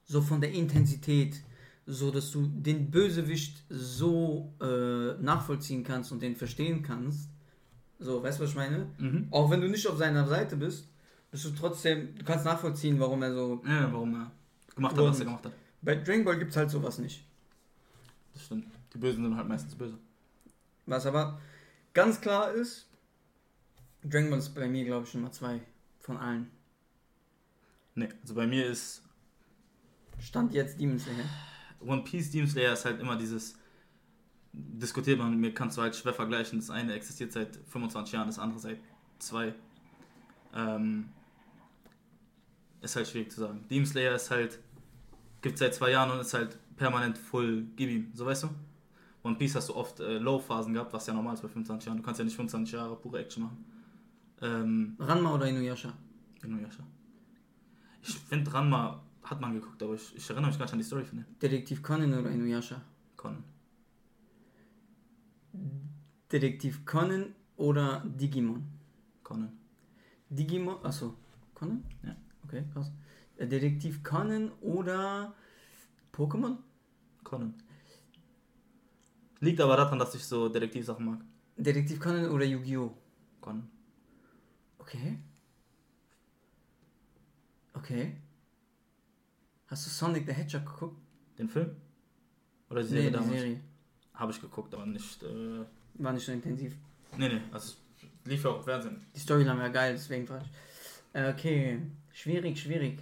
So 0.06 0.22
von 0.22 0.40
der 0.40 0.52
Intensität, 0.52 1.42
so 1.90 2.10
dass 2.10 2.30
du 2.30 2.46
den 2.46 2.90
Bösewicht 2.90 3.64
so 3.70 4.52
äh, 4.60 5.14
nachvollziehen 5.22 5.82
kannst 5.82 6.12
und 6.12 6.20
den 6.20 6.36
verstehen 6.36 6.82
kannst. 6.82 7.30
So, 7.98 8.22
weißt 8.22 8.38
du, 8.38 8.44
was 8.44 8.50
ich 8.50 8.56
meine? 8.56 8.90
Mhm. 8.98 9.28
Auch 9.30 9.50
wenn 9.50 9.62
du 9.62 9.68
nicht 9.68 9.86
auf 9.88 9.96
seiner 9.96 10.26
Seite 10.26 10.56
bist, 10.56 10.86
bist 11.30 11.46
du 11.46 11.50
trotzdem, 11.50 12.14
du 12.14 12.24
kannst 12.24 12.44
nachvollziehen, 12.44 13.00
warum 13.00 13.22
er 13.22 13.32
so. 13.32 13.62
Ja, 13.66 13.90
warum 13.90 14.14
er 14.14 14.30
gemacht 14.74 14.96
hat, 14.96 15.02
was 15.02 15.18
er 15.18 15.24
gemacht 15.24 15.46
hat. 15.46 15.52
Bei 15.80 15.94
Dragon 15.94 16.24
Ball 16.26 16.38
gibt 16.38 16.50
es 16.50 16.58
halt 16.58 16.70
sowas 16.70 16.98
nicht. 16.98 17.24
Das 18.34 18.44
stimmt. 18.44 18.66
Die 18.92 18.98
Bösen 18.98 19.24
sind 19.24 19.36
halt 19.36 19.48
meistens 19.48 19.74
böse. 19.74 19.98
Was 20.84 21.06
aber 21.06 21.40
ganz 21.94 22.20
klar 22.20 22.52
ist, 22.52 22.86
Dragon 24.04 24.28
Ball 24.28 24.38
ist 24.40 24.54
bei 24.54 24.68
mir, 24.68 24.84
glaube 24.84 25.06
ich, 25.06 25.14
Nummer 25.14 25.32
zwei 25.32 25.62
von 26.00 26.18
allen. 26.18 26.50
Ne, 27.94 28.10
also 28.20 28.34
bei 28.34 28.46
mir 28.46 28.66
ist 28.66 29.02
Stand 30.20 30.52
jetzt 30.52 30.78
Demon 30.78 30.98
Slayer. 30.98 31.24
One 31.80 32.02
Piece 32.02 32.30
Demon 32.30 32.48
Slayer 32.48 32.72
ist 32.72 32.84
halt 32.84 33.00
immer 33.00 33.16
dieses 33.16 33.56
diskutiert 34.52 35.18
man 35.18 35.30
mit 35.30 35.38
mir, 35.38 35.54
kannst 35.54 35.76
du 35.76 35.82
halt 35.82 35.94
schwer 35.94 36.12
vergleichen. 36.12 36.58
Das 36.58 36.70
eine 36.70 36.94
existiert 36.94 37.32
seit 37.32 37.56
25 37.68 38.12
Jahren, 38.12 38.26
das 38.26 38.38
andere 38.38 38.58
seit 38.58 38.78
zwei. 39.18 39.54
Ähm, 40.54 41.08
ist 42.80 42.96
halt 42.96 43.08
schwierig 43.08 43.30
zu 43.30 43.40
sagen. 43.40 43.64
Demon 43.70 43.86
Slayer 43.86 44.14
ist 44.14 44.30
halt, 44.30 44.58
gibt 45.42 45.58
seit 45.58 45.74
zwei 45.74 45.90
Jahren 45.90 46.10
und 46.10 46.20
ist 46.20 46.34
halt 46.34 46.56
permanent 46.76 47.18
full 47.18 47.66
gib 47.76 47.90
ihm, 47.90 48.10
so 48.14 48.24
weißt 48.24 48.44
du? 48.44 48.48
One 49.24 49.34
Piece 49.36 49.56
hast 49.56 49.68
du 49.68 49.74
oft 49.74 49.98
äh, 50.00 50.18
Low-Phasen 50.18 50.72
gehabt, 50.72 50.92
was 50.92 51.06
ja 51.06 51.12
normal 51.12 51.34
ist 51.34 51.42
bei 51.42 51.48
25 51.48 51.86
Jahren. 51.86 51.98
Du 51.98 52.04
kannst 52.04 52.18
ja 52.18 52.24
nicht 52.24 52.36
25 52.36 52.72
Jahre 52.72 52.96
pure 52.96 53.18
Action 53.18 53.42
machen. 53.42 53.64
Ähm, 54.40 54.96
Ranma 54.98 55.34
oder 55.34 55.46
Inuyasha? 55.46 55.92
Inuyasha. 56.44 56.84
Ich 58.00 58.14
finde 58.14 58.52
Ranma 58.54 59.02
hat 59.30 59.40
man 59.40 59.54
geguckt, 59.54 59.82
aber 59.82 59.94
ich, 59.94 60.16
ich 60.16 60.28
erinnere 60.30 60.50
mich 60.50 60.58
gar 60.58 60.64
nicht 60.64 60.72
an 60.72 60.78
die 60.78 60.84
Story 60.84 61.04
von 61.04 61.18
dem. 61.18 61.26
Detektiv 61.40 61.82
Conan 61.82 62.12
oder 62.14 62.30
Inuyasha? 62.30 62.80
Conan. 63.16 63.44
Detektiv 66.32 66.84
Conan 66.84 67.34
oder 67.56 68.02
Digimon? 68.04 68.66
Conan. 69.22 69.52
Digimon, 70.30 70.84
achso, 70.84 71.16
Conan? 71.54 71.84
Ja. 72.02 72.16
Okay, 72.44 72.64
krass. 72.72 72.90
Äh, 73.36 73.46
Detektiv 73.46 74.02
Conan 74.02 74.50
oder 74.60 75.34
Pokémon? 76.12 76.56
Conan. 77.24 77.54
Liegt 79.40 79.60
aber 79.60 79.76
daran, 79.76 79.98
dass 79.98 80.14
ich 80.14 80.24
so 80.24 80.48
Detektivsachen 80.48 81.04
mag. 81.04 81.20
Detektiv 81.56 82.00
Conan 82.00 82.30
oder 82.30 82.44
Yu-Gi-Oh? 82.44 82.96
Conan. 83.40 83.68
Okay. 84.78 85.18
Okay. 87.74 88.16
Hast 89.68 89.86
du 89.86 89.90
Sonic 89.90 90.26
the 90.26 90.32
Hedgehog 90.32 90.64
geguckt? 90.66 91.00
Den 91.38 91.48
Film? 91.48 91.76
Oder 92.70 92.82
die 92.82 92.88
Serie 92.88 93.06
die 93.06 93.12
damals? 93.12 93.32
Serie. 93.32 93.60
Habe 94.14 94.32
ich 94.32 94.40
geguckt, 94.40 94.74
aber 94.74 94.86
nicht. 94.86 95.22
Äh, 95.22 95.64
War 95.94 96.12
nicht 96.12 96.24
so 96.26 96.32
intensiv. 96.32 96.74
nee, 97.16 97.28
nee, 97.28 97.40
also 97.52 97.74
lief 98.24 98.42
ja 98.44 98.50
auch 98.50 98.58
im 98.58 98.64
Fernsehen. 98.64 99.06
Die 99.14 99.20
Storyline 99.20 99.58
war 99.58 99.70
geil, 99.70 99.92
deswegen 99.94 100.26
frage 100.26 100.44
ich. 100.44 101.20
Äh, 101.20 101.30
Okay. 101.32 101.80
Schwierig, 102.12 102.58
schwierig. 102.60 102.98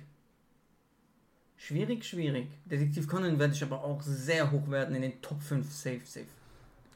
Schwierig, 1.56 2.04
schwierig. 2.04 2.48
Detektiv 2.66 3.08
Conan 3.08 3.38
werde 3.38 3.54
ich 3.54 3.62
aber 3.62 3.82
auch 3.82 4.00
sehr 4.02 4.50
hoch 4.50 4.68
werten 4.70 4.94
in 4.94 5.02
den 5.02 5.22
Top 5.22 5.40
5 5.42 5.72
Safe, 5.72 6.00
safe. 6.04 6.26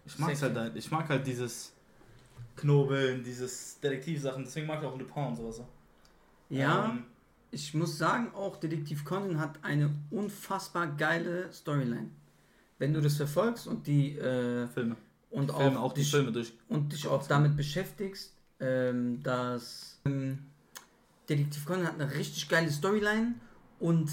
Ich 0.04 0.18
mag 0.18 0.38
halt, 0.40 0.54
halt, 0.56 0.76
ich 0.76 0.90
mag 0.90 1.08
halt 1.08 1.26
dieses 1.26 1.72
Knobeln, 2.56 3.24
dieses 3.24 3.80
Detektivsachen, 3.80 4.44
deswegen 4.44 4.66
mag 4.66 4.80
ich 4.80 4.86
auch 4.86 4.98
Lupin 4.98 5.24
und 5.28 5.36
sowas. 5.36 5.62
Ja, 6.50 6.90
Ähm, 6.90 7.04
ich 7.50 7.74
muss 7.74 7.98
sagen, 7.98 8.32
auch 8.34 8.56
Detektiv 8.56 9.04
Conan 9.04 9.38
hat 9.38 9.58
eine 9.62 9.90
unfassbar 10.10 10.86
geile 10.96 11.52
Storyline. 11.52 12.10
Wenn 12.78 12.94
du 12.94 13.00
das 13.00 13.16
verfolgst 13.16 13.66
und 13.66 13.86
die 13.86 14.16
äh, 14.18 14.66
Filme. 14.68 14.96
und 15.30 15.50
Filme, 15.52 15.78
auch, 15.78 15.84
auch 15.84 15.92
die 15.92 16.00
dich, 16.00 16.10
Filme 16.10 16.32
durch. 16.32 16.52
und 16.68 16.92
dich 16.92 17.06
auch 17.06 17.26
damit 17.26 17.56
beschäftigst, 17.56 18.34
ähm, 18.60 19.22
dass 19.22 20.00
ähm, 20.06 20.38
Detektiv 21.28 21.64
Conan 21.64 21.86
hat 21.86 22.00
eine 22.00 22.12
richtig 22.14 22.48
geile 22.48 22.70
Storyline 22.70 23.34
und 23.78 24.10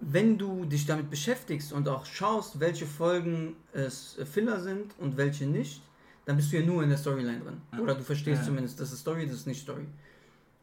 wenn 0.00 0.38
du 0.38 0.64
dich 0.64 0.86
damit 0.86 1.10
beschäftigst 1.10 1.72
und 1.72 1.88
auch 1.88 2.06
schaust, 2.06 2.60
welche 2.60 2.86
Folgen 2.86 3.56
es 3.72 4.16
äh, 4.18 4.24
Filler 4.24 4.60
sind 4.60 4.94
und 4.98 5.16
welche 5.16 5.46
nicht, 5.46 5.82
dann 6.24 6.36
bist 6.36 6.52
du 6.52 6.58
ja 6.58 6.64
nur 6.64 6.82
in 6.82 6.90
der 6.90 6.98
Storyline 6.98 7.40
drin. 7.40 7.60
Oder 7.80 7.94
du 7.94 8.04
verstehst 8.04 8.42
Ja. 8.42 8.46
zumindest, 8.46 8.78
das 8.78 8.92
ist 8.92 9.00
Story, 9.00 9.26
das 9.26 9.36
ist 9.36 9.46
nicht 9.46 9.62
Story. 9.62 9.86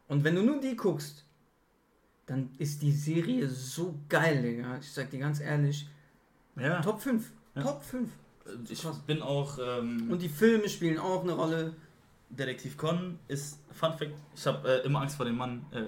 Und 0.08 0.24
wenn 0.24 0.36
du 0.36 0.44
nur 0.44 0.62
die 0.62 0.76
guckst, 0.76 1.25
dann 2.26 2.50
ist 2.58 2.82
die 2.82 2.92
Serie 2.92 3.48
so 3.50 3.96
geil, 4.10 4.42
Digga. 4.42 4.78
Ich 4.80 4.92
sag 4.92 5.10
dir 5.12 5.20
ganz 5.20 5.40
ehrlich, 5.40 5.88
Ja. 6.56 6.82
Top 6.82 7.02
5. 7.02 7.32
Ja. 7.56 7.62
Top 7.64 7.84
5. 7.84 8.10
Ich 8.70 8.82
krass. 8.82 9.00
bin 9.00 9.22
auch. 9.22 9.58
Ähm, 9.60 10.10
Und 10.12 10.22
die 10.22 10.30
Filme 10.30 10.70
spielen 10.70 10.98
auch 11.00 11.24
eine 11.24 11.34
Rolle. 11.34 11.76
Detektiv 12.30 12.76
Con 12.78 13.20
ist 13.28 13.60
Fun 13.72 13.94
Fact. 13.98 14.14
Ich 14.36 14.46
habe 14.48 14.68
äh, 14.82 14.86
immer 14.86 15.02
Angst 15.02 15.16
vor 15.18 15.26
dem 15.26 15.38
Mann. 15.38 15.66
Äh, 15.72 15.84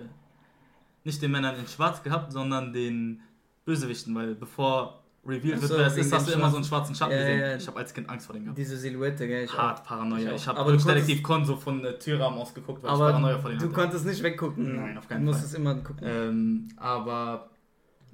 nicht 1.03 1.21
den 1.21 1.31
Männern 1.31 1.57
in 1.59 1.67
Schwarz 1.67 2.03
gehabt, 2.03 2.31
sondern 2.31 2.73
den 2.73 3.21
Bösewichten, 3.65 4.13
weil 4.15 4.35
bevor 4.35 5.03
revealed 5.27 5.61
wird, 5.61 5.71
wer 5.77 5.87
es 5.87 5.97
ist, 5.97 6.13
hast 6.13 6.27
du 6.27 6.33
immer 6.33 6.49
so 6.49 6.55
einen 6.57 6.65
schwarzen 6.65 6.95
Schatten 6.95 7.11
Ja, 7.13 7.17
gesehen. 7.19 7.39
ja. 7.39 7.55
Ich 7.57 7.67
habe 7.67 7.77
als 7.79 7.93
Kind 7.93 8.09
Angst 8.09 8.25
vor 8.25 8.33
dem 8.33 8.43
gehabt. 8.43 8.57
Diese 8.57 8.77
Silhouette, 8.77 9.27
gell? 9.27 9.47
Hart 9.47 9.83
Paranoia. 9.83 10.29
Ich. 10.31 10.41
Ich 10.41 10.47
habe 10.47 10.71
du 10.71 10.77
Detektiv 10.85 11.21
Con 11.23 11.45
so 11.45 11.55
von 11.55 11.81
der 11.81 11.99
Türrahmen 11.99 12.39
ausgeguckt, 12.39 12.81
weil 12.83 12.89
Aber 12.89 13.07
ich 13.07 13.11
Paranoia 13.11 13.39
vor 13.39 13.49
dem 13.49 13.59
du 13.59 13.65
hatte. 13.65 13.73
konntest 13.75 14.05
nicht 14.05 14.23
weggucken. 14.23 14.75
Nein, 14.75 14.97
auf 14.97 15.07
keinen 15.07 15.25
Du 15.25 15.31
Fall. 15.31 15.39
musstest 15.41 15.55
immer 15.55 15.75
gucken. 15.75 16.03
Ähm, 16.07 16.67
aber 16.77 17.49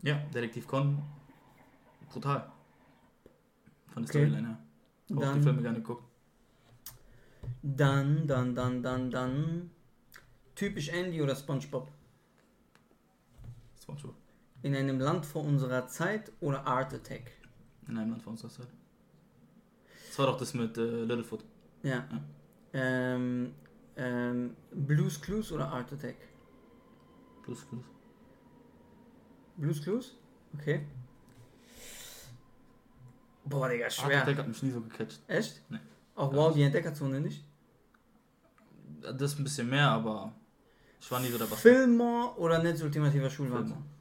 ja, 0.01 0.16
Detektiv 0.34 0.68
Con, 0.68 1.01
brutal. 2.11 2.49
Von 3.93 4.03
der 4.03 4.09
Okay. 4.09 4.26
Storyline 4.26 4.47
her. 4.47 4.57
Auch 4.57 5.07
die 5.07 5.20
Dann, 5.20 5.43
Filme 5.43 5.61
gerne 5.61 5.78
geguckt. 5.78 6.03
dann, 7.61 8.28
dann, 8.28 8.55
dann, 8.55 8.82
dann, 8.84 9.11
dann. 9.11 9.70
Typisch 10.55 10.89
Andy 10.89 11.22
oder 11.22 11.36
SpongeBob? 11.36 11.89
Spongebob. 13.82 14.16
In 14.64 14.76
einem 14.76 14.99
Land 14.99 15.26
vor 15.26 15.43
unserer 15.43 15.88
Zeit 15.88 16.32
oder 16.39 16.66
Art 16.66 16.93
Attack? 16.93 17.32
In 17.88 17.97
einem 17.97 18.11
Land 18.11 18.24
von 18.24 18.32
unserer 18.34 18.49
Zeit. 18.49 18.68
Das 20.07 20.18
war 20.18 20.28
doch 20.28 20.38
das 20.38 20.53
mit 20.53 20.78
äh, 20.78 21.03
Littlefoot. 21.03 21.43
Ja. 21.84 22.07
Ja. 22.09 22.22
Ähm, 22.72 23.53
ähm, 23.97 24.55
Blues 24.72 25.22
Clues 25.22 25.51
oder 25.51 25.68
Art 25.68 25.91
Attack? 25.91 26.16
Plus, 27.43 27.66
plus. 27.66 27.84
Blues 29.57 29.82
Clues? 29.82 30.16
Okay. 30.53 30.88
Boah, 33.43 33.68
Digga, 33.68 33.86
Art 33.86 33.93
schwer. 33.93 34.22
Attack 34.22 34.38
hat 34.38 34.47
mich 34.47 34.64
nie 34.64 34.72
so 34.72 34.80
gecatcht. 34.80 35.20
Echt? 35.28 35.61
Nee. 35.70 35.80
Auch 36.16 36.34
wow, 36.34 36.47
nicht. 36.47 36.59
die 36.59 36.64
Entdeckerzone 36.64 37.20
nicht? 37.20 37.43
Das 39.01 39.38
ein 39.38 39.43
bisschen 39.43 39.70
mehr, 39.70 39.89
aber 39.89 40.34
ich 41.01 41.11
war 41.11 41.20
nie 41.20 41.28
so 41.28 41.38
Bastard. 41.38 41.59
Fillmore 41.59 42.38
oder 42.38 42.64
Netz 42.64 42.82
ultimativer 42.82 43.30
Schulwahnsinn? 43.30 43.93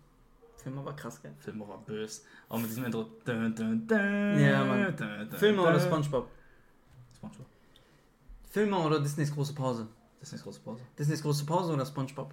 Fillmore 0.63 0.87
war 0.87 0.97
krass, 0.97 1.21
gell? 1.21 1.33
Film 1.39 1.61
war 1.61 1.79
böse. 1.79 2.23
Auch 2.49 2.59
mit 2.59 2.71
diesem 2.71 2.85
Intro. 2.85 3.05
Dun, 3.25 3.55
dun, 3.55 3.87
dun, 3.87 4.39
Ja, 4.39 4.65
Mann. 4.65 4.97
dun, 4.97 5.29
dun, 5.29 5.39
Fillmore 5.39 5.71
oder. 5.71 5.81
Spongebob? 5.81 6.29
Spongebob. 7.17 7.47
Fillmore 8.51 8.87
oder 8.87 9.01
Disneys 9.01 9.33
große 9.35 9.55
Pause? 9.55 9.89
Nicht 10.21 10.43
große 10.45 10.61
Pause. 10.61 10.83
Disneys 10.99 11.23
große 11.23 11.45
Pause 11.45 11.73
oder 11.73 11.85
Spongebob? 11.85 12.33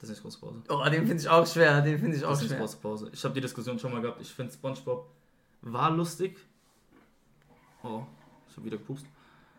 Das 0.00 0.10
ist 0.10 0.22
große 0.22 0.38
Pause. 0.40 0.62
Oh, 0.68 0.82
den 0.84 1.06
finde 1.06 1.22
ich 1.22 1.28
auch 1.28 1.46
schwer, 1.46 1.80
den 1.80 1.98
finde 1.98 2.16
ich 2.16 2.24
auch 2.24 2.36
nicht 2.36 2.48
schwer. 2.48 2.58
große 2.58 2.76
Pause. 2.78 3.10
Ich 3.12 3.22
habe 3.24 3.34
die 3.34 3.40
Diskussion 3.40 3.78
schon 3.78 3.92
mal 3.92 4.00
gehabt. 4.02 4.20
Ich 4.20 4.32
finde 4.32 4.52
SpongeBob 4.52 5.08
war 5.62 5.90
lustig. 5.90 6.36
Oh, 7.84 8.02
ich 8.48 8.56
habe 8.56 8.66
wieder 8.66 8.78
gepupst. 8.78 9.06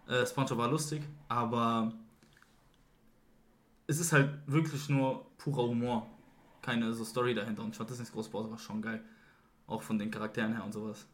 Äh, 0.08 0.26
SpongeBob 0.26 0.58
war 0.58 0.68
lustig, 0.70 1.01
aber 1.30 1.93
es 3.88 4.00
ist 4.00 4.14
halt 4.14 4.30
wirklich 4.48 4.90
nur 4.90 5.26
purer 5.38 5.64
Humor. 5.68 6.08
Keine 6.62 6.94
so 6.94 7.04
Story 7.04 7.34
dahinter. 7.36 7.64
Und 7.64 7.72
ich 7.72 7.76
fand 7.78 7.90
das 7.90 8.00
nicht 8.00 8.12
große 8.14 8.30
Pause 8.30 8.50
war 8.50 8.58
schon 8.58 8.82
geil. 8.82 9.02
Auch 9.68 9.82
von 9.82 9.98
den 10.00 10.10
Charakteren 10.12 10.54
her 10.54 10.64
und 10.64 10.72
sowas. 10.74 11.06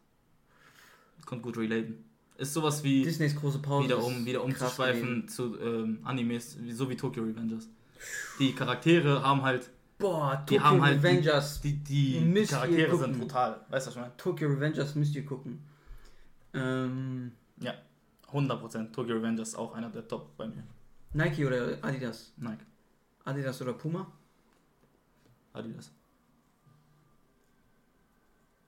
Konnte 1.26 1.42
gut 1.44 1.58
relaten. 1.58 2.04
Ist 2.38 2.54
sowas 2.54 2.82
wie 2.82 3.02
Disneys 3.02 3.36
große 3.36 3.58
Pause. 3.58 3.84
wieder 3.84 4.02
um 4.02 4.24
wieder 4.24 4.42
umzuschweifen 4.42 5.28
zu 5.28 5.58
ähm, 5.60 5.98
Animes, 6.04 6.56
wie- 6.60 6.72
so 6.72 6.88
wie 6.88 6.96
Tokyo 6.96 7.22
Revengers. 7.24 7.68
Die 8.38 8.54
Charaktere 8.54 9.22
haben 9.22 9.42
halt 9.42 9.68
Boah, 9.98 10.42
Die 10.48 10.54
Tokyo 10.56 10.64
haben 10.70 10.82
halt 10.82 10.98
Revengers. 10.98 11.60
die, 11.60 11.74
die 11.74 12.16
ihr 12.16 12.46
Charaktere 12.46 12.96
sind 12.96 13.18
brutal. 13.18 13.60
Weißt 13.68 13.86
du, 13.86 13.90
was 13.90 13.96
ich 13.96 14.00
meine? 14.00 14.16
Tokyo 14.16 14.48
Revengers 14.48 14.94
müsst 14.94 15.14
ihr 15.14 15.26
gucken. 15.26 15.58
Ähm, 16.54 17.32
100%. 18.32 18.92
Tokyo 18.92 19.16
Revengers 19.16 19.48
ist 19.50 19.54
auch 19.56 19.74
einer 19.74 19.90
der 19.90 20.06
Top 20.08 20.36
bei 20.36 20.46
mir. 20.46 20.62
Nike 21.12 21.44
oder 21.46 21.78
Adidas? 21.82 22.32
Nike. 22.36 22.64
Adidas 23.24 23.60
oder 23.62 23.72
Puma? 23.74 24.10
Adidas. 25.52 25.90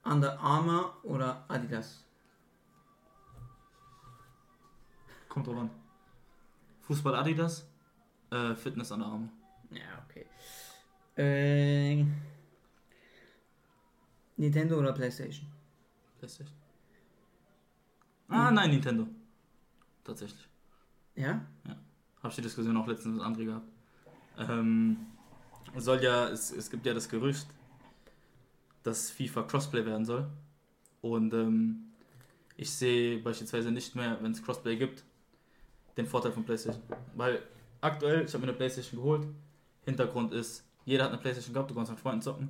Under 0.05 0.39
Armour 0.41 0.97
oder 1.05 1.45
Adidas? 1.49 2.05
Kommt 5.29 5.47
drauf 5.47 5.59
an. 5.59 5.71
Fußball 6.83 7.15
Adidas, 7.15 7.65
äh, 8.31 8.55
Fitness 8.55 8.91
an 8.93 9.01
der 9.01 9.09
Arme. 9.09 9.29
Ja, 9.71 10.05
okay. 10.09 10.27
Äh, 11.17 12.05
Nintendo 14.37 14.79
oder 14.79 14.93
Playstation? 14.93 15.47
Playstation. 16.19 16.57
Ah, 18.29 18.51
Mhm. 18.51 18.55
nein, 18.55 18.71
Nintendo. 18.71 19.07
Tatsächlich. 20.05 20.49
Ja? 21.15 21.47
Habe 22.23 22.31
ich 22.31 22.37
die 22.37 22.43
Diskussion 22.43 22.77
auch 22.77 22.87
letztens 22.87 23.17
mit 23.17 23.25
André 23.25 23.45
gehabt. 23.45 23.67
Ähm, 24.39 24.97
soll 25.77 26.03
ja, 26.03 26.29
es, 26.29 26.51
es 26.53 26.71
gibt 26.71 26.87
ja 26.87 26.95
das 26.95 27.09
Gerücht, 27.09 27.47
dass 28.83 29.11
FIFA 29.11 29.43
Crossplay 29.43 29.85
werden 29.85 30.05
soll. 30.05 30.29
Und 31.01 31.35
ähm, 31.35 31.93
ich 32.57 32.71
sehe 32.71 33.19
beispielsweise 33.19 33.73
nicht 33.73 33.97
mehr, 33.97 34.19
wenn 34.23 34.33
es 34.33 34.43
Crossplay 34.43 34.77
gibt, 34.77 35.03
den 35.97 36.07
Vorteil 36.07 36.33
von 36.33 36.45
PlayStation. 36.45 36.83
Weil 37.15 37.43
aktuell, 37.81 38.25
ich 38.25 38.33
habe 38.33 38.43
mir 38.43 38.51
eine 38.51 38.57
PlayStation 38.57 39.01
geholt. 39.01 39.27
Hintergrund 39.85 40.33
ist, 40.33 40.65
jeder 40.85 41.05
hat 41.05 41.11
eine 41.11 41.21
PlayStation 41.21 41.55
gehabt, 41.55 41.71
du 41.71 41.75
konntest 41.75 41.93
mit 41.93 42.01
Freunden 42.01 42.23
zocken. 42.23 42.49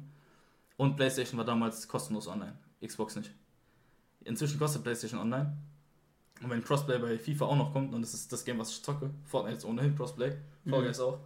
Und 0.77 0.97
PlayStation 0.97 1.39
war 1.39 1.45
damals 1.45 1.89
kostenlos 1.89 2.29
online. 2.29 2.59
Xbox 2.85 3.17
nicht. 3.17 3.31
Inzwischen 4.25 4.59
kostet 4.59 4.83
PlayStation 4.83 5.21
online. 5.21 5.57
Und 6.43 6.51
wenn 6.51 6.63
Crossplay 6.63 6.99
bei 6.99 7.19
FIFA 7.19 7.47
auch 7.47 7.57
noch 7.57 7.73
kommt, 7.73 7.95
und 7.95 8.03
das 8.03 8.15
ist 8.15 8.33
das 8.33 8.45
Game, 8.45 8.59
was 8.59 8.71
ich 8.71 8.83
zocke, 8.83 9.11
Fortnite 9.25 9.59
ist 9.59 9.65
ohnehin 9.65 9.97
Crossplay, 9.97 10.37
Fall 10.69 10.83
Guys 10.85 11.01
auch, 11.01 11.21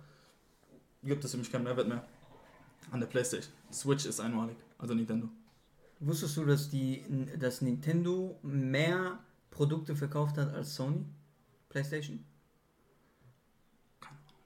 gibt 1.02 1.24
es 1.24 1.30
für 1.30 1.38
mich 1.38 1.50
keinen 1.50 1.64
Mehrwert 1.64 1.88
mehr 1.88 2.06
an 2.90 3.00
der 3.00 3.06
PlayStation. 3.06 3.52
Switch 3.72 4.06
ist 4.06 4.20
einmalig, 4.20 4.56
also 4.78 4.94
Nintendo. 4.94 5.28
Wusstest 6.00 6.36
du, 6.36 6.44
dass, 6.44 6.68
die, 6.68 7.04
dass 7.38 7.62
Nintendo 7.62 8.38
mehr 8.42 9.18
Produkte 9.50 9.96
verkauft 9.96 10.36
hat 10.36 10.52
als 10.52 10.74
Sony? 10.74 11.06
Playstation? 11.70 12.22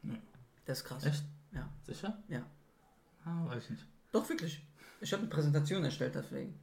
Nee. 0.03 0.19
Das 0.65 0.79
ist 0.79 0.85
krass. 0.85 1.05
Echt? 1.05 1.25
Ja. 1.53 1.69
Sicher? 1.85 2.23
Ja. 2.29 2.47
Ah, 3.25 3.47
weiß 3.47 3.65
ich 3.65 3.71
nicht. 3.71 3.87
Doch, 4.13 4.29
wirklich. 4.29 4.65
Ich 5.01 5.13
habe 5.13 5.23
eine 5.23 5.31
Präsentation 5.31 5.85
erstellt 5.85 6.15
deswegen. 6.15 6.55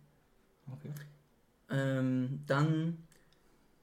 Okay. 0.72 0.91
Ähm, 1.70 2.43
dann 2.47 3.07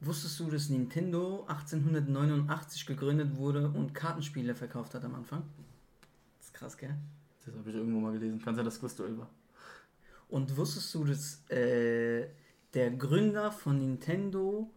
wusstest 0.07 0.38
du, 0.40 0.50
dass 0.50 0.68
Nintendo 0.70 1.44
1889 1.48 2.86
gegründet 2.86 3.36
wurde 3.36 3.68
und 3.68 3.94
Kartenspiele 3.94 4.55
verkauft 4.55 4.94
hat 4.94 5.05
am 5.05 5.14
Anfang? 5.14 5.42
Das 6.38 6.46
ist 6.48 6.55
krass, 6.55 6.76
gell? 6.76 6.94
Das 7.44 7.55
habe 7.55 7.68
ich 7.70 7.76
irgendwo 7.76 8.00
mal 8.00 8.12
gelesen. 8.12 8.40
Kann 8.42 8.55
sein, 8.55 8.64
dass 8.64 8.80
Quizduell 8.80 9.16
war. 9.18 9.28
Und 10.28 10.57
wusstest 10.57 10.94
du, 10.94 11.05
dass 11.05 11.48
äh, 11.50 12.26
der 12.72 12.90
Gründer 12.92 13.52
von 13.52 13.78
Nintendo, 13.78 14.70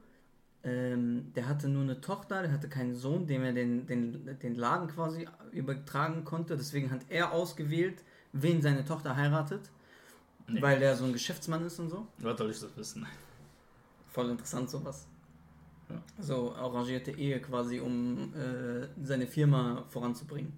ähm, 0.63 1.31
der 1.35 1.47
hatte 1.47 1.69
nur 1.69 1.83
eine 1.83 2.01
Tochter, 2.01 2.41
der 2.41 2.51
hatte 2.51 2.67
keinen 2.69 2.95
Sohn, 2.95 3.25
dem 3.25 3.43
er 3.43 3.53
den, 3.53 3.87
den, 3.87 4.37
den 4.39 4.55
Laden 4.55 4.87
quasi 4.89 5.27
übertragen 5.51 6.25
konnte. 6.25 6.57
Deswegen 6.57 6.91
hat 6.91 7.01
er 7.09 7.31
ausgewählt, 7.31 8.03
wen 8.33 8.61
seine 8.61 8.83
Tochter 8.85 9.15
heiratet, 9.15 9.71
Nee. 10.49 10.61
weil 10.61 10.79
der 10.79 10.95
so 10.95 11.03
ein 11.03 11.11
Geschäftsmann 11.11 11.65
ist 11.65 11.77
und 11.79 11.89
so. 11.89 12.07
Was 12.19 12.37
soll 12.37 12.51
ich 12.51 12.59
das 12.59 12.75
wissen? 12.77 13.05
Voll 14.11 14.29
interessant 14.29 14.69
sowas. 14.69 15.05
Ja. 15.89 16.01
So 16.19 16.53
arrangierte 16.55 17.11
Ehe 17.11 17.39
quasi, 17.39 17.79
um 17.79 18.33
äh, 18.33 18.87
seine 19.03 19.27
Firma 19.27 19.85
voranzubringen. 19.89 20.53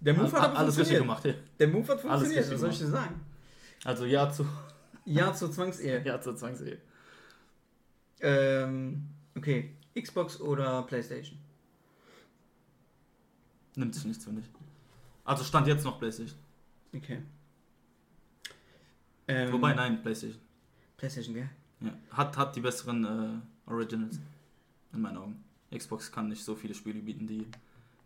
Der 0.00 0.14
Move 0.14 0.32
hat 0.32 0.50
aber 0.50 0.58
alles 0.58 0.78
richtig 0.78 0.98
gemacht, 0.98 1.24
ja. 1.24 1.34
Der 1.58 1.68
Move 1.68 1.88
hat 1.88 2.00
funktioniert, 2.00 2.50
was 2.50 2.60
soll 2.60 2.70
ich 2.70 2.78
dir 2.78 2.86
sagen? 2.86 3.20
Also 3.84 4.04
ja 4.04 4.30
zu, 4.30 4.46
Ja 5.04 5.32
zur 5.32 5.50
Zwangsehe. 5.50 6.02
ja 6.04 6.20
zur 6.20 6.36
Zwangsehe. 6.36 6.78
Ähm, 8.20 9.08
okay, 9.36 9.74
Xbox 10.00 10.40
oder 10.40 10.82
Playstation? 10.82 11.38
Nimmt 13.76 13.94
sich 13.94 14.04
nichts, 14.04 14.24
finde 14.24 14.42
ich. 14.42 14.48
Also 15.24 15.44
stand 15.44 15.66
jetzt 15.66 15.84
noch 15.84 15.98
Playstation. 15.98 16.38
Okay. 16.94 17.22
Ähm, 19.28 19.52
Wobei, 19.52 19.74
nein, 19.74 20.02
Playstation. 20.02 20.40
Playstation, 20.96 21.34
gell? 21.34 21.48
Ja. 21.80 21.92
Hat, 22.10 22.36
hat 22.36 22.56
die 22.56 22.60
besseren 22.60 23.04
äh, 23.04 23.70
Originals. 23.70 24.18
In 24.92 25.00
meinen 25.00 25.18
Augen. 25.18 25.44
Xbox 25.74 26.10
kann 26.10 26.28
nicht 26.28 26.44
so 26.44 26.54
viele 26.54 26.74
Spiele 26.74 27.00
bieten, 27.00 27.26
die 27.26 27.46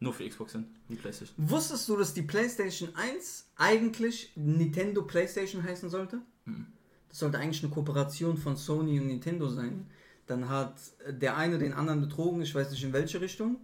nur 0.01 0.13
für 0.13 0.29
Xbox 0.29 0.53
sind, 0.53 0.67
wie 0.89 0.97
Playstation. 0.97 1.37
Wusstest 1.49 1.89
du, 1.89 1.97
dass 1.97 2.13
die 2.13 2.23
Playstation 2.23 2.91
1 2.95 3.51
eigentlich 3.57 4.33
Nintendo 4.35 5.03
Playstation 5.03 5.63
heißen 5.63 5.89
sollte? 5.89 6.21
Mhm. 6.45 6.67
Das 7.09 7.19
sollte 7.19 7.39
eigentlich 7.39 7.63
eine 7.63 7.73
Kooperation 7.73 8.37
von 8.37 8.57
Sony 8.57 8.99
und 8.99 9.07
Nintendo 9.07 9.49
sein. 9.49 9.87
Dann 10.27 10.49
hat 10.49 10.75
der 11.09 11.37
eine 11.37 11.59
den 11.59 11.73
anderen 11.73 12.01
betrogen, 12.01 12.43
ich 12.43 12.55
weiß 12.55 12.71
nicht 12.71 12.83
in 12.83 12.93
welche 12.93 13.21
Richtung. 13.21 13.59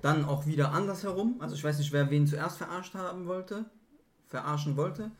Dann 0.00 0.24
auch 0.24 0.46
wieder 0.46 0.72
andersherum. 0.72 1.36
Also 1.40 1.54
ich 1.54 1.64
weiß 1.64 1.78
nicht, 1.78 1.92
wer 1.92 2.10
wen 2.10 2.26
zuerst 2.26 2.58
verarscht 2.58 2.94
haben 2.94 3.26
wollte, 3.26 3.64
verarschen 4.28 4.76
wollte. 4.76 5.10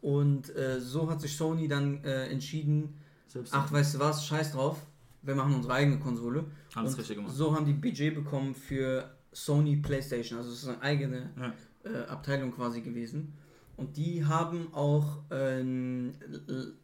Und 0.00 0.54
äh, 0.56 0.80
so 0.80 1.08
hat 1.10 1.20
sich 1.20 1.36
Sony 1.36 1.68
dann 1.68 2.02
äh, 2.04 2.26
entschieden, 2.28 2.98
Selbst 3.28 3.54
ach 3.54 3.70
weißt 3.70 3.94
du 3.94 3.98
was, 4.00 4.26
scheiß 4.26 4.52
drauf, 4.52 4.78
wir 5.22 5.34
machen 5.34 5.54
unsere 5.54 5.74
eigene 5.74 5.98
Konsole. 5.98 6.44
alles 6.74 6.92
und 6.94 6.98
richtig 7.00 7.16
gemacht. 7.16 7.34
so 7.34 7.54
haben 7.54 7.64
die 7.66 7.72
Budget 7.72 8.14
bekommen 8.14 8.54
für 8.54 9.14
Sony 9.32 9.76
PlayStation, 9.76 10.38
also 10.38 10.50
es 10.52 10.62
ist 10.62 10.68
eine 10.68 10.82
eigene 10.82 11.30
Ja. 11.38 11.54
äh, 11.90 12.04
Abteilung 12.06 12.52
quasi 12.52 12.80
gewesen. 12.82 13.32
Und 13.76 13.96
die 13.96 14.24
haben 14.24 14.72
auch 14.74 15.22
ähm, 15.30 16.12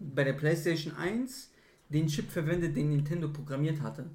bei 0.00 0.24
der 0.24 0.32
PlayStation 0.32 0.94
1 0.96 1.50
den 1.90 2.06
Chip 2.06 2.30
verwendet, 2.30 2.74
den 2.76 2.88
Nintendo 2.90 3.28
programmiert 3.28 3.80
hatte. 3.82 4.06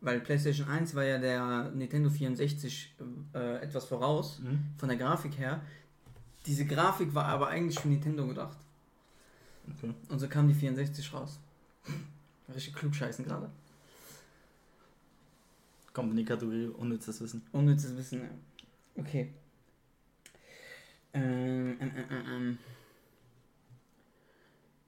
Weil 0.00 0.20
PlayStation 0.20 0.68
1 0.68 0.94
war 0.94 1.04
ja 1.04 1.18
der 1.18 1.70
Nintendo 1.72 2.10
64 2.10 2.96
äh, 3.34 3.56
etwas 3.62 3.86
voraus, 3.86 4.38
Mhm. 4.40 4.60
von 4.76 4.88
der 4.88 4.98
Grafik 4.98 5.38
her. 5.38 5.62
Diese 6.46 6.66
Grafik 6.66 7.14
war 7.14 7.24
aber 7.26 7.48
eigentlich 7.48 7.80
für 7.80 7.88
Nintendo 7.88 8.26
gedacht. 8.26 8.58
Okay. 9.78 9.94
Und 10.08 10.18
so 10.18 10.28
kam 10.28 10.46
die 10.46 10.54
64 10.54 11.12
raus. 11.14 11.40
Richtig 12.48 12.74
klugscheißen 12.74 13.24
gerade. 13.24 13.50
Kommt 15.92 16.10
in 16.10 16.16
die 16.16 16.24
Kategorie 16.24 16.66
unnützes 16.66 17.20
Wissen. 17.20 17.46
Unnützes 17.52 17.96
Wissen, 17.96 18.22
ja. 18.22 18.28
Okay. 18.96 19.32
Ähm, 21.12 21.76
ähm, 21.80 21.92
ähm, 21.96 22.06
ähm, 22.10 22.26
ähm. 22.28 22.58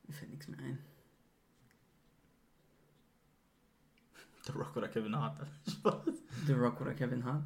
Mir 0.08 0.14
fällt 0.14 0.30
nichts 0.30 0.48
mehr 0.48 0.58
ein. 0.58 0.78
The 4.44 4.52
Rock 4.52 4.76
oder 4.76 4.88
Kevin 4.88 5.16
Hart. 5.16 5.46
Spaß. 5.68 6.04
The 6.46 6.52
Rock 6.52 6.80
oder 6.80 6.94
Kevin 6.94 7.24
Hart? 7.24 7.44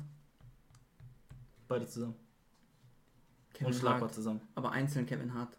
Beide 1.69 1.87
zusammen. 1.87 2.15
Kevin 3.53 3.69
Unschlagbar 3.69 4.03
Hart, 4.03 4.15
zusammen. 4.15 4.41
aber 4.55 4.73
einzeln 4.73 5.07
Kevin 5.07 5.33
Hart. 5.33 5.57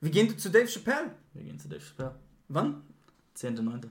Wir 0.00 0.10
gehen 0.10 0.38
zu 0.38 0.50
Dave 0.50 0.66
Chappelle. 0.66 1.14
Wir 1.34 1.44
gehen 1.44 1.58
zu 1.58 1.68
Dave 1.68 1.82
Chappelle. 1.82 2.14
Wann? 2.48 2.82
10.9. 3.36 3.88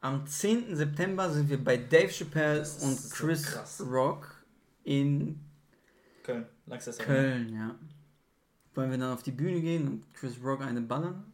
Am 0.00 0.26
10. 0.26 0.74
September 0.74 1.30
sind 1.30 1.48
wir 1.48 1.62
bei 1.62 1.76
Dave 1.76 2.08
Chappelle 2.12 2.60
und 2.60 2.98
so 2.98 3.14
Chris 3.14 3.44
krass. 3.44 3.82
Rock 3.86 4.44
in 4.84 5.40
Köln. 6.22 6.46
Langsess 6.66 6.98
Köln, 6.98 7.54
ja. 7.54 7.74
Wollen 8.74 8.90
wir 8.90 8.98
dann 8.98 9.12
auf 9.12 9.22
die 9.22 9.32
Bühne 9.32 9.60
gehen 9.60 9.86
und 9.88 10.14
Chris 10.14 10.34
Rock 10.42 10.62
eine 10.62 10.80
ballern? 10.80 11.32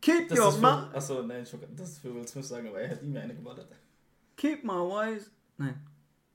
Keep 0.00 0.28
Das 0.28 0.38
your 0.38 0.52
für, 0.52 0.66
achso, 0.96 1.22
nein, 1.22 1.46
das 1.76 1.90
ist 1.90 1.98
für 2.00 2.12
Will 2.12 2.26
Smith 2.26 2.48
sagen, 2.48 2.68
aber 2.68 2.80
er 2.80 2.90
hat 2.90 3.02
ihm 3.02 3.16
eine 3.16 3.34
geballert. 3.34 3.68
keep 4.36 4.64
my 4.64 4.72
wife's 4.72 5.30
nein. 5.58 5.80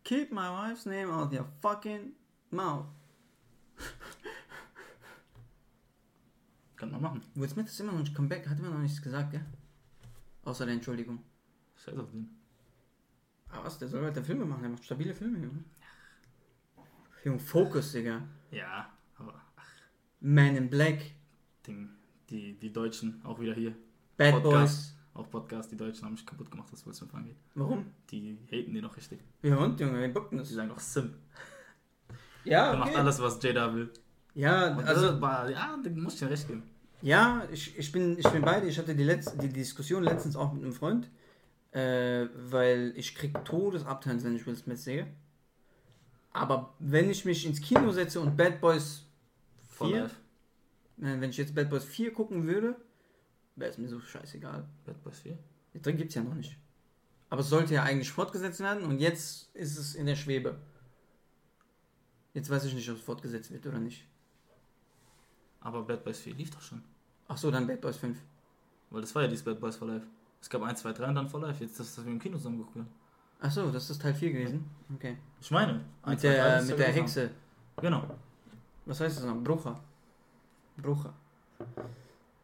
Keep 0.06 0.32
my 0.32 0.50
wife's 0.50 0.86
name 0.86 1.12
out 1.12 1.34
your 1.34 1.46
fucking 1.62 2.14
mouth. 2.50 2.86
Kann 6.78 6.92
man 6.92 7.02
machen. 7.02 7.22
Will 7.36 7.50
Smith 7.50 7.68
ist 7.68 7.80
immer 7.82 7.92
noch 7.92 8.00
nicht 8.00 8.16
Comeback, 8.16 8.48
hat 8.48 8.60
immer 8.60 8.70
noch 8.70 8.80
nichts 8.80 9.02
gesagt, 9.02 9.32
gell? 9.32 9.44
Außer 10.44 10.66
der 10.66 10.76
Entschuldigung. 10.76 11.22
Scheiß 11.76 11.98
auf 11.98 12.10
den. 12.12 12.30
Aber 13.50 13.66
was, 13.66 13.78
der 13.80 13.88
soll 13.88 14.04
weiter 14.04 14.24
Filme 14.24 14.46
machen, 14.46 14.62
der 14.62 14.70
macht 14.72 14.86
stabile 14.86 15.14
Filme, 15.14 15.40
Junge. 15.40 15.64
Junge, 17.24 17.40
Focus, 17.40 17.92
Digga. 17.94 18.22
Ja, 18.52 18.90
aber 19.18 19.42
Man 20.20 20.56
in 20.56 20.70
Black, 20.70 21.00
Ding, 21.66 21.90
die, 22.30 22.54
die 22.58 22.72
Deutschen, 22.72 23.22
auch 23.26 23.40
wieder 23.40 23.54
hier. 23.54 23.76
Bad 24.16 24.42
Podcast. 24.44 24.96
Auch 25.14 25.30
Podcast, 25.32 25.72
die 25.72 25.78
Deutschen 25.78 26.06
haben 26.06 26.12
mich 26.14 26.26
kaputt 26.26 26.52
gemacht, 26.52 26.68
was 26.72 26.86
Will 26.86 26.94
Smith 26.94 27.14
angeht. 27.14 27.36
Boys. 27.56 27.64
Warum? 27.64 27.86
Die 28.12 28.38
haten 28.52 28.74
die 28.74 28.82
noch 28.82 28.96
richtig. 28.96 29.20
Ja 29.42 29.56
und, 29.58 29.80
Junge, 29.80 30.00
wer 30.00 30.10
bockt 30.10 30.32
denn 30.32 30.38
Die 30.38 30.44
das? 30.44 30.54
sagen 30.54 30.70
auch 30.72 30.80
Sim. 30.80 31.16
Ja, 32.44 32.72
Er 32.72 32.78
macht 32.78 32.90
okay. 32.92 33.00
alles, 33.00 33.20
was 33.20 33.42
Jada 33.42 33.74
will. 33.74 33.92
Ja, 34.38 34.78
Und 34.78 34.86
also, 34.86 35.20
war, 35.20 35.50
ja, 35.50 35.76
da 35.84 35.90
muss 35.90 36.14
ich 36.14 36.20
dir 36.20 36.30
recht 36.30 36.48
geben. 36.48 36.62
Ja, 37.02 37.44
ich, 37.52 37.76
ich, 37.76 37.92
bin, 37.92 38.18
ich 38.20 38.30
bin 38.30 38.44
beide. 38.44 38.68
Ich 38.68 38.78
hatte 38.78 38.94
die, 38.94 39.04
letzte, 39.04 39.36
die 39.38 39.50
Diskussion 39.50 40.04
letztens 40.04 40.36
auch 40.36 40.54
mit 40.54 40.64
einem 40.64 40.74
Freund, 40.74 41.10
äh, 41.72 42.28
weil 42.36 42.94
ich 42.96 43.16
krieg 43.16 43.34
Todesabturns, 43.46 44.24
wenn 44.24 44.36
ich 44.36 44.46
Will 44.46 44.56
Smith 44.56 44.84
sehe. 44.84 45.08
Aber 46.34 46.76
wenn 46.78 47.10
ich 47.10 47.26
mich 47.26 47.48
ins 47.48 47.60
Kino 47.62 47.92
setze 47.92 48.20
und 48.20 48.38
Bad 48.38 48.62
Boys 48.62 49.06
For 49.70 49.88
4, 49.88 50.02
life. 50.02 50.16
äh, 51.02 51.20
wenn 51.20 51.32
ich 51.32 51.38
jetzt 51.38 51.56
Bad 51.56 51.72
Boys 51.72 51.86
4 51.86 52.14
gucken 52.14 52.46
würde, 52.46 52.76
wäre 53.56 53.72
es 53.72 53.80
mir 53.80 53.88
so 53.88 54.00
scheißegal. 54.00 54.66
Bad 54.86 55.04
Boys 55.04 55.20
4. 55.20 55.36
Den 55.74 55.82
drin 55.82 55.98
gibt 55.98 56.10
es 56.10 56.16
ja 56.16 56.22
noch 56.22 56.36
nicht. 56.36 56.56
Aber 57.32 57.42
es 57.42 57.50
sollte 57.50 57.74
ja 57.74 57.82
eigentlich 57.82 58.12
fortgesetzt 58.12 58.60
werden 58.60 58.84
und 58.84 59.00
jetzt 59.00 59.50
ist 59.56 59.80
es 59.80 59.96
in 59.96 60.06
der 60.06 60.16
Schwebe. 60.16 60.58
Jetzt 62.36 62.52
weiß 62.52 62.66
ich 62.66 62.76
nicht, 62.76 62.88
ob 62.92 62.98
es 62.98 63.02
fortgesetzt 63.02 63.50
wird 63.52 63.66
oder 63.66 63.80
nicht. 63.80 64.06
Aber 65.68 65.84
Bad 65.84 66.02
Boys 66.02 66.20
4 66.20 66.34
lief 66.34 66.50
doch 66.50 66.62
schon. 66.62 66.82
Ach 67.28 67.36
so, 67.36 67.52
dann 67.52 67.68
Bad 67.68 67.82
Boys 67.82 67.98
5. 67.98 68.18
Weil 68.90 69.02
das 69.02 69.14
war 69.14 69.24
ja 69.24 69.28
dieses 69.28 69.44
Bad 69.44 69.60
Boys 69.60 69.76
for 69.76 69.86
Life. 69.90 70.08
Es 70.40 70.50
gab 70.50 70.62
1, 70.62 70.80
2, 70.80 70.94
3 70.94 71.10
und 71.10 71.16
dann 71.16 71.28
for 71.28 71.42
Life. 71.42 71.62
Jetzt, 71.62 71.78
dass 71.78 71.98
wir 71.98 72.10
im 72.10 72.20
Kino 72.20 72.38
zusammen 72.38 72.60
geguckt 72.60 72.78
haben. 72.78 72.88
Ach 73.42 73.52
so, 73.52 73.70
das 73.70 73.90
ist 73.90 74.02
Teil 74.02 74.14
4 74.14 74.32
gewesen. 74.32 74.70
Okay. 74.96 75.18
Ich 75.42 75.52
meine. 75.52 75.74
Mit 75.74 75.84
1, 76.06 76.22
2, 76.22 76.28
3 76.30 76.34
der, 76.36 76.62
mit 76.62 76.80
der. 76.80 76.94
Hexe. 76.94 77.32
Genau. 77.82 78.02
Was 78.86 79.02
heißt 79.02 79.18
das 79.18 79.26
noch? 79.26 79.44
Brucha. 79.44 79.78
Brucha. 80.78 81.14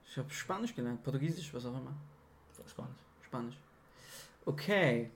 Ich 0.05 0.17
habe 0.17 0.29
Spanisch 0.29 0.75
gelernt, 0.75 1.01
Portugiesisch, 1.01 1.53
was 1.53 1.65
auch 1.65 1.77
immer. 1.77 1.95
Spanisch. 2.67 2.99
Spanisch. 3.21 3.57
Okay. 4.45 5.09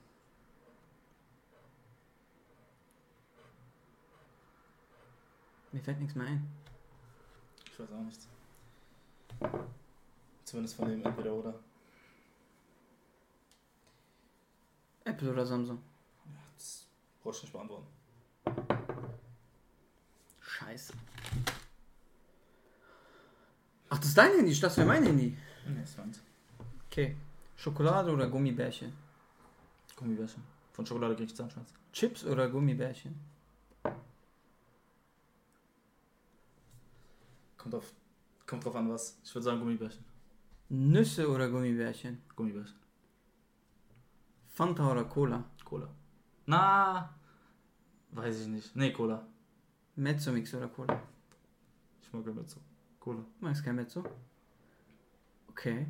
Mir 5.74 5.82
fällt 5.82 6.00
nichts 6.00 6.16
mehr 6.16 6.28
ein. 6.28 6.48
Ich 7.78 7.84
weiß 7.84 7.92
auch 7.92 8.02
nichts. 8.02 8.28
Zumindest 10.46 10.76
von 10.78 10.90
dem 10.90 11.06
entweder 11.06 11.32
oder. 11.32 11.54
Apple 15.04 15.32
oder 15.32 15.46
Samsung? 15.46 15.78
Das 16.56 16.88
brauchst 17.22 17.42
du 17.42 17.46
nicht 17.46 17.54
beantworten. 17.54 17.86
Scheiße. 20.42 20.94
Ach, 23.90 23.98
das 24.00 24.08
ist 24.08 24.18
dein 24.18 24.32
Handy, 24.32 24.60
das 24.60 24.76
wäre 24.78 24.88
mein 24.88 25.04
Handy. 25.04 25.38
Nee, 25.68 25.84
ist 25.84 26.00
meins. 26.00 26.20
Okay. 26.90 27.16
Schokolade 27.58 28.12
oder 28.12 28.28
Gummibärchen? 28.28 28.92
Gummibärchen. 29.96 30.42
Von 30.74 30.84
Schokolade 30.84 31.16
krieg 31.16 31.28
ich 31.28 31.36
Zahnschmerz. 31.36 31.72
Chips 31.94 32.26
oder 32.26 32.50
Gummibärchen? 32.50 33.37
Kommt, 37.70 37.84
auf, 37.84 37.94
kommt 38.46 38.64
drauf 38.66 38.76
an, 38.78 38.90
was. 38.90 39.20
Ich 39.26 39.36
würde 39.36 39.44
sagen 39.44 39.60
Gummibärchen. 39.60 40.06
Nüsse 40.70 41.30
oder 41.30 41.50
Gummibärchen? 41.50 42.22
Gummibärchen. 42.34 42.78
Fanta 44.48 44.90
oder 44.90 45.04
Cola? 45.04 45.44
Cola. 45.66 45.90
Na, 46.46 47.14
weiß 48.12 48.40
ich 48.42 48.48
nicht. 48.48 48.74
Nee, 48.74 48.94
Cola. 48.94 49.26
Mezzomix 49.98 50.54
oder 50.54 50.70
Cola? 50.70 50.98
Ich 52.02 52.14
mag 52.14 52.24
damit 52.26 52.50
so. 52.50 52.62
Cola. 53.02 53.20
Magst 53.42 53.66
kein 53.66 53.76
Mezzo? 53.76 54.02
Okay. 55.50 55.88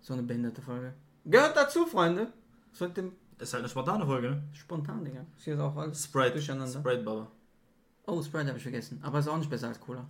So 0.00 0.12
eine 0.12 0.22
behinderte 0.22 0.62
Folge. 0.62 0.94
Gehört 1.24 1.56
dazu, 1.56 1.84
Freunde. 1.86 2.32
Sollte 2.72 3.10
Ist 3.38 3.52
halt 3.52 3.62
eine 3.62 3.68
spontane 3.68 4.06
Folge, 4.06 4.30
ne? 4.30 4.42
spontan, 4.52 5.04
Digga. 5.04 5.26
Ist 5.36 5.44
hier 5.44 5.60
auch 5.60 5.76
alles 5.76 6.04
Sprite. 6.04 6.32
durcheinander. 6.34 6.78
Sprite 6.78 7.02
Baba. 7.02 7.32
Oh, 8.06 8.22
Sprite 8.22 8.48
habe 8.48 8.56
ich 8.58 8.62
vergessen. 8.62 9.00
Aber 9.02 9.18
ist 9.18 9.28
auch 9.28 9.36
nicht 9.36 9.50
besser 9.50 9.68
als 9.68 9.80
Cola. 9.80 10.06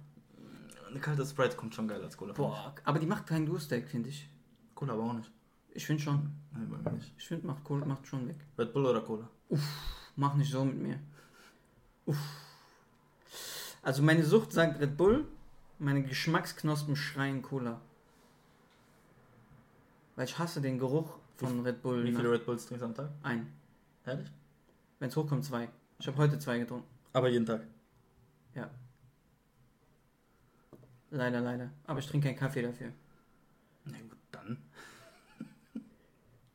Eine 0.88 1.00
kalte 1.00 1.24
Sprite 1.26 1.56
kommt 1.56 1.74
schon 1.74 1.88
geil 1.88 2.02
als 2.02 2.16
Cola. 2.16 2.32
Boah, 2.34 2.74
aber 2.84 2.98
die 2.98 3.06
macht 3.06 3.26
keinen 3.26 3.46
Durstdeck, 3.46 3.88
finde 3.88 4.08
ich. 4.10 4.28
Cola 4.74 4.92
aber 4.94 5.04
auch 5.04 5.12
nicht. 5.14 5.30
Ich 5.70 5.84
finde 5.86 6.02
schon. 6.02 6.30
Nee, 6.54 6.66
bei 6.66 6.78
mir 6.90 6.96
nicht. 6.96 7.12
Ich 7.18 7.26
finde, 7.26 7.46
macht, 7.46 7.64
Cola- 7.64 7.84
macht 7.84 8.06
schon 8.06 8.28
weg. 8.28 8.36
Red 8.58 8.72
Bull 8.72 8.86
oder 8.86 9.00
Cola? 9.00 9.28
Mach 10.16 10.34
nicht 10.34 10.50
so 10.50 10.64
mit 10.64 10.76
mir. 10.78 10.98
Uff. 12.06 12.16
Also 13.82 14.02
meine 14.02 14.24
Sucht 14.24 14.52
sagt 14.52 14.80
Red 14.80 14.96
Bull, 14.96 15.26
meine 15.78 16.02
Geschmacksknospen 16.02 16.96
schreien 16.96 17.42
Cola. 17.42 17.80
Weil 20.16 20.24
ich 20.24 20.38
hasse 20.38 20.60
den 20.60 20.78
Geruch 20.78 21.18
von 21.36 21.60
Red 21.60 21.82
Bull. 21.82 22.04
Wie 22.04 22.10
nach- 22.10 22.20
viele 22.20 22.32
Red 22.32 22.46
Bulls 22.46 22.66
trinkst 22.66 22.82
du 22.82 22.86
am 22.86 22.94
Tag? 22.94 23.10
Ein. 23.22 23.52
Ehrlich? 24.06 24.30
Wenn 24.98 25.08
es 25.08 25.16
hochkommt, 25.16 25.44
zwei. 25.44 25.68
Ich 25.98 26.06
habe 26.06 26.16
heute 26.18 26.38
zwei 26.38 26.58
getrunken. 26.58 26.86
Aber 27.12 27.28
jeden 27.28 27.44
Tag. 27.44 27.62
Leider, 31.10 31.40
leider. 31.40 31.70
Aber 31.86 31.98
ich 31.98 32.06
trinke 32.06 32.28
keinen 32.28 32.38
Kaffee 32.38 32.62
dafür. 32.62 32.92
Na 33.84 33.98
gut, 33.98 34.18
dann. 34.32 34.58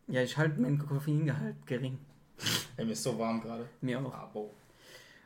Ja, 0.08 0.22
ich 0.22 0.36
halte 0.38 0.60
meinen 0.60 0.78
Koffeingehalt 0.78 1.66
gering. 1.66 1.98
Ey, 2.76 2.84
mir 2.84 2.92
ist 2.92 3.04
so 3.04 3.18
warm 3.18 3.40
gerade. 3.40 3.70
Mir 3.80 4.00
auch. 4.00 4.14
Ah, 4.14 4.30
boah. 4.34 4.50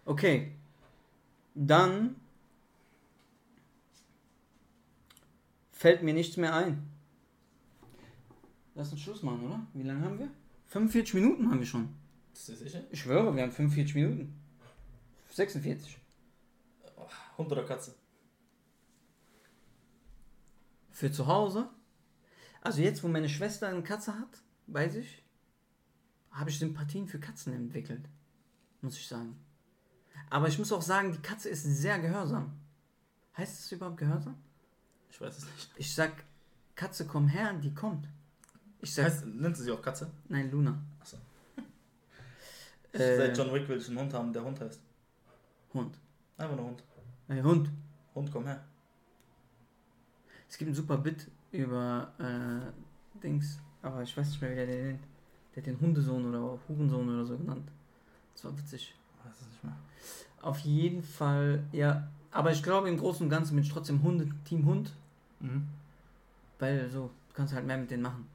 Okay. 0.06 0.52
Dann 1.56 2.16
fällt 5.72 6.04
mir 6.04 6.14
nichts 6.14 6.38
mehr 6.38 6.54
ein. 6.54 6.88
Lass 8.76 8.92
uns 8.92 9.02
Schluss 9.02 9.24
machen, 9.24 9.46
oder? 9.46 9.66
Wie 9.74 9.84
lange 9.84 10.06
haben 10.06 10.20
wir? 10.20 10.30
45 10.68 11.16
Minuten 11.16 11.50
haben 11.50 11.60
wir 11.60 11.66
schon. 11.66 11.90
Ist 12.34 12.50
das 12.50 12.60
sicher? 12.60 12.82
Ich 12.92 13.02
schwöre, 13.02 13.36
wir 13.36 13.42
haben 13.42 13.52
45 13.52 13.96
Minuten. 13.96 14.36
46. 15.30 15.98
Hund 17.38 17.52
oder 17.52 17.64
Katze? 17.64 17.96
Für 20.92 21.12
zu 21.12 21.28
Hause. 21.28 21.70
Also 22.62 22.82
jetzt, 22.82 23.04
wo 23.04 23.08
meine 23.08 23.30
Schwester 23.30 23.68
eine 23.68 23.84
Katze 23.84 24.18
hat, 24.18 24.42
weiß 24.68 24.96
ich, 24.96 25.24
habe 26.32 26.50
ich 26.50 26.58
Sympathien 26.60 27.08
für 27.08 27.20
Katzen 27.20 27.54
entwickelt. 27.54 28.08
Muss 28.82 28.98
ich 28.98 29.08
sagen. 29.08 29.38
Aber 30.30 30.48
ich 30.48 30.58
muss 30.58 30.72
auch 30.72 30.82
sagen, 30.82 31.12
die 31.12 31.20
Katze 31.22 31.50
ist 31.50 31.64
sehr 31.64 32.00
gehorsam. 32.00 32.54
Heißt 33.38 33.60
es 33.60 33.72
überhaupt 33.72 33.98
gehorsam? 33.98 34.36
Ich 35.10 35.20
weiß 35.22 35.38
es 35.38 35.46
nicht. 35.46 35.72
Ich 35.78 35.94
sag, 35.94 36.24
Katze, 36.76 37.06
komm 37.06 37.28
her, 37.28 37.54
die 37.54 37.74
kommt. 37.74 38.08
Ich 38.82 38.94
sag, 38.94 39.06
Heißt, 39.06 39.26
nennt 39.26 39.56
sie 39.58 39.64
sich 39.64 39.72
auch 39.72 39.82
Katze? 39.82 40.12
nein, 40.30 40.50
Luna. 40.52 40.82
Achso. 41.00 41.18
Äh, 42.94 43.18
Seit 43.18 43.38
John 43.38 43.54
Wick 43.54 43.68
will 43.68 43.78
ich 43.78 43.88
einen 43.90 44.00
Hund 44.00 44.14
haben, 44.14 44.32
der 44.32 44.44
Hund 44.44 44.60
heißt. 44.60 44.80
Hund. 45.74 45.98
Einfach 46.38 46.56
nur 46.56 46.66
Hund. 46.68 46.84
Hey, 47.28 47.42
Hund. 47.42 47.70
Hund, 48.14 48.32
komm 48.32 48.46
her. 48.46 48.64
Es 50.48 50.58
gibt 50.58 50.72
ein 50.72 50.76
super 50.76 50.98
Bit 50.98 51.28
über 51.52 52.12
äh, 52.20 53.20
Dings, 53.22 53.60
aber 53.82 54.04
ich 54.04 54.16
weiß 54.16 54.30
nicht 54.30 54.42
mehr, 54.42 54.52
wie 54.52 54.56
der 54.56 54.66
den 54.68 54.88
nennt. 54.88 55.04
Der 55.56 55.62
hat 55.64 55.68
den 55.68 55.80
Hundesohn 55.80 56.26
oder 56.26 56.60
Hurensohn 56.68 57.10
oder 57.10 57.26
so 57.26 57.38
genannt. 57.38 57.68
Das 58.34 58.46
war 58.46 58.58
witzig. 58.58 58.94
Ich 59.18 59.26
weiß 59.26 59.42
es 59.42 59.48
nicht 59.48 59.64
mehr. 59.64 59.76
Auf 60.42 60.60
jeden 60.60 61.02
Fall, 61.02 61.64
ja. 61.72 62.08
Aber 62.32 62.52
ich 62.52 62.62
glaube, 62.62 62.90
im 62.90 62.98
Großen 62.98 63.24
und 63.24 63.30
Ganzen 63.30 63.56
bin 63.56 63.64
ich 63.64 63.72
trotzdem 63.72 64.04
Hunde, 64.04 64.30
Team 64.46 64.66
Hund, 64.66 64.94
Mhm. 65.40 65.68
weil 66.60 66.90
so, 66.90 67.10
du 67.30 67.34
kannst 67.34 67.54
halt 67.54 67.66
mehr 67.66 67.78
mit 67.78 67.90
denen 67.92 68.04
machen. 68.04 68.28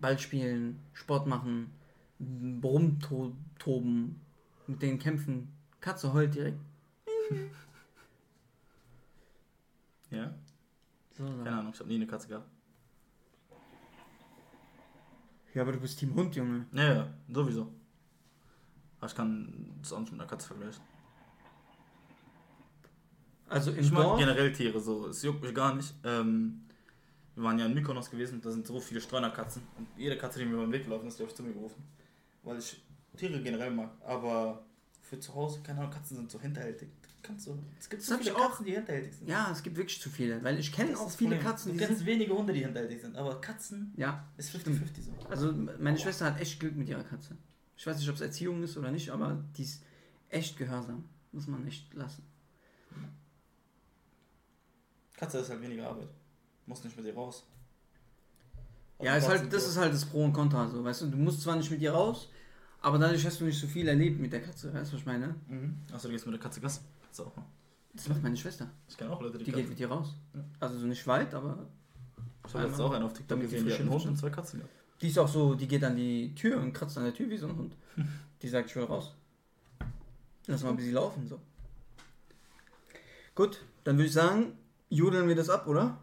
Ball 0.00 0.18
spielen, 0.18 0.80
Sport 0.92 1.26
machen, 1.26 1.70
rumtoben, 2.62 4.20
mit 4.66 4.82
denen 4.82 4.98
kämpfen. 4.98 5.48
Katze 5.80 6.12
heult 6.12 6.34
direkt. 6.34 6.58
Ja? 10.10 10.34
So, 11.16 11.26
so. 11.26 11.44
Keine 11.44 11.58
Ahnung, 11.58 11.72
ich 11.72 11.80
habe 11.80 11.88
nie 11.88 11.96
eine 11.96 12.06
Katze 12.06 12.28
gehabt. 12.28 12.48
Ja, 15.54 15.62
aber 15.62 15.72
du 15.72 15.80
bist 15.80 15.98
Team 15.98 16.14
Hund, 16.14 16.34
Junge. 16.34 16.66
Ja, 16.72 16.94
ja, 16.94 17.14
sowieso. 17.28 17.72
Aber 18.98 19.06
ich 19.06 19.14
kann 19.14 19.72
das 19.80 19.92
auch 19.92 20.00
nicht 20.00 20.12
mit 20.12 20.20
einer 20.20 20.28
Katze 20.28 20.48
vergleichen. 20.48 20.82
Also 23.48 23.70
im 23.70 23.78
Ich 23.78 23.92
mag 23.92 24.18
generell 24.18 24.52
Tiere 24.52 24.80
so, 24.80 25.08
es 25.08 25.22
juckt 25.22 25.42
mich 25.42 25.54
gar 25.54 25.74
nicht. 25.74 25.94
Ähm, 26.02 26.66
wir 27.36 27.44
waren 27.44 27.58
ja 27.58 27.66
in 27.66 27.74
Mykonos 27.74 28.10
gewesen, 28.10 28.40
da 28.40 28.50
sind 28.50 28.66
so 28.66 28.80
viele 28.80 29.00
Streunerkatzen. 29.00 29.62
Und 29.78 29.86
jede 29.96 30.16
Katze, 30.16 30.40
die 30.40 30.44
mir 30.44 30.54
über 30.54 30.62
den 30.62 30.72
Weg 30.72 30.84
gelaufen 30.84 31.06
ist, 31.06 31.18
die 31.18 31.22
habe 31.22 31.30
ich 31.30 31.36
zu 31.36 31.42
mir 31.42 31.52
gerufen. 31.52 31.82
Weil 32.42 32.58
ich 32.58 32.82
Tiere 33.16 33.40
generell 33.40 33.70
mag. 33.70 33.90
Aber 34.04 34.64
für 35.04 35.20
zu 35.20 35.34
Hause, 35.34 35.60
keine 35.62 35.80
Ahnung, 35.80 35.92
Katzen 35.92 36.16
sind 36.16 36.30
so 36.30 36.40
hinterhältig. 36.40 36.88
Kannst 37.22 37.46
du, 37.46 37.58
es 37.78 37.88
gibt 37.88 38.02
Das 38.02 38.08
so 38.08 38.18
viele. 38.18 38.32
Katzen, 38.34 38.66
die 38.66 38.72
hinterhältig 38.72 39.14
sind. 39.14 39.28
Ja, 39.28 39.50
es 39.50 39.62
gibt 39.62 39.76
wirklich 39.76 40.00
zu 40.00 40.10
viele, 40.10 40.42
weil 40.44 40.58
ich 40.58 40.70
kenne 40.72 40.98
auch 40.98 41.10
viele 41.10 41.36
Problem. 41.36 41.46
Katzen, 41.50 41.72
Du 41.72 41.78
kennst 41.78 42.04
wenige 42.04 42.34
Hunde, 42.36 42.52
die 42.52 42.60
hinterhältig 42.64 43.00
sind. 43.00 43.16
Aber 43.16 43.40
Katzen 43.40 43.92
Ja, 43.96 44.26
ist 44.36 44.54
50-50 44.54 45.02
so. 45.02 45.12
also 45.28 45.52
meine 45.52 45.98
Schwester 45.98 46.26
hat 46.26 46.40
echt 46.40 46.60
Glück 46.60 46.76
mit 46.76 46.88
ihrer 46.88 47.04
Katze. 47.04 47.36
Ich 47.76 47.86
weiß 47.86 47.98
nicht, 47.98 48.08
ob 48.08 48.14
es 48.16 48.20
Erziehung 48.20 48.62
ist 48.62 48.76
oder 48.76 48.90
nicht, 48.90 49.10
aber 49.10 49.42
die 49.56 49.62
ist 49.62 49.82
echt 50.28 50.56
gehorsam. 50.58 51.04
Muss 51.32 51.46
man 51.46 51.66
echt 51.66 51.92
lassen. 51.94 52.22
Katze 55.16 55.38
ist 55.38 55.48
halt 55.50 55.62
weniger 55.62 55.88
Arbeit. 55.88 56.08
Muss 56.66 56.82
nicht 56.84 56.96
mit 56.96 57.06
ihr 57.06 57.14
raus. 57.14 57.46
Ja, 59.00 59.16
ist 59.16 59.28
halt, 59.28 59.52
das 59.52 59.66
ist 59.66 59.76
halt 59.76 59.92
das 59.92 60.04
Pro 60.04 60.24
und 60.24 60.32
Contra. 60.32 60.68
So, 60.68 60.82
weißt 60.84 61.02
du, 61.02 61.06
du 61.08 61.16
musst 61.16 61.40
zwar 61.42 61.56
nicht 61.56 61.70
mit 61.70 61.80
ihr 61.80 61.92
raus, 61.92 62.28
aber 62.84 62.98
dadurch 62.98 63.24
hast 63.24 63.40
du 63.40 63.44
nicht 63.46 63.58
so 63.58 63.66
viel 63.66 63.88
erlebt 63.88 64.20
mit 64.20 64.32
der 64.32 64.42
Katze. 64.42 64.72
Weißt 64.72 64.92
du, 64.92 64.94
was 64.96 65.00
ich 65.00 65.06
meine? 65.06 65.34
Mhm. 65.48 65.74
Achso, 65.92 66.08
du 66.08 66.12
gehst 66.12 66.26
mit 66.26 66.34
der 66.34 66.40
Katze 66.42 66.60
Gas. 66.60 66.82
Auch 67.18 67.34
mal. 67.36 67.46
Das 67.94 68.08
macht 68.08 68.22
meine 68.22 68.36
Schwester. 68.36 68.68
Ich 68.88 68.96
kenne 68.96 69.10
auch 69.10 69.22
Leute, 69.22 69.38
die, 69.38 69.44
Die 69.44 69.52
geht 69.52 69.68
mit 69.68 69.80
ihr 69.80 69.88
raus. 69.88 70.14
Ja. 70.34 70.44
Also 70.60 70.78
so 70.78 70.86
nicht 70.86 71.06
weit, 71.06 71.32
aber 71.32 71.66
Ich 72.46 72.52
habe 72.54 72.66
jetzt 72.66 72.80
auch 72.80 72.92
einen 72.92 73.04
auf 73.04 73.12
TikTok 73.14 73.40
gesehen, 73.40 73.64
die 73.64 73.72
hat 73.72 73.80
einen 73.80 73.90
Hund 73.90 74.04
und 74.04 74.16
zwei 74.18 74.30
Katzen 74.30 74.60
gehabt. 74.60 74.74
die 75.00 75.08
ist 75.08 75.18
auch 75.18 75.28
so, 75.28 75.54
die 75.54 75.66
geht 75.66 75.82
an 75.84 75.96
die 75.96 76.34
Tür 76.34 76.60
und 76.60 76.72
kratzt 76.72 76.98
an 76.98 77.04
der 77.04 77.14
Tür 77.14 77.30
wie 77.30 77.38
so 77.38 77.46
ein 77.48 77.56
Hund. 77.56 77.76
Die 78.42 78.48
sagt, 78.48 78.68
ich 78.68 78.76
will 78.76 78.84
raus. 78.84 79.14
Lass 80.46 80.62
mal 80.62 80.70
ein 80.70 80.76
bisschen 80.76 80.92
laufen, 80.92 81.26
so. 81.26 81.40
Gut, 83.34 83.62
dann 83.84 83.96
würde 83.96 84.08
ich 84.08 84.12
sagen, 84.12 84.52
jodeln 84.90 85.26
wir 85.28 85.34
das 85.34 85.48
ab, 85.48 85.66
oder? 85.66 85.96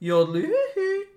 Jodli, 0.00 0.48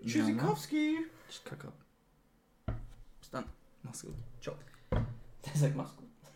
Tschüssikowski. 0.05 0.97
Ich 1.29 1.43
kacke 1.45 1.67
ab. 1.67 2.75
Bis 3.21 3.29
dann. 3.29 3.45
Mach's 3.83 4.01
gut. 4.01 4.15
Ciao. 4.47 4.57
Der 4.91 5.55
sagt, 5.55 5.75
mach's 5.75 5.95
gut. 5.97 6.06